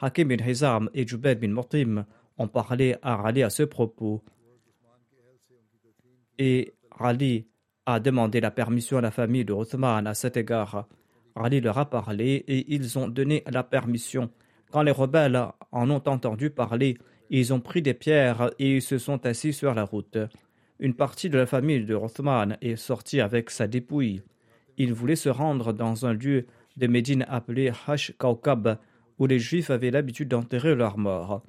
Hakim 0.00 0.28
bin 0.28 0.44
Hizam 0.44 0.90
et 0.92 1.06
Jubair 1.06 1.36
bin 1.36 1.48
Mortim 1.48 2.04
ont 2.36 2.48
parlé 2.48 2.96
à 3.02 3.26
Ali 3.26 3.42
à 3.42 3.50
ce 3.50 3.62
propos 3.62 4.22
et 6.38 6.74
Ali 6.98 7.46
a 7.86 8.00
demandé 8.00 8.40
la 8.40 8.50
permission 8.50 8.98
à 8.98 9.00
la 9.00 9.10
famille 9.10 9.44
de 9.44 9.52
Othman 9.52 10.06
à 10.06 10.14
cet 10.14 10.36
égard. 10.36 10.88
Ali 11.36 11.60
leur 11.60 11.78
a 11.78 11.88
parlé 11.88 12.44
et 12.48 12.74
ils 12.74 12.98
ont 12.98 13.08
donné 13.08 13.44
la 13.46 13.62
permission. 13.62 14.30
Quand 14.72 14.82
les 14.82 14.90
rebelles 14.90 15.40
en 15.70 15.90
ont 15.90 16.02
entendu 16.06 16.50
parler, 16.50 16.98
ils 17.30 17.52
ont 17.52 17.60
pris 17.60 17.82
des 17.82 17.94
pierres 17.94 18.50
et 18.58 18.80
se 18.80 18.98
sont 18.98 19.24
assis 19.26 19.52
sur 19.52 19.74
la 19.74 19.84
route. 19.84 20.18
Une 20.80 20.94
partie 20.94 21.28
de 21.28 21.38
la 21.38 21.46
famille 21.46 21.84
de 21.84 21.94
Othman 21.94 22.56
est 22.60 22.76
sortie 22.76 23.20
avec 23.20 23.50
sa 23.50 23.68
dépouille 23.68 24.22
il 24.82 24.94
voulait 24.94 25.14
se 25.14 25.28
rendre 25.28 25.74
dans 25.74 26.06
un 26.06 26.14
lieu 26.14 26.46
de 26.78 26.86
Médine 26.86 27.26
appelé 27.28 27.70
Hash 27.86 28.14
Kaukab, 28.16 28.78
où 29.18 29.26
les 29.26 29.38
Juifs 29.38 29.68
avaient 29.68 29.90
l'habitude 29.90 30.28
d'enterrer 30.28 30.74
leurs 30.74 30.96
morts. 30.96 31.42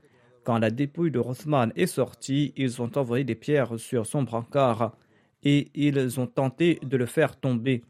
Quand 0.43 0.57
la 0.57 0.69
dépouille 0.69 1.11
de 1.11 1.19
Rothman 1.19 1.71
est 1.77 1.85
sortie, 1.85 2.51
ils 2.57 2.81
ont 2.81 2.91
envoyé 2.97 3.23
des 3.23 3.35
pierres 3.35 3.79
sur 3.79 4.05
son 4.05 4.23
brancard 4.23 4.97
et 5.43 5.69
ils 5.73 6.19
ont 6.19 6.27
tenté 6.27 6.77
de 6.83 6.97
le 6.97 7.05
faire 7.05 7.39
tomber. 7.39 7.85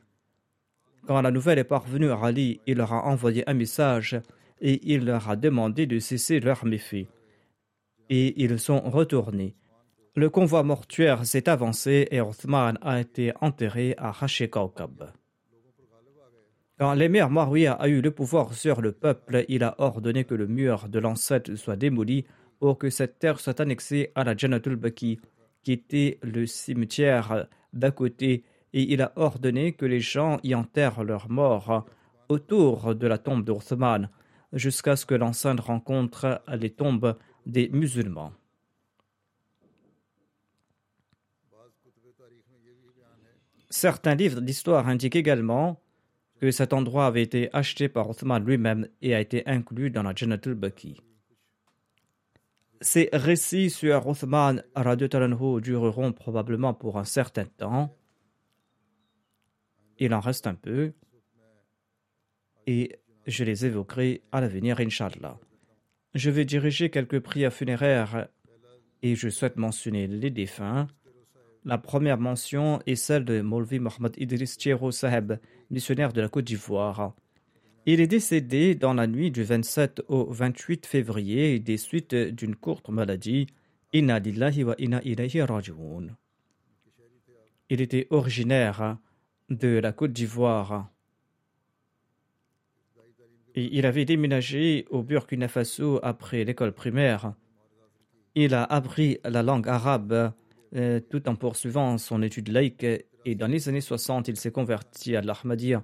Quand 1.07 1.21
la 1.21 1.31
nouvelle 1.31 1.57
est 1.57 1.63
parvenue 1.63 2.11
à 2.11 2.19
Ali, 2.21 2.61
il 2.67 2.77
leur 2.77 2.93
a 2.93 3.07
envoyé 3.07 3.49
un 3.49 3.55
message 3.55 4.21
et 4.59 4.93
il 4.93 5.05
leur 5.05 5.27
a 5.27 5.35
demandé 5.35 5.87
de 5.87 5.97
cesser 5.97 6.39
leurs 6.39 6.65
méfaits. 6.65 7.07
Et 8.11 8.43
ils 8.43 8.59
sont 8.59 8.81
retournés. 8.81 9.55
Le 10.15 10.29
convoi 10.29 10.61
mortuaire 10.61 11.25
s'est 11.25 11.49
avancé 11.49 12.07
et 12.11 12.21
Rothman 12.21 12.77
a 12.83 13.01
été 13.01 13.33
enterré 13.41 13.95
à 13.97 14.13
Kaukab. 14.51 15.11
Quand 16.81 16.95
l'émir 16.95 17.29
Marwiya 17.29 17.73
a 17.73 17.87
eu 17.89 18.01
le 18.01 18.09
pouvoir 18.09 18.55
sur 18.55 18.81
le 18.81 18.91
peuple, 18.91 19.45
il 19.49 19.63
a 19.63 19.75
ordonné 19.77 20.23
que 20.23 20.33
le 20.33 20.47
mur 20.47 20.89
de 20.89 20.97
l'ancêtre 20.97 21.53
soit 21.53 21.75
démoli 21.75 22.25
pour 22.59 22.79
que 22.79 22.89
cette 22.89 23.19
terre 23.19 23.39
soit 23.39 23.59
annexée 23.59 24.11
à 24.15 24.23
la 24.23 24.35
Janatul 24.35 24.77
Baki, 24.77 25.19
qui 25.61 25.73
était 25.73 26.17
le 26.23 26.47
cimetière 26.47 27.45
d'à 27.71 27.91
côté, 27.91 28.45
et 28.73 28.81
il 28.91 29.03
a 29.03 29.13
ordonné 29.15 29.73
que 29.73 29.85
les 29.85 29.99
gens 29.99 30.39
y 30.41 30.55
enterrent 30.55 31.03
leurs 31.03 31.29
morts 31.29 31.85
autour 32.29 32.95
de 32.95 33.05
la 33.05 33.19
tombe 33.19 33.45
d'Othman, 33.45 34.09
jusqu'à 34.51 34.95
ce 34.95 35.05
que 35.05 35.13
l'enceinte 35.13 35.59
rencontre 35.59 36.41
les 36.51 36.71
tombes 36.71 37.15
des 37.45 37.69
musulmans. 37.69 38.33
Certains 43.69 44.15
livres 44.15 44.41
d'histoire 44.41 44.87
indiquent 44.87 45.15
également 45.15 45.79
que 46.41 46.49
cet 46.49 46.73
endroit 46.73 47.05
avait 47.05 47.21
été 47.21 47.49
acheté 47.53 47.87
par 47.87 48.09
Othman 48.09 48.43
lui-même 48.43 48.87
et 49.03 49.13
a 49.13 49.21
été 49.21 49.47
inclus 49.47 49.91
dans 49.91 50.01
la 50.01 50.15
Janatul 50.15 50.55
Baki. 50.55 50.99
Ces 52.81 53.09
récits 53.13 53.69
sur 53.69 54.07
Othman 54.07 54.63
dureront 55.61 56.11
probablement 56.13 56.73
pour 56.73 56.97
un 56.97 57.03
certain 57.03 57.45
temps. 57.45 57.95
Il 59.99 60.15
en 60.15 60.19
reste 60.19 60.47
un 60.47 60.55
peu 60.55 60.93
et 62.65 62.99
je 63.27 63.43
les 63.43 63.67
évoquerai 63.67 64.23
à 64.31 64.41
l'avenir, 64.41 64.79
Inch'Allah. 64.79 65.37
Je 66.15 66.31
vais 66.31 66.43
diriger 66.43 66.89
quelques 66.89 67.19
prières 67.19 67.53
funéraires 67.53 68.29
et 69.03 69.13
je 69.13 69.29
souhaite 69.29 69.57
mentionner 69.57 70.07
les 70.07 70.31
défunts 70.31 70.87
la 71.63 71.77
première 71.77 72.17
mention 72.17 72.81
est 72.87 72.95
celle 72.95 73.23
de 73.23 73.41
Molvi 73.41 73.79
Mohamed 73.79 74.15
Idris 74.17 74.55
Chero 74.57 74.91
Saheb, 74.91 75.33
missionnaire 75.71 76.13
de 76.13 76.21
la 76.21 76.29
Côte 76.29 76.45
d'Ivoire. 76.45 77.15
Il 77.87 77.99
est 77.99 78.07
décédé 78.07 78.75
dans 78.75 78.93
la 78.93 79.07
nuit 79.07 79.31
du 79.31 79.43
27 79.43 80.03
au 80.07 80.25
28 80.31 80.85
février 80.85 81.59
des 81.59 81.77
suites 81.77 82.13
d'une 82.13 82.55
courte 82.55 82.89
maladie. 82.89 83.47
Wa. 83.93 84.75
Il 87.69 87.81
était 87.81 88.07
originaire 88.11 88.97
de 89.49 89.79
la 89.79 89.91
Côte 89.91 90.13
d'Ivoire. 90.13 90.91
Il 93.55 93.85
avait 93.85 94.05
déménagé 94.05 94.85
au 94.91 95.03
Burkina 95.03 95.47
Faso 95.47 95.99
après 96.03 96.43
l'école 96.43 96.73
primaire. 96.73 97.33
Il 98.35 98.53
a 98.53 98.63
appris 98.63 99.17
la 99.25 99.43
langue 99.43 99.67
arabe 99.67 100.33
euh, 100.73 101.01
tout 101.01 101.27
en 101.27 101.35
poursuivant 101.35 101.97
son 101.97 102.21
étude 102.21 102.47
laïque. 102.47 102.85
Et 103.25 103.35
dans 103.35 103.47
les 103.47 103.69
années 103.69 103.81
60, 103.81 104.27
il 104.27 104.37
s'est 104.37 104.51
converti 104.51 105.15
à 105.15 105.21
l'Ahmadiyya. 105.21 105.83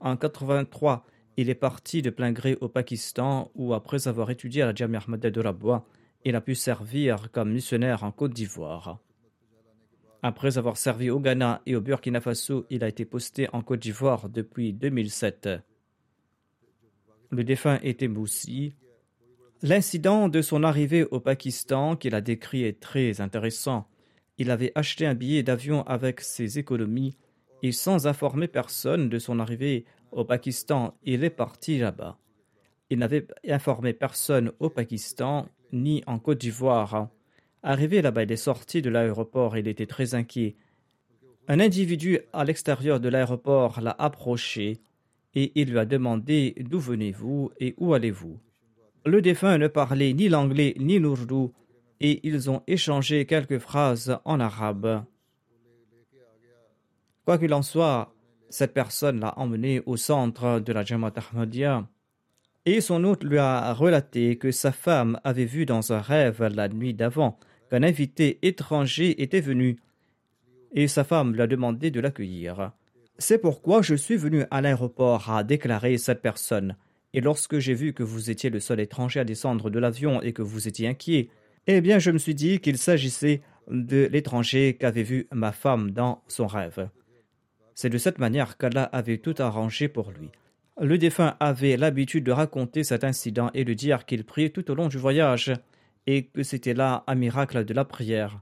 En 0.00 0.16
83, 0.16 1.04
il 1.36 1.50
est 1.50 1.54
parti 1.54 2.02
de 2.02 2.10
plein 2.10 2.32
gré 2.32 2.56
au 2.60 2.68
Pakistan, 2.68 3.50
où 3.54 3.74
après 3.74 4.08
avoir 4.08 4.30
étudié 4.30 4.62
à 4.62 4.66
la 4.66 4.74
Jamia 4.74 5.00
Ahmadiyya 5.00 5.30
de 5.30 5.40
Rabwa, 5.40 5.84
il 6.24 6.34
a 6.34 6.40
pu 6.40 6.54
servir 6.54 7.30
comme 7.30 7.52
missionnaire 7.52 8.04
en 8.04 8.10
Côte 8.10 8.32
d'Ivoire. 8.32 8.98
Après 10.22 10.58
avoir 10.58 10.76
servi 10.76 11.10
au 11.10 11.20
Ghana 11.20 11.62
et 11.64 11.76
au 11.76 11.80
Burkina 11.80 12.20
Faso, 12.20 12.66
il 12.70 12.82
a 12.82 12.88
été 12.88 13.04
posté 13.04 13.48
en 13.52 13.62
Côte 13.62 13.80
d'Ivoire 13.80 14.28
depuis 14.28 14.72
2007. 14.72 15.48
Le 17.30 17.44
défunt 17.44 17.78
était 17.82 18.08
Moussi. 18.08 18.74
L'incident 19.62 20.28
de 20.28 20.42
son 20.42 20.64
arrivée 20.64 21.04
au 21.04 21.20
Pakistan 21.20 21.94
qu'il 21.94 22.14
a 22.14 22.20
décrit 22.20 22.64
est 22.64 22.80
très 22.80 23.20
intéressant. 23.20 23.86
Il 24.38 24.50
avait 24.50 24.72
acheté 24.74 25.04
un 25.04 25.14
billet 25.14 25.42
d'avion 25.42 25.82
avec 25.82 26.20
ses 26.20 26.58
économies 26.58 27.16
et 27.62 27.72
sans 27.72 28.06
informer 28.06 28.46
personne 28.48 29.08
de 29.08 29.18
son 29.18 29.40
arrivée 29.40 29.84
au 30.12 30.24
Pakistan, 30.24 30.94
il 31.04 31.24
est 31.24 31.30
parti 31.30 31.78
là-bas. 31.78 32.18
Il 32.90 33.00
n'avait 33.00 33.26
informé 33.48 33.92
personne 33.92 34.52
au 34.60 34.70
Pakistan 34.70 35.48
ni 35.72 36.02
en 36.06 36.18
Côte 36.18 36.38
d'Ivoire. 36.38 37.08
Arrivé 37.62 38.00
là-bas, 38.00 38.22
il 38.22 38.32
est 38.32 38.36
sorti 38.36 38.80
de 38.80 38.88
l'aéroport, 38.88 39.58
il 39.58 39.68
était 39.68 39.86
très 39.86 40.14
inquiet. 40.14 40.56
Un 41.48 41.60
individu 41.60 42.20
à 42.32 42.44
l'extérieur 42.44 43.00
de 43.00 43.08
l'aéroport 43.08 43.80
l'a 43.80 43.96
approché 43.98 44.78
et 45.34 45.52
il 45.54 45.70
lui 45.70 45.78
a 45.78 45.84
demandé 45.84 46.54
D'où 46.60 46.78
venez-vous 46.78 47.50
et 47.58 47.74
où 47.76 47.92
allez-vous 47.92 48.38
Le 49.04 49.20
défunt 49.20 49.58
ne 49.58 49.66
parlait 49.66 50.12
ni 50.12 50.28
l'anglais 50.28 50.74
ni 50.78 50.98
l'ourdou 50.98 51.52
et 52.00 52.20
ils 52.26 52.50
ont 52.50 52.62
échangé 52.66 53.26
quelques 53.26 53.58
phrases 53.58 54.18
en 54.24 54.40
arabe. 54.40 55.04
Quoi 57.24 57.38
qu'il 57.38 57.52
en 57.52 57.62
soit, 57.62 58.14
cette 58.48 58.72
personne 58.72 59.20
l'a 59.20 59.38
emmené 59.38 59.82
au 59.86 59.96
centre 59.96 60.60
de 60.60 60.72
la 60.72 60.84
Jamaat 60.84 61.12
Ahmadiyya 61.16 61.86
et 62.70 62.82
son 62.82 63.04
hôte 63.04 63.24
lui 63.24 63.38
a 63.38 63.72
relaté 63.72 64.36
que 64.36 64.50
sa 64.50 64.72
femme 64.72 65.18
avait 65.24 65.46
vu 65.46 65.64
dans 65.64 65.92
un 65.92 66.00
rêve 66.00 66.42
la 66.54 66.68
nuit 66.68 66.92
d'avant 66.92 67.38
qu'un 67.70 67.82
invité 67.82 68.38
étranger 68.42 69.22
était 69.22 69.40
venu 69.40 69.78
et 70.72 70.86
sa 70.86 71.02
femme 71.04 71.32
lui 71.32 71.40
a 71.40 71.46
demandé 71.46 71.90
de 71.90 72.00
l'accueillir. 72.00 72.72
C'est 73.18 73.38
pourquoi 73.38 73.80
je 73.80 73.94
suis 73.94 74.16
venu 74.16 74.44
à 74.50 74.60
l'aéroport 74.60 75.30
à 75.30 75.44
déclarer 75.44 75.96
cette 75.96 76.20
personne. 76.20 76.76
Et 77.14 77.22
lorsque 77.22 77.58
j'ai 77.58 77.74
vu 77.74 77.94
que 77.94 78.02
vous 78.02 78.30
étiez 78.30 78.50
le 78.50 78.60
seul 78.60 78.80
étranger 78.80 79.20
à 79.20 79.24
descendre 79.24 79.70
de 79.70 79.78
l'avion 79.78 80.20
et 80.20 80.34
que 80.34 80.42
vous 80.42 80.68
étiez 80.68 80.88
inquiet, 80.88 81.30
eh 81.66 81.80
bien 81.80 81.98
je 81.98 82.10
me 82.10 82.18
suis 82.18 82.34
dit 82.34 82.60
qu'il 82.60 82.78
s'agissait 82.78 83.42
de 83.70 84.08
l'étranger 84.10 84.76
qu'avait 84.78 85.02
vu 85.02 85.26
ma 85.32 85.52
femme 85.52 85.90
dans 85.90 86.22
son 86.28 86.46
rêve. 86.46 86.88
C'est 87.74 87.90
de 87.90 87.98
cette 87.98 88.18
manière 88.18 88.56
qu'Allah 88.56 88.84
avait 88.84 89.18
tout 89.18 89.34
arrangé 89.38 89.88
pour 89.88 90.10
lui. 90.10 90.30
Le 90.80 90.96
défunt 90.98 91.36
avait 91.40 91.76
l'habitude 91.76 92.24
de 92.24 92.32
raconter 92.32 92.84
cet 92.84 93.04
incident 93.04 93.50
et 93.54 93.64
de 93.64 93.74
dire 93.74 94.06
qu'il 94.06 94.24
priait 94.24 94.50
tout 94.50 94.70
au 94.70 94.74
long 94.74 94.88
du 94.88 94.96
voyage 94.96 95.52
et 96.06 96.24
que 96.26 96.42
c'était 96.42 96.74
là 96.74 97.04
un 97.06 97.14
miracle 97.14 97.64
de 97.64 97.74
la 97.74 97.84
prière. 97.84 98.40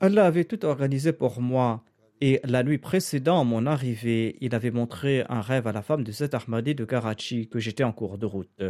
Allah 0.00 0.26
avait 0.26 0.44
tout 0.44 0.64
organisé 0.64 1.12
pour 1.12 1.40
moi 1.40 1.82
et 2.20 2.40
la 2.44 2.62
nuit 2.62 2.78
précédant 2.78 3.44
mon 3.44 3.66
arrivée, 3.66 4.36
il 4.40 4.54
avait 4.54 4.70
montré 4.70 5.24
un 5.28 5.40
rêve 5.40 5.66
à 5.66 5.72
la 5.72 5.82
femme 5.82 6.04
de 6.04 6.12
cet 6.12 6.34
Ahmadi 6.34 6.74
de 6.74 6.84
Karachi 6.84 7.48
que 7.48 7.58
j'étais 7.58 7.84
en 7.84 7.92
cours 7.92 8.18
de 8.18 8.26
route. 8.26 8.62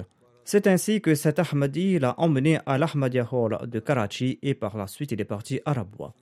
C'est 0.47 0.67
ainsi 0.67 1.01
que 1.01 1.15
cet 1.15 1.39
Ahmadi 1.39 1.99
l'a 1.99 2.15
emmené 2.19 2.59
à 2.67 2.77
l'Ahmadiyya 2.77 3.27
Hall 3.33 3.59
de 3.67 3.81
Karachi 3.81 4.39
et 4.43 4.53
par 4.53 4.77
la 4.77 4.87
suite 4.87 5.13
il 5.13 5.21
est 5.21 5.25
parti 5.25 5.61
à 5.65 5.73
Rabwa. 5.73 6.13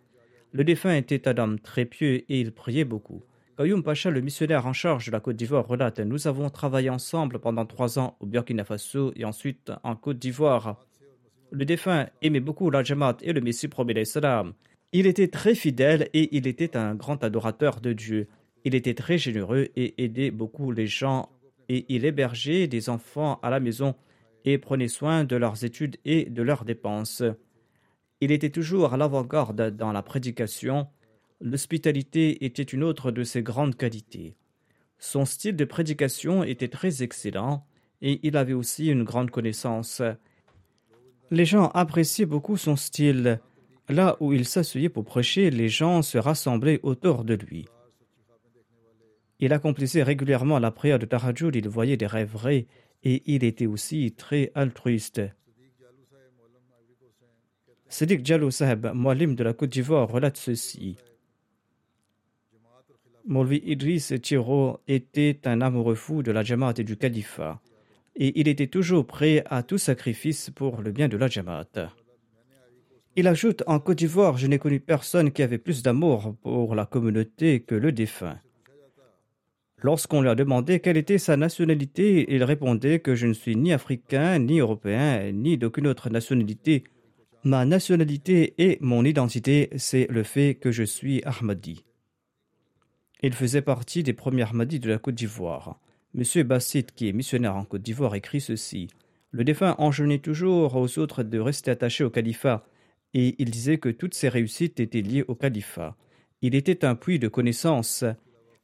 Le 0.52 0.62
défunt 0.62 0.94
était 0.94 1.26
un 1.26 1.36
homme 1.38 1.58
très 1.58 1.86
pieux 1.86 2.22
et 2.28 2.40
il 2.40 2.52
priait 2.52 2.84
beaucoup. 2.84 3.24
Kayoum 3.58 3.82
Pacha, 3.82 4.10
le 4.10 4.20
missionnaire 4.20 4.66
en 4.66 4.72
charge 4.72 5.06
de 5.06 5.12
la 5.12 5.18
Côte 5.18 5.34
d'Ivoire, 5.34 5.66
relate 5.66 5.98
Nous 5.98 6.28
avons 6.28 6.50
travaillé 6.50 6.88
ensemble 6.88 7.40
pendant 7.40 7.66
trois 7.66 7.98
ans 7.98 8.16
au 8.20 8.26
Burkina 8.26 8.64
Faso 8.64 9.12
et 9.16 9.24
ensuite 9.24 9.72
en 9.82 9.96
Côte 9.96 10.20
d'Ivoire. 10.20 10.86
Le 11.50 11.64
défunt 11.64 12.06
aimait 12.22 12.40
beaucoup 12.40 12.70
la 12.70 12.84
Jamaat 12.84 13.16
et 13.22 13.32
le 13.32 13.40
Messie 13.40 13.68
promet 13.68 14.04
salam. 14.04 14.52
Il 14.92 15.06
était 15.08 15.28
très 15.28 15.56
fidèle 15.56 16.08
et 16.14 16.36
il 16.36 16.46
était 16.46 16.76
un 16.76 16.94
grand 16.94 17.24
adorateur 17.24 17.80
de 17.80 17.92
Dieu. 17.92 18.28
Il 18.64 18.76
était 18.76 18.94
très 18.94 19.18
généreux 19.18 19.68
et 19.74 19.94
aidait 20.02 20.30
beaucoup 20.30 20.70
les 20.70 20.86
gens 20.86 21.28
et 21.68 21.86
il 21.88 22.04
hébergeait 22.04 22.68
des 22.68 22.88
enfants 22.88 23.40
à 23.42 23.50
la 23.50 23.58
maison 23.58 23.96
et 24.44 24.58
prenait 24.58 24.88
soin 24.88 25.24
de 25.24 25.36
leurs 25.36 25.64
études 25.64 25.96
et 26.04 26.24
de 26.24 26.42
leurs 26.42 26.64
dépenses. 26.64 27.22
Il 28.20 28.30
était 28.30 28.50
toujours 28.50 28.94
à 28.94 28.96
l'avant-garde 28.96 29.76
dans 29.76 29.92
la 29.92 30.02
prédication. 30.02 30.86
L'hospitalité 31.40 32.44
était 32.44 32.62
une 32.62 32.84
autre 32.84 33.10
de 33.10 33.24
ses 33.24 33.42
grandes 33.42 33.76
qualités. 33.76 34.36
Son 34.98 35.24
style 35.24 35.56
de 35.56 35.64
prédication 35.64 36.44
était 36.44 36.68
très 36.68 37.02
excellent 37.02 37.66
et 38.00 38.20
il 38.22 38.36
avait 38.36 38.52
aussi 38.52 38.86
une 38.88 39.02
grande 39.02 39.30
connaissance. 39.30 40.02
Les 41.30 41.44
gens 41.44 41.68
appréciaient 41.68 42.26
beaucoup 42.26 42.56
son 42.56 42.76
style. 42.76 43.40
Là 43.88 44.16
où 44.20 44.32
il 44.32 44.44
s'asseyait 44.44 44.88
pour 44.88 45.04
prêcher, 45.04 45.50
les 45.50 45.68
gens 45.68 46.02
se 46.02 46.18
rassemblaient 46.18 46.80
autour 46.82 47.24
de 47.24 47.34
lui. 47.34 47.66
Il 49.40 49.52
accomplissait 49.52 50.04
régulièrement 50.04 50.60
la 50.60 50.70
prière 50.70 51.00
de 51.00 51.06
Tahajjud, 51.06 51.56
il 51.56 51.68
voyait 51.68 51.96
des 51.96 52.06
rêves 52.06 52.30
vrais 52.30 52.66
et 53.04 53.22
il 53.26 53.44
était 53.44 53.66
aussi 53.66 54.12
très 54.12 54.50
altruiste. 54.54 55.22
Sadiq 57.88 58.24
Jalou 58.24 58.50
Saheb, 58.50 58.86
Moalim 58.94 59.34
de 59.34 59.44
la 59.44 59.52
Côte 59.52 59.70
d'Ivoire, 59.70 60.08
relate 60.08 60.38
ceci. 60.38 60.96
Molvi 63.26 63.62
Idris 63.64 64.18
Thiro 64.20 64.80
était 64.88 65.40
un 65.44 65.60
amoureux 65.60 65.94
fou 65.94 66.22
de 66.22 66.32
la 66.32 66.42
Jamaat 66.42 66.74
et 66.78 66.84
du 66.84 66.96
califat, 66.96 67.60
et 68.16 68.40
il 68.40 68.48
était 68.48 68.66
toujours 68.66 69.06
prêt 69.06 69.44
à 69.46 69.62
tout 69.62 69.78
sacrifice 69.78 70.50
pour 70.50 70.82
le 70.82 70.90
bien 70.90 71.08
de 71.08 71.16
la 71.16 71.28
Jamaat. 71.28 71.92
Il 73.14 73.28
ajoute 73.28 73.62
En 73.66 73.78
Côte 73.78 73.98
d'Ivoire, 73.98 74.38
je 74.38 74.46
n'ai 74.46 74.58
connu 74.58 74.80
personne 74.80 75.30
qui 75.30 75.42
avait 75.42 75.58
plus 75.58 75.82
d'amour 75.82 76.34
pour 76.42 76.74
la 76.74 76.86
communauté 76.86 77.60
que 77.60 77.74
le 77.74 77.92
défunt. 77.92 78.40
Lorsqu'on 79.82 80.22
lui 80.22 80.28
a 80.28 80.36
demandé 80.36 80.78
quelle 80.78 80.96
était 80.96 81.18
sa 81.18 81.36
nationalité, 81.36 82.32
il 82.32 82.44
répondait 82.44 83.00
que 83.00 83.16
je 83.16 83.26
ne 83.26 83.32
suis 83.32 83.56
ni 83.56 83.72
africain, 83.72 84.38
ni 84.38 84.60
européen, 84.60 85.32
ni 85.32 85.58
d'aucune 85.58 85.88
autre 85.88 86.08
nationalité. 86.08 86.84
Ma 87.42 87.64
nationalité 87.64 88.54
et 88.58 88.78
mon 88.80 89.04
identité, 89.04 89.70
c'est 89.76 90.06
le 90.08 90.22
fait 90.22 90.54
que 90.54 90.70
je 90.70 90.84
suis 90.84 91.22
Ahmadi. 91.24 91.84
Il 93.24 93.34
faisait 93.34 93.62
partie 93.62 94.04
des 94.04 94.12
premiers 94.12 94.42
Ahmadis 94.42 94.78
de 94.78 94.88
la 94.88 94.98
Côte 94.98 95.16
d'Ivoire. 95.16 95.80
Monsieur 96.14 96.44
Bassit, 96.44 96.92
qui 96.94 97.08
est 97.08 97.12
missionnaire 97.12 97.56
en 97.56 97.64
Côte 97.64 97.82
d'Ivoire, 97.82 98.14
écrit 98.14 98.40
ceci. 98.40 98.88
Le 99.32 99.42
défunt 99.42 99.74
enjeunait 99.78 100.18
toujours 100.18 100.76
aux 100.76 100.98
autres 100.98 101.24
de 101.24 101.38
rester 101.40 101.72
attachés 101.72 102.04
au 102.04 102.10
califat 102.10 102.64
et 103.14 103.34
il 103.38 103.50
disait 103.50 103.78
que 103.78 103.88
toutes 103.88 104.14
ses 104.14 104.28
réussites 104.28 104.78
étaient 104.78 105.02
liées 105.02 105.24
au 105.26 105.34
califat. 105.34 105.96
Il 106.40 106.54
était 106.54 106.84
un 106.84 106.94
puits 106.94 107.18
de 107.18 107.28
connaissances. 107.28 108.04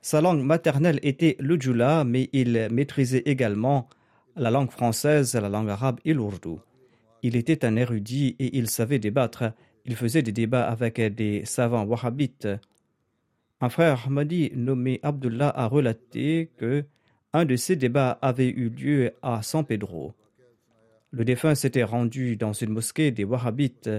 Sa 0.01 0.21
langue 0.21 0.43
maternelle 0.43 1.01
était 1.03 1.37
le 1.41 1.61
djoula, 1.61 2.05
mais 2.05 2.31
il 2.33 2.69
maîtrisait 2.71 3.23
également 3.27 3.89
la 4.37 4.51
langue 4.51 4.71
française, 4.71 5.35
la 5.35 5.49
langue 5.49 5.71
arabe 5.71 6.01
et 6.05 6.15
l'ourdou. 6.15 6.61
Il 7.23 7.37
était 7.37 7.65
un 7.65 7.77
érudit 7.77 8.37
et 8.39 8.57
il 8.57 8.71
savait 8.71 8.99
débattre. 8.99 9.53
Il 9.85 9.97
faisait 9.97 10.23
des 10.23 10.33
débats 10.33 10.69
avec 10.69 11.01
des 11.01 11.45
savants 11.45 11.85
wahhabites. 11.85 12.49
Un 13.61 13.69
frère 13.69 14.05
Ahmadi 14.07 14.53
nommé 14.55 15.01
Abdullah 15.03 15.53
a 15.55 15.67
relaté 15.67 16.51
que 16.57 16.85
un 17.33 17.45
de 17.45 17.57
ces 17.57 17.77
débats 17.77 18.19
avait 18.23 18.49
eu 18.49 18.69
lieu 18.69 19.13
à 19.21 19.43
San 19.43 19.65
Pedro. 19.65 20.15
Le 21.11 21.25
défunt 21.25 21.55
s'était 21.55 21.83
rendu 21.83 22.37
dans 22.37 22.53
une 22.53 22.71
mosquée 22.71 23.11
des 23.11 23.25
wahhabites 23.25 23.91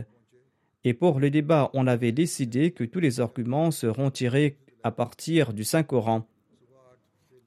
et 0.84 0.94
pour 0.94 1.20
le 1.20 1.30
débat, 1.30 1.70
on 1.74 1.88
avait 1.88 2.14
décidé 2.14 2.72
que 2.72 2.84
tous 2.84 3.00
les 3.00 3.20
arguments 3.20 3.72
seront 3.72 4.12
tirés 4.12 4.58
à 4.84 4.92
partir 4.92 5.54
du 5.54 5.64
Saint-Coran. 5.64 6.28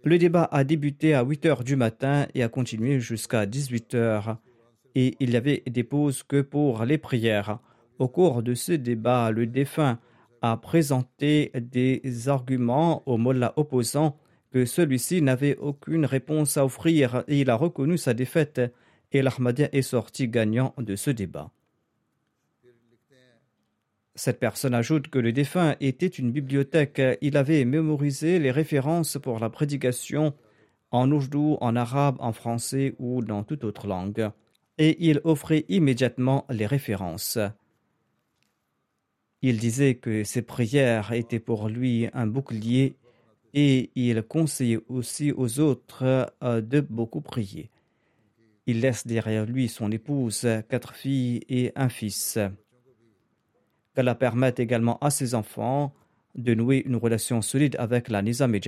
Le 0.04 0.18
débat 0.18 0.48
a 0.50 0.64
débuté 0.64 1.14
à 1.14 1.22
8 1.22 1.46
heures 1.46 1.64
du 1.64 1.76
matin 1.76 2.26
et 2.34 2.42
a 2.42 2.48
continué 2.48 2.98
jusqu'à 3.00 3.46
18 3.46 3.94
heures. 3.94 4.36
Et 4.94 5.16
il 5.20 5.30
n'y 5.30 5.36
avait 5.36 5.62
des 5.66 5.84
pauses 5.84 6.22
que 6.22 6.40
pour 6.40 6.84
les 6.84 6.98
prières. 6.98 7.58
Au 7.98 8.08
cours 8.08 8.42
de 8.42 8.54
ce 8.54 8.72
débat, 8.72 9.30
le 9.30 9.46
défunt 9.46 9.98
a 10.42 10.56
présenté 10.56 11.52
des 11.54 12.28
arguments 12.28 13.02
au 13.06 13.16
mollah 13.16 13.52
opposant 13.56 14.18
que 14.52 14.64
celui-ci 14.64 15.22
n'avait 15.22 15.56
aucune 15.56 16.04
réponse 16.04 16.56
à 16.56 16.64
offrir 16.64 17.24
et 17.28 17.40
il 17.40 17.48
a 17.48 17.54
reconnu 17.54 17.96
sa 17.96 18.12
défaite 18.12 18.60
et 19.12 19.22
l'Ahmadien 19.22 19.68
est 19.72 19.82
sorti 19.82 20.28
gagnant 20.28 20.74
de 20.78 20.96
ce 20.96 21.10
débat. 21.10 21.50
Cette 24.14 24.38
personne 24.38 24.74
ajoute 24.74 25.08
que 25.08 25.18
le 25.18 25.32
défunt 25.32 25.74
était 25.80 26.06
une 26.06 26.32
bibliothèque. 26.32 27.00
Il 27.22 27.36
avait 27.36 27.64
mémorisé 27.64 28.38
les 28.38 28.50
références 28.50 29.18
pour 29.22 29.38
la 29.38 29.48
prédication 29.48 30.34
en 30.90 31.10
ourdou, 31.10 31.56
en 31.62 31.74
arabe, 31.76 32.16
en 32.20 32.32
français 32.32 32.94
ou 32.98 33.22
dans 33.22 33.42
toute 33.42 33.64
autre 33.64 33.86
langue. 33.86 34.30
Et 34.76 35.08
il 35.08 35.20
offrait 35.24 35.64
immédiatement 35.68 36.44
les 36.50 36.66
références. 36.66 37.38
Il 39.40 39.58
disait 39.58 39.94
que 39.94 40.24
ses 40.24 40.42
prières 40.42 41.12
étaient 41.12 41.40
pour 41.40 41.68
lui 41.68 42.08
un 42.12 42.26
bouclier 42.26 42.96
et 43.54 43.90
il 43.94 44.22
conseillait 44.22 44.80
aussi 44.88 45.32
aux 45.32 45.58
autres 45.58 46.32
euh, 46.42 46.60
de 46.60 46.80
beaucoup 46.80 47.20
prier. 47.20 47.70
Il 48.66 48.80
laisse 48.80 49.06
derrière 49.06 49.44
lui 49.44 49.68
son 49.68 49.90
épouse, 49.90 50.46
quatre 50.68 50.94
filles 50.94 51.42
et 51.48 51.72
un 51.74 51.88
fils 51.88 52.38
qu'elle 53.94 54.14
permette 54.18 54.60
également 54.60 54.98
à 54.98 55.10
ses 55.10 55.34
enfants 55.34 55.92
de 56.34 56.54
nouer 56.54 56.82
une 56.86 56.96
relation 56.96 57.42
solide 57.42 57.76
avec 57.78 58.08
la 58.08 58.22
Nizam 58.22 58.54
et. 58.54 58.60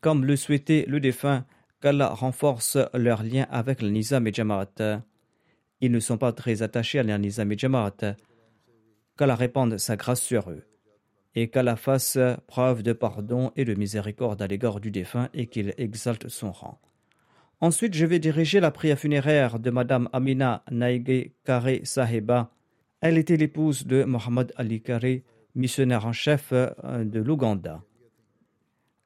Comme 0.00 0.24
le 0.24 0.36
souhaitait 0.36 0.84
le 0.88 0.98
défunt, 1.00 1.44
qu'Allah 1.80 2.08
renforce 2.08 2.78
leur 2.94 3.22
lien 3.22 3.46
avec 3.50 3.82
la 3.82 3.90
Nizam 3.90 4.26
et. 4.26 4.32
Ils 5.80 5.90
ne 5.92 6.00
sont 6.00 6.18
pas 6.18 6.32
très 6.32 6.62
attachés 6.62 6.98
à 6.98 7.02
la 7.02 7.18
Nizam 7.18 7.52
et. 7.52 7.56
Qu'Allah 7.56 9.36
répande 9.36 9.78
sa 9.78 9.96
grâce 9.96 10.22
sur 10.22 10.50
eux 10.50 10.64
et 11.34 11.48
qu'Allah 11.48 11.76
fasse 11.76 12.18
preuve 12.46 12.82
de 12.82 12.92
pardon 12.92 13.52
et 13.56 13.64
de 13.64 13.74
miséricorde 13.74 14.42
à 14.42 14.46
l'égard 14.46 14.80
du 14.80 14.90
défunt 14.90 15.28
et 15.34 15.46
qu'il 15.46 15.74
exalte 15.78 16.28
son 16.28 16.52
rang. 16.52 16.78
Ensuite, 17.60 17.94
je 17.94 18.06
vais 18.06 18.18
diriger 18.18 18.60
la 18.60 18.70
prière 18.70 18.98
funéraire 18.98 19.58
de 19.58 19.70
Madame 19.70 20.08
Amina 20.12 20.64
Naige 20.70 21.30
Kare 21.44 21.78
Saheba, 21.84 22.50
elle 23.02 23.18
était 23.18 23.36
l'épouse 23.36 23.84
de 23.84 24.04
Mohamed 24.04 24.52
Ali 24.56 24.80
Kare, 24.80 25.20
missionnaire 25.56 26.06
en 26.06 26.12
chef 26.12 26.52
euh, 26.52 27.04
de 27.04 27.20
l'Ouganda. 27.20 27.82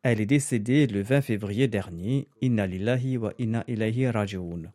Elle 0.02 0.20
est 0.20 0.26
décédée 0.26 0.86
le 0.86 1.02
20 1.02 1.22
février 1.22 1.66
dernier. 1.66 2.28
Inna 2.42 2.66
lillahi 2.66 3.16
wa 3.16 3.32
inna 3.38 3.64
ilayhi 3.66 4.06
raji'un. 4.08 4.70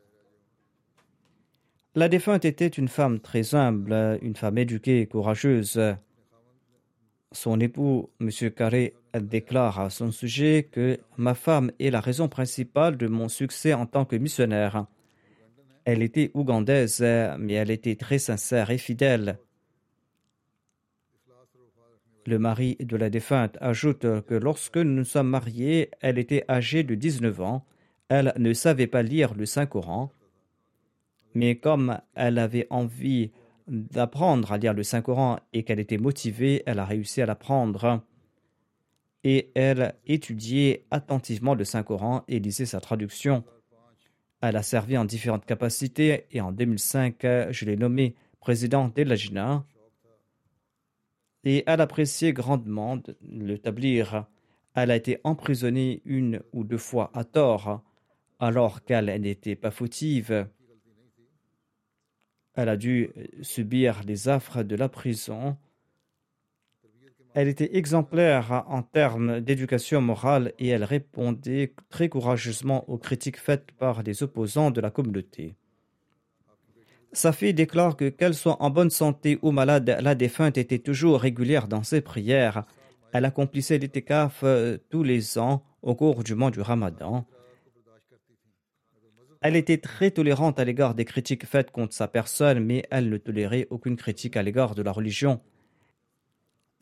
La 1.94 2.10
défunte 2.10 2.46
était 2.46 2.68
une 2.68 2.88
femme 2.88 3.20
très 3.20 3.54
humble, 3.54 4.18
une 4.24 4.36
femme 4.36 4.58
éduquée 4.58 5.02
et 5.02 5.06
courageuse. 5.06 5.80
Son 7.32 7.60
époux, 7.60 8.10
M. 8.20 8.30
Carré, 8.52 8.96
déclare 9.14 9.80
à 9.80 9.90
son 9.90 10.12
sujet 10.12 10.68
que 10.72 11.00
ma 11.18 11.36
femme 11.36 11.72
est 11.80 11.92
la 11.92 12.02
raison 12.02 12.28
principale 12.28 12.98
de 12.98 13.08
mon 13.08 13.30
succès 13.30 13.74
en 13.74 13.86
tant 13.86 14.04
que 14.04 14.16
missionnaire. 14.16 14.86
Elle 15.86 16.02
était 16.02 16.32
ougandaise, 16.34 17.02
mais 17.02 17.54
elle 17.54 17.72
était 17.72 17.96
très 17.96 18.20
sincère 18.20 18.70
et 18.70 18.78
fidèle. 18.78 19.40
Le 22.28 22.38
mari 22.38 22.78
de 22.80 22.98
la 22.98 23.10
défunte 23.10 23.58
ajoute 23.62 24.22
que 24.22 24.36
lorsque 24.36 24.78
nous 24.78 24.94
nous 24.94 25.04
sommes 25.04 25.30
mariés, 25.30 25.90
elle 26.02 26.20
était 26.20 26.46
âgée 26.50 26.84
de 26.84 26.94
19 26.94 27.42
ans. 27.42 27.66
Elle 28.10 28.34
ne 28.38 28.54
savait 28.54 28.88
pas 28.88 29.02
lire 29.02 29.34
le 29.34 29.46
Saint-Coran, 29.46 30.12
mais 31.34 31.56
comme 31.56 32.00
elle 32.14 32.38
avait 32.38 32.68
envie 32.70 33.32
d'apprendre 33.68 34.52
à 34.52 34.58
lire 34.58 34.74
le 34.74 34.84
Saint-Coran 34.84 35.40
et 35.54 35.64
qu'elle 35.64 35.80
était 35.80 35.98
motivée, 35.98 36.62
elle 36.66 36.80
a 36.80 36.86
réussi 36.86 37.22
à 37.22 37.26
l'apprendre. 37.26 38.04
Et 39.24 39.52
elle 39.56 39.96
étudiait 40.08 40.86
attentivement 40.92 41.56
le 41.56 41.64
Saint-Coran 41.64 42.24
et 42.28 42.40
lisait 42.40 42.66
sa 42.66 42.82
traduction. 42.82 43.44
Elle 44.42 44.58
a 44.58 44.64
servi 44.64 44.98
en 44.98 45.06
différentes 45.06 45.46
capacités 45.46 46.26
et 46.32 46.42
en 46.42 46.52
2005, 46.52 47.16
je 47.52 47.66
l'ai 47.66 47.78
nommée 47.78 48.16
présidente 48.39 48.96
de 48.96 49.04
l'Ajina. 49.04 49.64
Et 51.44 51.64
elle 51.68 51.82
appréciait 51.82 52.34
grandement 52.34 53.00
le 53.22 53.58
tablir. 53.58 54.26
Elle 54.74 54.89
a 54.89 54.96
été 54.96 55.20
emprisonnée 55.24 56.02
une 56.06 56.42
ou 56.54 56.64
deux 56.64 56.78
fois 56.78 57.12
à 57.14 57.24
tort, 57.24 57.84
alors 58.39 58.84
qu'elle 58.84 59.06
n'était 59.22 59.56
pas 59.56 59.72
fautive. 59.72 60.48
Elle 62.56 62.70
a 62.70 62.78
dû 62.78 63.10
subir 63.42 64.02
les 64.06 64.28
affres 64.28 64.64
de 64.64 64.76
la 64.76 64.89
prison. 64.89 65.58
Elle 67.34 67.48
était 67.48 67.78
exemplaire 67.78 68.66
en 68.68 68.82
termes 68.82 69.40
d'éducation 69.40 70.02
morale 70.02 70.54
et 70.60 70.68
elle 70.68 70.84
répondait 70.84 71.74
très 71.90 72.10
courageusement 72.10 72.90
aux 72.90 72.98
critiques 72.98 73.40
faites 73.40 73.72
par 73.72 74.04
les 74.04 74.22
opposants 74.22 74.70
de 74.70 74.82
la 74.82 74.92
communauté. 74.92 75.56
Sa 77.14 77.32
fille 77.32 77.54
déclare 77.54 77.96
que 77.96 78.10
qu'elle 78.10 78.34
soit 78.34 78.62
en 78.62 78.70
bonne 78.70 78.90
santé 78.90 79.40
ou 79.42 79.52
malade, 79.52 79.98
la 80.02 80.16
défunte 80.16 80.58
était 80.58 80.80
toujours 80.80 81.22
régulière 81.22 81.68
dans 81.68 81.84
ses 81.84 82.02
prières. 82.02 82.66
Elle 83.14 83.26
accomplissait 83.26 83.78
l'itikaf 83.78 84.42
euh, 84.44 84.78
tous 84.90 85.04
les 85.04 85.38
ans 85.38 85.64
au 85.82 85.96
cours 85.96 86.24
du 86.24 86.36
mois 86.36 86.52
du 86.52 86.62
Ramadan. 86.62 87.26
Elle 89.42 89.56
était 89.56 89.78
très 89.78 90.12
tolérante 90.12 90.60
à 90.60 90.66
l'égard 90.66 90.96
des 90.96 91.04
critiques 91.06 91.46
faites 91.46 91.72
contre 91.72 91.94
sa 91.94 92.08
personne, 92.08 92.60
mais 92.64 92.84
elle 92.92 93.10
ne 93.10 93.18
tolérait 93.18 93.68
aucune 93.72 93.98
critique 93.98 94.38
à 94.38 94.44
l'égard 94.44 94.76
de 94.76 94.84
la 94.84 94.92
religion. 94.92 95.42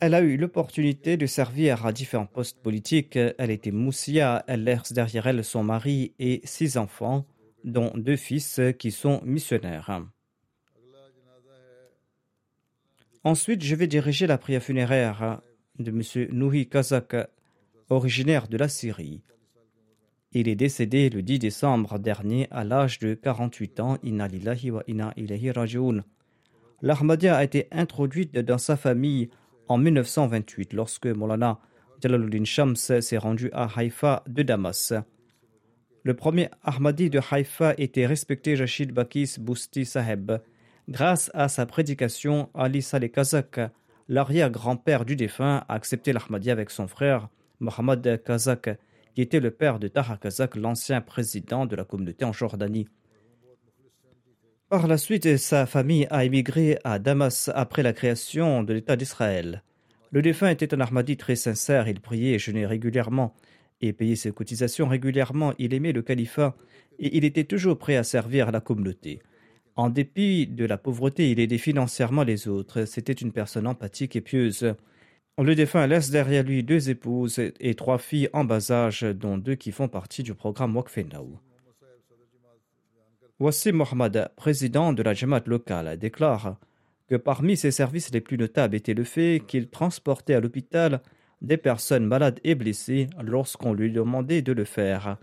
Elle 0.02 0.14
a 0.14 0.22
eu 0.22 0.38
l'opportunité 0.38 1.18
de 1.18 1.26
servir 1.26 1.84
à 1.84 1.92
différents 1.92 2.24
postes 2.24 2.62
politiques. 2.62 3.16
Elle 3.16 3.50
était 3.50 3.70
moussia, 3.70 4.42
elle 4.46 4.64
laisse 4.64 4.94
derrière 4.94 5.26
elle 5.26 5.44
son 5.44 5.62
mari 5.62 6.14
et 6.18 6.40
six 6.44 6.78
enfants, 6.78 7.26
dont 7.64 7.92
deux 7.94 8.16
fils 8.16 8.60
qui 8.78 8.92
sont 8.92 9.20
missionnaires. 9.24 10.02
Ensuite, 13.24 13.62
je 13.62 13.74
vais 13.74 13.86
diriger 13.86 14.26
la 14.26 14.38
prière 14.38 14.62
funéraire 14.62 15.42
de 15.78 15.90
M. 15.90 16.28
Nouhi 16.32 16.66
Kazak, 16.66 17.14
originaire 17.90 18.48
de 18.48 18.56
la 18.56 18.68
Syrie. 18.68 19.22
Il 20.32 20.48
est 20.48 20.54
décédé 20.54 21.10
le 21.10 21.22
10 21.22 21.40
décembre 21.40 21.98
dernier 21.98 22.48
à 22.50 22.64
l'âge 22.64 23.00
de 23.00 23.12
48 23.12 23.80
ans. 23.80 23.98
Inna 24.02 24.28
lillahi 24.28 24.70
wa 24.70 24.82
inna. 24.86 25.12
L'Ahmadiyya 26.82 27.36
a 27.36 27.44
été 27.44 27.68
introduite 27.72 28.38
dans 28.38 28.56
sa 28.56 28.76
famille 28.78 29.28
en 29.70 29.78
1928 29.78 30.72
lorsque 30.72 31.06
Molana 31.06 31.60
Jalaluddin 32.02 32.44
Shams 32.44 32.74
s'est 32.74 33.18
rendu 33.18 33.50
à 33.52 33.68
Haïfa 33.76 34.24
de 34.26 34.42
Damas. 34.42 34.92
Le 36.02 36.14
premier 36.14 36.48
Ahmadi 36.64 37.08
de 37.08 37.20
Haïfa 37.30 37.74
était 37.78 38.06
respecté 38.06 38.56
Rachid 38.56 38.90
Bakis 38.90 39.36
Bousti 39.38 39.84
Saheb. 39.84 40.32
Grâce 40.88 41.30
à 41.34 41.46
sa 41.46 41.66
prédication, 41.66 42.50
Ali 42.52 42.82
Saleh 42.82 43.10
Kazak, 43.10 43.60
l'arrière-grand-père 44.08 45.04
du 45.04 45.14
défunt, 45.14 45.64
a 45.68 45.74
accepté 45.74 46.12
l'Ahmadiyya 46.12 46.52
avec 46.52 46.70
son 46.70 46.88
frère 46.88 47.28
Mohamed 47.60 48.24
Kazak 48.24 48.70
qui 49.14 49.22
était 49.22 49.38
le 49.38 49.52
père 49.52 49.78
de 49.78 49.86
Taha 49.86 50.16
Kazak, 50.16 50.56
l'ancien 50.56 51.00
président 51.00 51.66
de 51.66 51.76
la 51.76 51.84
communauté 51.84 52.24
en 52.24 52.32
Jordanie. 52.32 52.88
Par 54.70 54.86
la 54.86 54.98
suite, 54.98 55.36
sa 55.36 55.66
famille 55.66 56.06
a 56.10 56.24
émigré 56.24 56.78
à 56.84 57.00
Damas 57.00 57.50
après 57.56 57.82
la 57.82 57.92
création 57.92 58.62
de 58.62 58.72
l'État 58.72 58.94
d'Israël. 58.94 59.64
Le 60.12 60.22
défunt 60.22 60.48
était 60.48 60.72
un 60.72 60.80
Ahmadi 60.80 61.16
très 61.16 61.34
sincère, 61.34 61.88
il 61.88 61.98
priait 61.98 62.34
et 62.34 62.38
jeûnait 62.38 62.66
régulièrement 62.66 63.34
et 63.80 63.92
payait 63.92 64.14
ses 64.14 64.30
cotisations 64.30 64.86
régulièrement, 64.86 65.54
il 65.58 65.74
aimait 65.74 65.90
le 65.90 66.02
califat 66.02 66.54
et 67.00 67.16
il 67.16 67.24
était 67.24 67.42
toujours 67.42 67.78
prêt 67.78 67.96
à 67.96 68.04
servir 68.04 68.52
la 68.52 68.60
communauté. 68.60 69.20
En 69.74 69.90
dépit 69.90 70.46
de 70.46 70.66
la 70.66 70.78
pauvreté, 70.78 71.32
il 71.32 71.40
aidait 71.40 71.58
financièrement 71.58 72.22
les 72.22 72.46
autres. 72.46 72.84
C'était 72.84 73.12
une 73.12 73.32
personne 73.32 73.66
empathique 73.66 74.14
et 74.14 74.20
pieuse. 74.20 74.76
Le 75.36 75.54
défunt 75.56 75.88
laisse 75.88 76.10
derrière 76.10 76.44
lui 76.44 76.62
deux 76.62 76.90
épouses 76.90 77.40
et 77.58 77.74
trois 77.74 77.98
filles 77.98 78.28
en 78.32 78.44
bas 78.44 78.70
âge, 78.70 79.02
dont 79.02 79.36
deux 79.36 79.56
qui 79.56 79.72
font 79.72 79.88
partie 79.88 80.22
du 80.22 80.34
programme 80.34 80.76
Wakfenaou. 80.76 81.40
Wassim 83.40 83.72
Mohamed, 83.72 84.30
président 84.36 84.92
de 84.92 85.02
la 85.02 85.14
Jamaat 85.14 85.44
locale, 85.46 85.96
déclare 85.96 86.58
que 87.08 87.16
parmi 87.16 87.56
ses 87.56 87.70
services 87.70 88.12
les 88.12 88.20
plus 88.20 88.36
notables 88.36 88.76
était 88.76 88.92
le 88.92 89.02
fait 89.02 89.42
qu'il 89.48 89.70
transportait 89.70 90.34
à 90.34 90.40
l'hôpital 90.40 91.00
des 91.40 91.56
personnes 91.56 92.04
malades 92.04 92.38
et 92.44 92.54
blessées 92.54 93.08
lorsqu'on 93.22 93.72
lui 93.72 93.90
demandait 93.90 94.42
de 94.42 94.52
le 94.52 94.64
faire. 94.64 95.16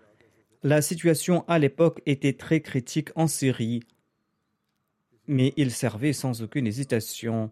La 0.64 0.82
situation 0.82 1.46
à 1.48 1.60
l'époque 1.60 2.02
était 2.08 2.34
très 2.34 2.62
critique 2.62 3.10
en 3.16 3.28
Syrie, 3.28 3.84
mais 5.28 5.54
il 5.56 5.70
servait 5.70 6.12
sans 6.12 6.42
aucune 6.42 6.66
hésitation 6.66 7.52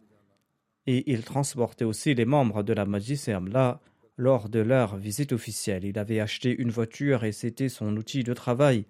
et 0.88 1.12
il 1.12 1.22
transportait 1.24 1.86
aussi 1.86 2.16
les 2.16 2.26
membres 2.26 2.64
de 2.64 2.74
la 2.74 2.86
Majlis 2.86 3.26
Amla 3.28 3.82
lors 4.18 4.50
de 4.50 4.60
leur 4.60 4.98
visite 4.98 5.32
officielle. 5.32 5.86
Il 5.86 6.00
avait 6.00 6.20
acheté 6.20 6.56
une 6.58 6.72
voiture 6.72 7.24
et 7.24 7.34
c'était 7.34 7.70
son 7.70 7.96
outil 7.98 8.24
de 8.24 8.34
travail. 8.34 8.86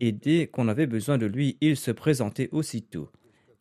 Et 0.00 0.12
dès 0.12 0.46
qu'on 0.46 0.68
avait 0.68 0.86
besoin 0.86 1.18
de 1.18 1.26
lui, 1.26 1.56
il 1.60 1.76
se 1.76 1.90
présentait 1.90 2.48
aussitôt. 2.52 3.10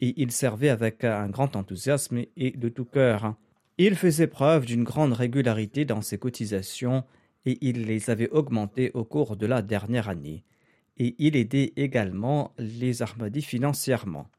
Et 0.02 0.14
il 0.18 0.32
servait 0.32 0.70
avec 0.70 1.04
un 1.04 1.28
grand 1.28 1.56
enthousiasme 1.56 2.22
et 2.38 2.52
de 2.52 2.70
tout 2.70 2.86
cœur. 2.86 3.36
Il 3.78 3.96
faisait 3.96 4.28
preuve 4.28 4.66
d'une 4.66 4.84
grande 4.84 5.14
régularité 5.14 5.86
dans 5.86 6.02
ses 6.02 6.18
cotisations 6.18 7.04
et 7.46 7.58
il 7.62 7.86
les 7.86 8.10
avait 8.10 8.30
augmentées 8.30 8.92
au 8.94 9.04
cours 9.04 9.36
de 9.36 9.46
la 9.46 9.62
dernière 9.62 10.10
année. 10.10 10.44
Et 10.98 11.16
il 11.18 11.36
aidait 11.36 11.74
également 11.76 12.54
les 12.58 13.02
Ahmadis 13.02 13.42
financièrement. 13.42 14.30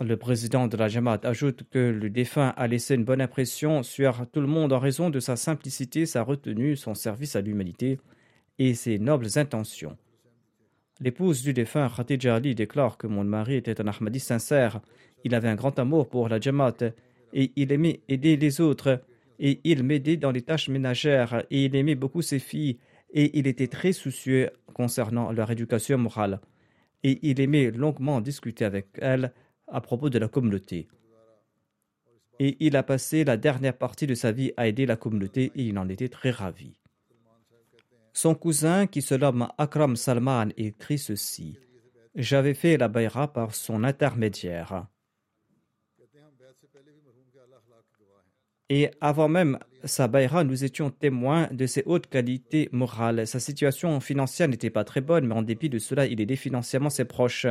Le 0.00 0.16
président 0.16 0.68
de 0.68 0.76
la 0.76 0.88
Jamaat 0.88 1.20
ajoute 1.24 1.64
que 1.70 1.78
le 1.78 2.08
défunt 2.08 2.54
a 2.56 2.66
laissé 2.66 2.94
une 2.94 3.04
bonne 3.04 3.20
impression 3.20 3.82
sur 3.82 4.26
tout 4.32 4.40
le 4.40 4.46
monde 4.46 4.72
en 4.72 4.78
raison 4.78 5.10
de 5.10 5.20
sa 5.20 5.36
simplicité, 5.36 6.06
sa 6.06 6.22
retenue, 6.22 6.76
son 6.76 6.94
service 6.94 7.36
à 7.36 7.40
l'humanité 7.40 8.00
et 8.58 8.74
ses 8.74 8.98
nobles 8.98 9.28
intentions. 9.36 9.96
L'épouse 11.00 11.42
du 11.42 11.52
défunt, 11.52 11.88
Khatija 11.94 12.34
Ali, 12.34 12.54
déclare 12.54 12.96
que 12.96 13.06
mon 13.06 13.24
mari 13.24 13.56
était 13.56 13.80
un 13.80 13.86
Ahmadi 13.86 14.18
sincère. 14.18 14.80
Il 15.24 15.34
avait 15.34 15.48
un 15.48 15.56
grand 15.56 15.78
amour 15.78 16.08
pour 16.08 16.28
la 16.28 16.40
Jamaat 16.40 16.94
et 17.32 17.52
il 17.54 17.70
aimait 17.70 18.00
aider 18.08 18.36
les 18.36 18.60
autres 18.60 19.02
et 19.38 19.60
il 19.64 19.82
m'aidait 19.82 20.16
dans 20.16 20.32
les 20.32 20.42
tâches 20.42 20.68
ménagères 20.68 21.44
et 21.50 21.66
il 21.66 21.76
aimait 21.76 21.94
beaucoup 21.94 22.22
ses 22.22 22.38
filles 22.38 22.78
et 23.12 23.38
il 23.38 23.46
était 23.46 23.68
très 23.68 23.92
soucieux 23.92 24.50
concernant 24.72 25.32
leur 25.32 25.50
éducation 25.50 25.98
morale 25.98 26.40
et 27.04 27.18
il 27.22 27.40
aimait 27.40 27.70
longuement 27.70 28.20
discuter 28.20 28.64
avec 28.64 28.86
elles 28.98 29.32
à 29.68 29.80
propos 29.80 30.10
de 30.10 30.18
la 30.18 30.28
communauté. 30.28 30.88
Et 32.38 32.56
il 32.60 32.76
a 32.76 32.82
passé 32.82 33.24
la 33.24 33.36
dernière 33.36 33.76
partie 33.76 34.06
de 34.06 34.14
sa 34.14 34.32
vie 34.32 34.52
à 34.56 34.66
aider 34.66 34.86
la 34.86 34.96
communauté 34.96 35.52
et 35.54 35.62
il 35.62 35.78
en 35.78 35.88
était 35.88 36.08
très 36.08 36.30
ravi. 36.30 36.80
Son 38.12 38.34
cousin, 38.34 38.86
qui 38.86 39.00
se 39.00 39.14
nomme 39.14 39.48
Akram 39.58 39.96
Salman, 39.96 40.48
écrit 40.56 40.98
ceci 40.98 41.56
J'avais 42.14 42.54
fait 42.54 42.76
la 42.76 42.88
bayra 42.88 43.32
par 43.32 43.54
son 43.54 43.84
intermédiaire. 43.84 44.86
Et 48.68 48.90
avant 49.00 49.28
même 49.28 49.58
sa 49.84 50.08
bayra, 50.08 50.44
nous 50.44 50.64
étions 50.64 50.90
témoins 50.90 51.48
de 51.52 51.66
ses 51.66 51.82
hautes 51.84 52.06
qualités 52.06 52.68
morales. 52.72 53.26
Sa 53.26 53.38
situation 53.38 54.00
financière 54.00 54.48
n'était 54.48 54.70
pas 54.70 54.84
très 54.84 55.00
bonne, 55.00 55.26
mais 55.26 55.34
en 55.34 55.42
dépit 55.42 55.68
de 55.68 55.78
cela, 55.78 56.06
il 56.06 56.20
aidait 56.20 56.36
financièrement 56.36 56.88
ses 56.88 57.04
proches. 57.04 57.46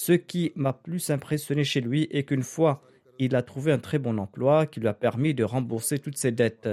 Ce 0.00 0.12
qui 0.12 0.52
m'a 0.54 0.72
plus 0.72 1.10
impressionné 1.10 1.64
chez 1.64 1.80
lui 1.80 2.06
est 2.12 2.22
qu'une 2.22 2.44
fois, 2.44 2.84
il 3.18 3.34
a 3.34 3.42
trouvé 3.42 3.72
un 3.72 3.80
très 3.80 3.98
bon 3.98 4.16
emploi 4.18 4.64
qui 4.64 4.78
lui 4.78 4.86
a 4.86 4.94
permis 4.94 5.34
de 5.34 5.42
rembourser 5.42 5.98
toutes 5.98 6.16
ses 6.16 6.30
dettes. 6.30 6.68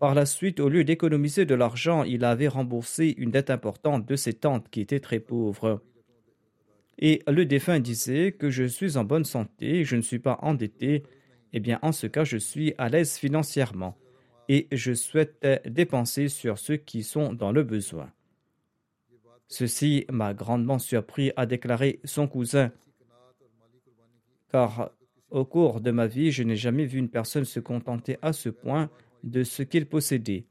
Par 0.00 0.16
la 0.16 0.26
suite, 0.26 0.58
au 0.58 0.68
lieu 0.68 0.82
d'économiser 0.82 1.44
de 1.44 1.54
l'argent, 1.54 2.02
il 2.02 2.24
avait 2.24 2.48
remboursé 2.48 3.14
une 3.16 3.30
dette 3.30 3.50
importante 3.50 4.06
de 4.06 4.16
ses 4.16 4.32
tantes 4.32 4.68
qui 4.70 4.80
étaient 4.80 4.98
très 4.98 5.20
pauvres. 5.20 5.84
Et 6.98 7.22
le 7.28 7.46
défunt 7.46 7.78
disait 7.78 8.32
que 8.32 8.50
je 8.50 8.64
suis 8.64 8.96
en 8.96 9.04
bonne 9.04 9.24
santé, 9.24 9.84
je 9.84 9.94
ne 9.94 10.02
suis 10.02 10.18
pas 10.18 10.40
endetté, 10.42 11.04
eh 11.52 11.60
bien 11.60 11.78
en 11.80 11.92
ce 11.92 12.08
cas 12.08 12.24
je 12.24 12.38
suis 12.38 12.74
à 12.76 12.88
l'aise 12.88 13.18
financièrement 13.18 13.96
et 14.48 14.66
je 14.72 14.94
souhaite 14.94 15.46
dépenser 15.64 16.26
sur 16.26 16.58
ceux 16.58 16.76
qui 16.76 17.04
sont 17.04 17.34
dans 17.34 17.52
le 17.52 17.62
besoin. 17.62 18.10
Ceci 19.52 20.06
m'a 20.10 20.32
grandement 20.32 20.78
surpris, 20.78 21.30
a 21.36 21.44
déclaré 21.44 22.00
son 22.04 22.26
cousin, 22.26 22.72
car 24.50 24.92
au 25.28 25.44
cours 25.44 25.82
de 25.82 25.90
ma 25.90 26.06
vie, 26.06 26.32
je 26.32 26.42
n'ai 26.42 26.56
jamais 26.56 26.86
vu 26.86 26.98
une 26.98 27.10
personne 27.10 27.44
se 27.44 27.60
contenter 27.60 28.16
à 28.22 28.32
ce 28.32 28.48
point 28.48 28.88
de 29.24 29.44
ce 29.44 29.62
qu'il 29.62 29.84
possédait. 29.84 30.46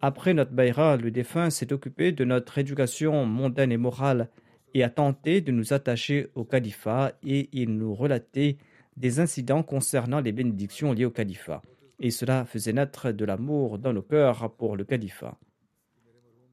Après 0.00 0.34
notre 0.34 0.52
baïra, 0.52 0.96
le 0.96 1.10
défunt 1.10 1.50
s'est 1.50 1.72
occupé 1.72 2.12
de 2.12 2.24
notre 2.24 2.58
éducation 2.58 3.26
mondaine 3.26 3.72
et 3.72 3.76
morale 3.76 4.30
et 4.72 4.84
a 4.84 4.88
tenté 4.88 5.40
de 5.40 5.50
nous 5.50 5.72
attacher 5.72 6.28
au 6.36 6.44
califat 6.44 7.18
et 7.24 7.48
il 7.50 7.76
nous 7.76 7.92
relatait 7.92 8.56
des 8.96 9.18
incidents 9.18 9.64
concernant 9.64 10.20
les 10.20 10.30
bénédictions 10.30 10.92
liées 10.92 11.06
au 11.06 11.10
califat. 11.10 11.60
Et 11.98 12.12
cela 12.12 12.44
faisait 12.44 12.72
naître 12.72 13.10
de 13.10 13.24
l'amour 13.24 13.80
dans 13.80 13.92
nos 13.92 14.02
cœurs 14.02 14.54
pour 14.54 14.76
le 14.76 14.84
califat. 14.84 15.36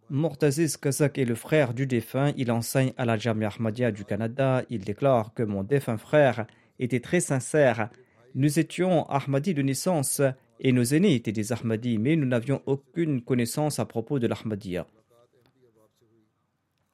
Mortaziz 0.09 0.77
Kazak 0.77 1.17
est 1.17 1.25
le 1.25 1.35
frère 1.35 1.73
du 1.73 1.87
défunt. 1.87 2.33
Il 2.37 2.51
enseigne 2.51 2.93
à 2.97 3.05
la 3.05 3.17
Jamia 3.17 3.47
Ahmadiyya 3.47 3.91
du 3.91 4.05
Canada. 4.05 4.63
Il 4.69 4.83
déclare 4.83 5.33
que 5.33 5.43
mon 5.43 5.63
défunt 5.63 5.97
frère 5.97 6.45
était 6.79 6.99
très 6.99 7.19
sincère. 7.19 7.89
Nous 8.35 8.59
étions 8.59 9.09
Ahmadis 9.09 9.53
de 9.53 9.61
naissance 9.61 10.21
et 10.59 10.71
nos 10.71 10.83
aînés 10.83 11.15
étaient 11.15 11.31
des 11.31 11.51
Ahmadis, 11.51 11.97
mais 11.97 12.15
nous 12.15 12.25
n'avions 12.25 12.61
aucune 12.65 13.21
connaissance 13.21 13.79
à 13.79 13.85
propos 13.85 14.19
de 14.19 14.27
l'Ahmadiyya. 14.27 14.87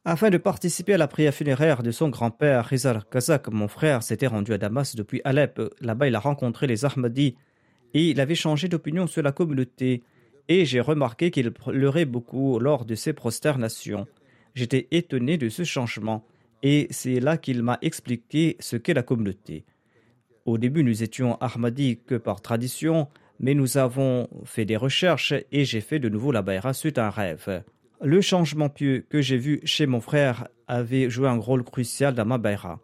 Afin 0.05 0.29
de 0.29 0.37
participer 0.37 0.93
à 0.93 0.97
la 0.97 1.07
prière 1.07 1.33
funéraire 1.33 1.83
de 1.83 1.91
son 1.91 2.09
grand-père, 2.09 2.65
Rizal 2.65 3.03
Kazak, 3.11 3.47
mon 3.49 3.67
frère 3.67 4.01
s'était 4.01 4.27
rendu 4.27 4.53
à 4.53 4.57
Damas 4.57 4.95
depuis 4.95 5.21
Alep. 5.23 5.61
Là-bas, 5.81 6.07
il 6.07 6.15
a 6.15 6.19
rencontré 6.19 6.67
les 6.67 6.85
Ahmadis 6.85 7.35
et 7.93 8.09
il 8.09 8.21
avait 8.21 8.35
changé 8.35 8.67
d'opinion 8.67 9.07
sur 9.07 9.23
la 9.23 9.31
communauté. 9.31 10.03
Et 10.49 10.65
j'ai 10.65 10.81
remarqué 10.81 11.29
qu'il 11.29 11.51
pleurait 11.51 12.05
beaucoup 12.05 12.57
lors 12.59 12.83
de 12.83 12.95
ses 12.95 13.13
prosternations. 13.13 14.07
J'étais 14.55 14.87
étonné 14.89 15.37
de 15.37 15.47
ce 15.47 15.63
changement 15.63 16.25
et 16.63 16.87
c'est 16.89 17.19
là 17.19 17.37
qu'il 17.37 17.61
m'a 17.61 17.77
expliqué 17.83 18.57
ce 18.59 18.75
qu'est 18.75 18.95
la 18.95 19.03
communauté. 19.03 19.63
Au 20.45 20.57
début, 20.57 20.83
nous 20.83 21.03
étions 21.03 21.35
Ahmadis 21.35 21.99
que 22.03 22.15
par 22.15 22.41
tradition, 22.41 23.07
mais 23.39 23.53
nous 23.53 23.77
avons 23.77 24.27
fait 24.43 24.65
des 24.65 24.75
recherches 24.75 25.35
et 25.51 25.65
j'ai 25.65 25.81
fait 25.81 25.99
de 25.99 26.09
nouveau 26.09 26.31
la 26.31 26.41
Baïra 26.41 26.73
suite 26.73 26.97
à 26.97 27.05
un 27.05 27.11
rêve. 27.11 27.63
Le 28.01 28.19
changement 28.19 28.69
pieux 28.69 29.05
que 29.07 29.21
j'ai 29.21 29.37
vu 29.37 29.61
chez 29.65 29.85
mon 29.85 30.01
frère 30.01 30.47
avait 30.67 31.11
joué 31.11 31.27
un 31.27 31.37
rôle 31.37 31.63
crucial 31.63 32.15
dans 32.15 32.25
ma 32.25 32.39
Baïra. 32.39 32.79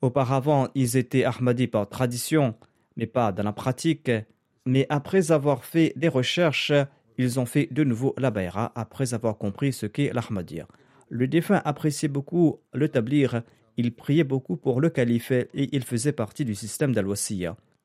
Auparavant, 0.00 0.68
ils 0.74 0.96
étaient 0.96 1.24
Ahmadis 1.24 1.66
par 1.66 1.88
tradition, 1.88 2.54
mais 2.96 3.06
pas 3.06 3.32
dans 3.32 3.42
la 3.42 3.52
pratique. 3.52 4.10
Mais 4.64 4.86
après 4.88 5.30
avoir 5.30 5.64
fait 5.64 5.92
des 5.96 6.08
recherches, 6.08 6.72
ils 7.22 7.38
ont 7.38 7.46
fait 7.46 7.68
de 7.70 7.84
nouveau 7.84 8.14
la 8.18 8.30
Baïra 8.30 8.72
après 8.74 9.14
avoir 9.14 9.38
compris 9.38 9.72
ce 9.72 9.86
qu'est 9.86 10.12
l'Ahmadiyya. 10.12 10.66
Le 11.08 11.26
défunt 11.28 11.62
appréciait 11.64 12.08
beaucoup 12.08 12.58
le 12.72 12.88
tablir, 12.88 13.42
il 13.76 13.94
priait 13.94 14.24
beaucoup 14.24 14.56
pour 14.56 14.80
le 14.80 14.90
calife 14.90 15.30
et 15.30 15.48
il 15.54 15.84
faisait 15.84 16.12
partie 16.12 16.44
du 16.44 16.54
système 16.54 16.92
dal 16.92 17.06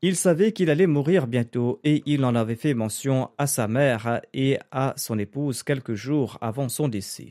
Il 0.01 0.15
savait 0.15 0.51
qu'il 0.51 0.69
allait 0.69 0.87
mourir 0.87 1.27
bientôt 1.27 1.79
et 1.83 2.03
il 2.05 2.25
en 2.25 2.35
avait 2.35 2.55
fait 2.55 2.73
mention 2.73 3.29
à 3.37 3.47
sa 3.47 3.67
mère 3.67 4.21
et 4.33 4.57
à 4.71 4.93
son 4.97 5.19
épouse 5.19 5.63
quelques 5.63 5.95
jours 5.95 6.37
avant 6.41 6.69
son 6.69 6.87
décès. 6.87 7.29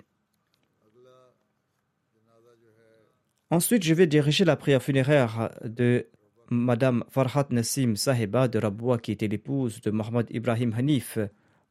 Ensuite, 3.51 3.85
je 3.85 3.95
vais 3.95 4.07
diriger 4.07 4.45
la 4.45 4.57
prière 4.57 4.83
funéraire 4.83 5.51
de 5.65 6.07
Madame 6.51 7.05
Farhat 7.11 7.47
Nassim 7.51 7.95
Sahiba 7.97 8.49
de 8.49 8.59
Rabwa, 8.59 8.99
qui 8.99 9.13
était 9.13 9.29
l'épouse 9.29 9.81
de 9.81 9.91
Mohamed 9.91 10.27
Ibrahim 10.31 10.73
Hanif, 10.77 11.19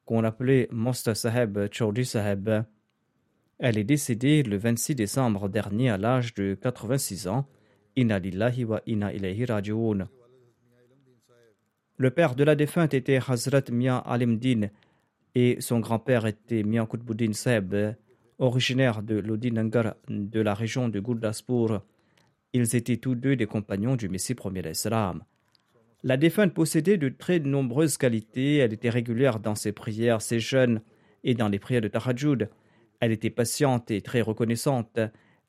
qu'on 0.06 0.24
appelait 0.24 0.68
Mosta 0.72 1.16
Saheb 1.16 1.68
Chaudhry 1.72 2.06
Saheb. 2.06 2.64
Elle 3.58 3.78
est 3.78 3.84
décédée 3.84 4.44
le 4.44 4.58
26 4.58 4.96
décembre 4.96 5.50
dernier 5.50 5.90
à 5.90 5.98
l'âge 5.98 6.34
de 6.34 6.58
86 6.62 7.28
ans. 7.28 7.48
Inna 7.96 8.20
lillahi 8.20 8.66
wa 8.66 8.82
inna 8.86 9.14
ilayhi 9.14 9.46
raji'un. 9.46 10.08
Le 11.98 12.10
père 12.10 12.36
de 12.36 12.44
la 12.44 12.56
défunte 12.56 12.94
était 12.94 13.20
Hazrat 13.26 13.72
Mia 13.72 13.98
Alimdin 13.98 14.70
et 15.34 15.58
son 15.62 15.80
grand-père 15.80 16.26
était 16.26 16.64
Mia 16.64 16.86
Kutbuddin 16.86 17.32
Seb, 17.34 17.74
originaire 18.38 19.02
de 19.02 19.16
Lodinangar 19.16 19.96
de 20.10 20.42
la 20.42 20.54
région 20.54 20.90
de 20.90 21.00
Gurdaspur. 21.00 21.82
Ils 22.52 22.76
étaient 22.76 22.98
tous 22.98 23.16
deux 23.16 23.38
des 23.38 23.46
compagnons 23.46 23.96
du 23.96 24.10
Messie 24.10 24.36
premier 24.36 24.70
Islam. 24.70 25.24
La 26.08 26.18
défunte 26.18 26.54
possédait 26.54 26.98
de 26.98 27.10
très 27.10 27.40
nombreuses 27.40 27.98
qualités. 27.98 28.58
Elle 28.58 28.74
était 28.74 28.92
régulière 28.92 29.40
dans 29.40 29.56
ses 29.56 29.72
prières, 29.72 30.22
ses 30.22 30.40
jeûnes 30.40 30.84
et 31.24 31.34
dans 31.34 31.48
les 31.50 31.58
prières 31.58 31.82
de 31.82 31.88
Tahajjud. 31.88 32.48
Elle 33.00 33.12
était 33.12 33.32
patiente 33.32 33.90
et 33.90 34.02
très 34.02 34.22
reconnaissante. 34.22 35.00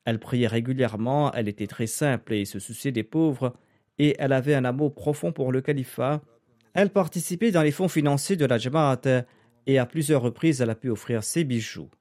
Elle 0.03 0.17
priait 0.17 0.47
régulièrement, 0.47 1.31
elle 1.33 1.47
était 1.47 1.67
très 1.67 1.85
simple 1.85 2.33
et 2.33 2.45
se 2.45 2.57
souciait 2.57 2.91
des 2.91 3.03
pauvres, 3.03 3.53
et 3.99 4.15
elle 4.17 4.33
avait 4.33 4.55
un 4.55 4.65
amour 4.65 4.95
profond 4.95 5.31
pour 5.31 5.51
le 5.51 5.61
califat. 5.61 6.23
Elle 6.73 6.89
participait 6.89 7.51
dans 7.51 7.61
les 7.61 7.71
fonds 7.71 7.87
financiers 7.87 8.35
de 8.35 8.45
la 8.47 8.57
Jamaat 8.57 9.25
et 9.67 9.77
à 9.77 9.85
plusieurs 9.85 10.23
reprises 10.23 10.59
elle 10.59 10.71
a 10.71 10.75
pu 10.75 10.89
offrir 10.89 11.23
ses 11.23 11.43
bijoux. 11.43 11.91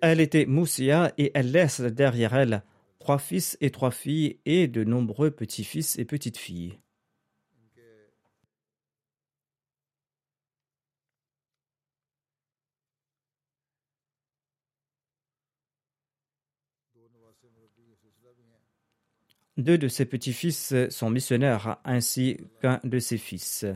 Elle 0.00 0.20
était 0.20 0.46
moussia 0.46 1.12
et 1.18 1.32
elle 1.34 1.50
laisse 1.50 1.80
derrière 1.80 2.36
elle 2.36 2.62
trois 3.00 3.18
fils 3.18 3.58
et 3.60 3.70
trois 3.70 3.90
filles 3.90 4.38
et 4.46 4.68
de 4.68 4.84
nombreux 4.84 5.32
petits-fils 5.32 5.98
et 5.98 6.04
petites-filles. 6.04 6.78
Deux 19.58 19.76
de 19.76 19.88
ses 19.88 20.06
petits-fils 20.06 20.74
sont 20.88 21.10
missionnaires 21.10 21.78
ainsi 21.84 22.38
qu'un 22.60 22.80
de 22.84 22.98
ses 22.98 23.18
fils. 23.18 23.66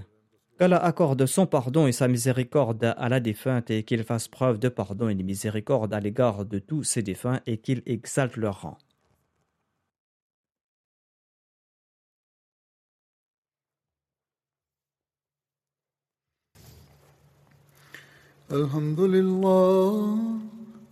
Qu'Allah 0.59 0.83
accorde 0.83 1.27
son 1.27 1.47
pardon 1.47 1.87
et 1.87 1.93
sa 1.93 2.09
miséricorde 2.09 2.95
à 2.97 3.09
la 3.11 3.21
défunte 3.21 3.71
et 3.71 3.83
qu'il 3.83 4.03
fasse 4.05 4.27
preuve 4.27 4.59
de 4.59 4.71
pardon 4.71 5.11
et 5.11 5.15
de 5.15 5.23
miséricorde 5.23 5.93
à 5.93 6.01
l'égard 6.01 6.47
de 6.47 6.59
tous 6.59 6.83
ses 6.83 7.03
défunts 7.03 7.41
et 7.47 7.59
qu'il 7.59 7.83
exalte 7.85 8.37
leur 8.37 8.63
rang. 8.63 8.79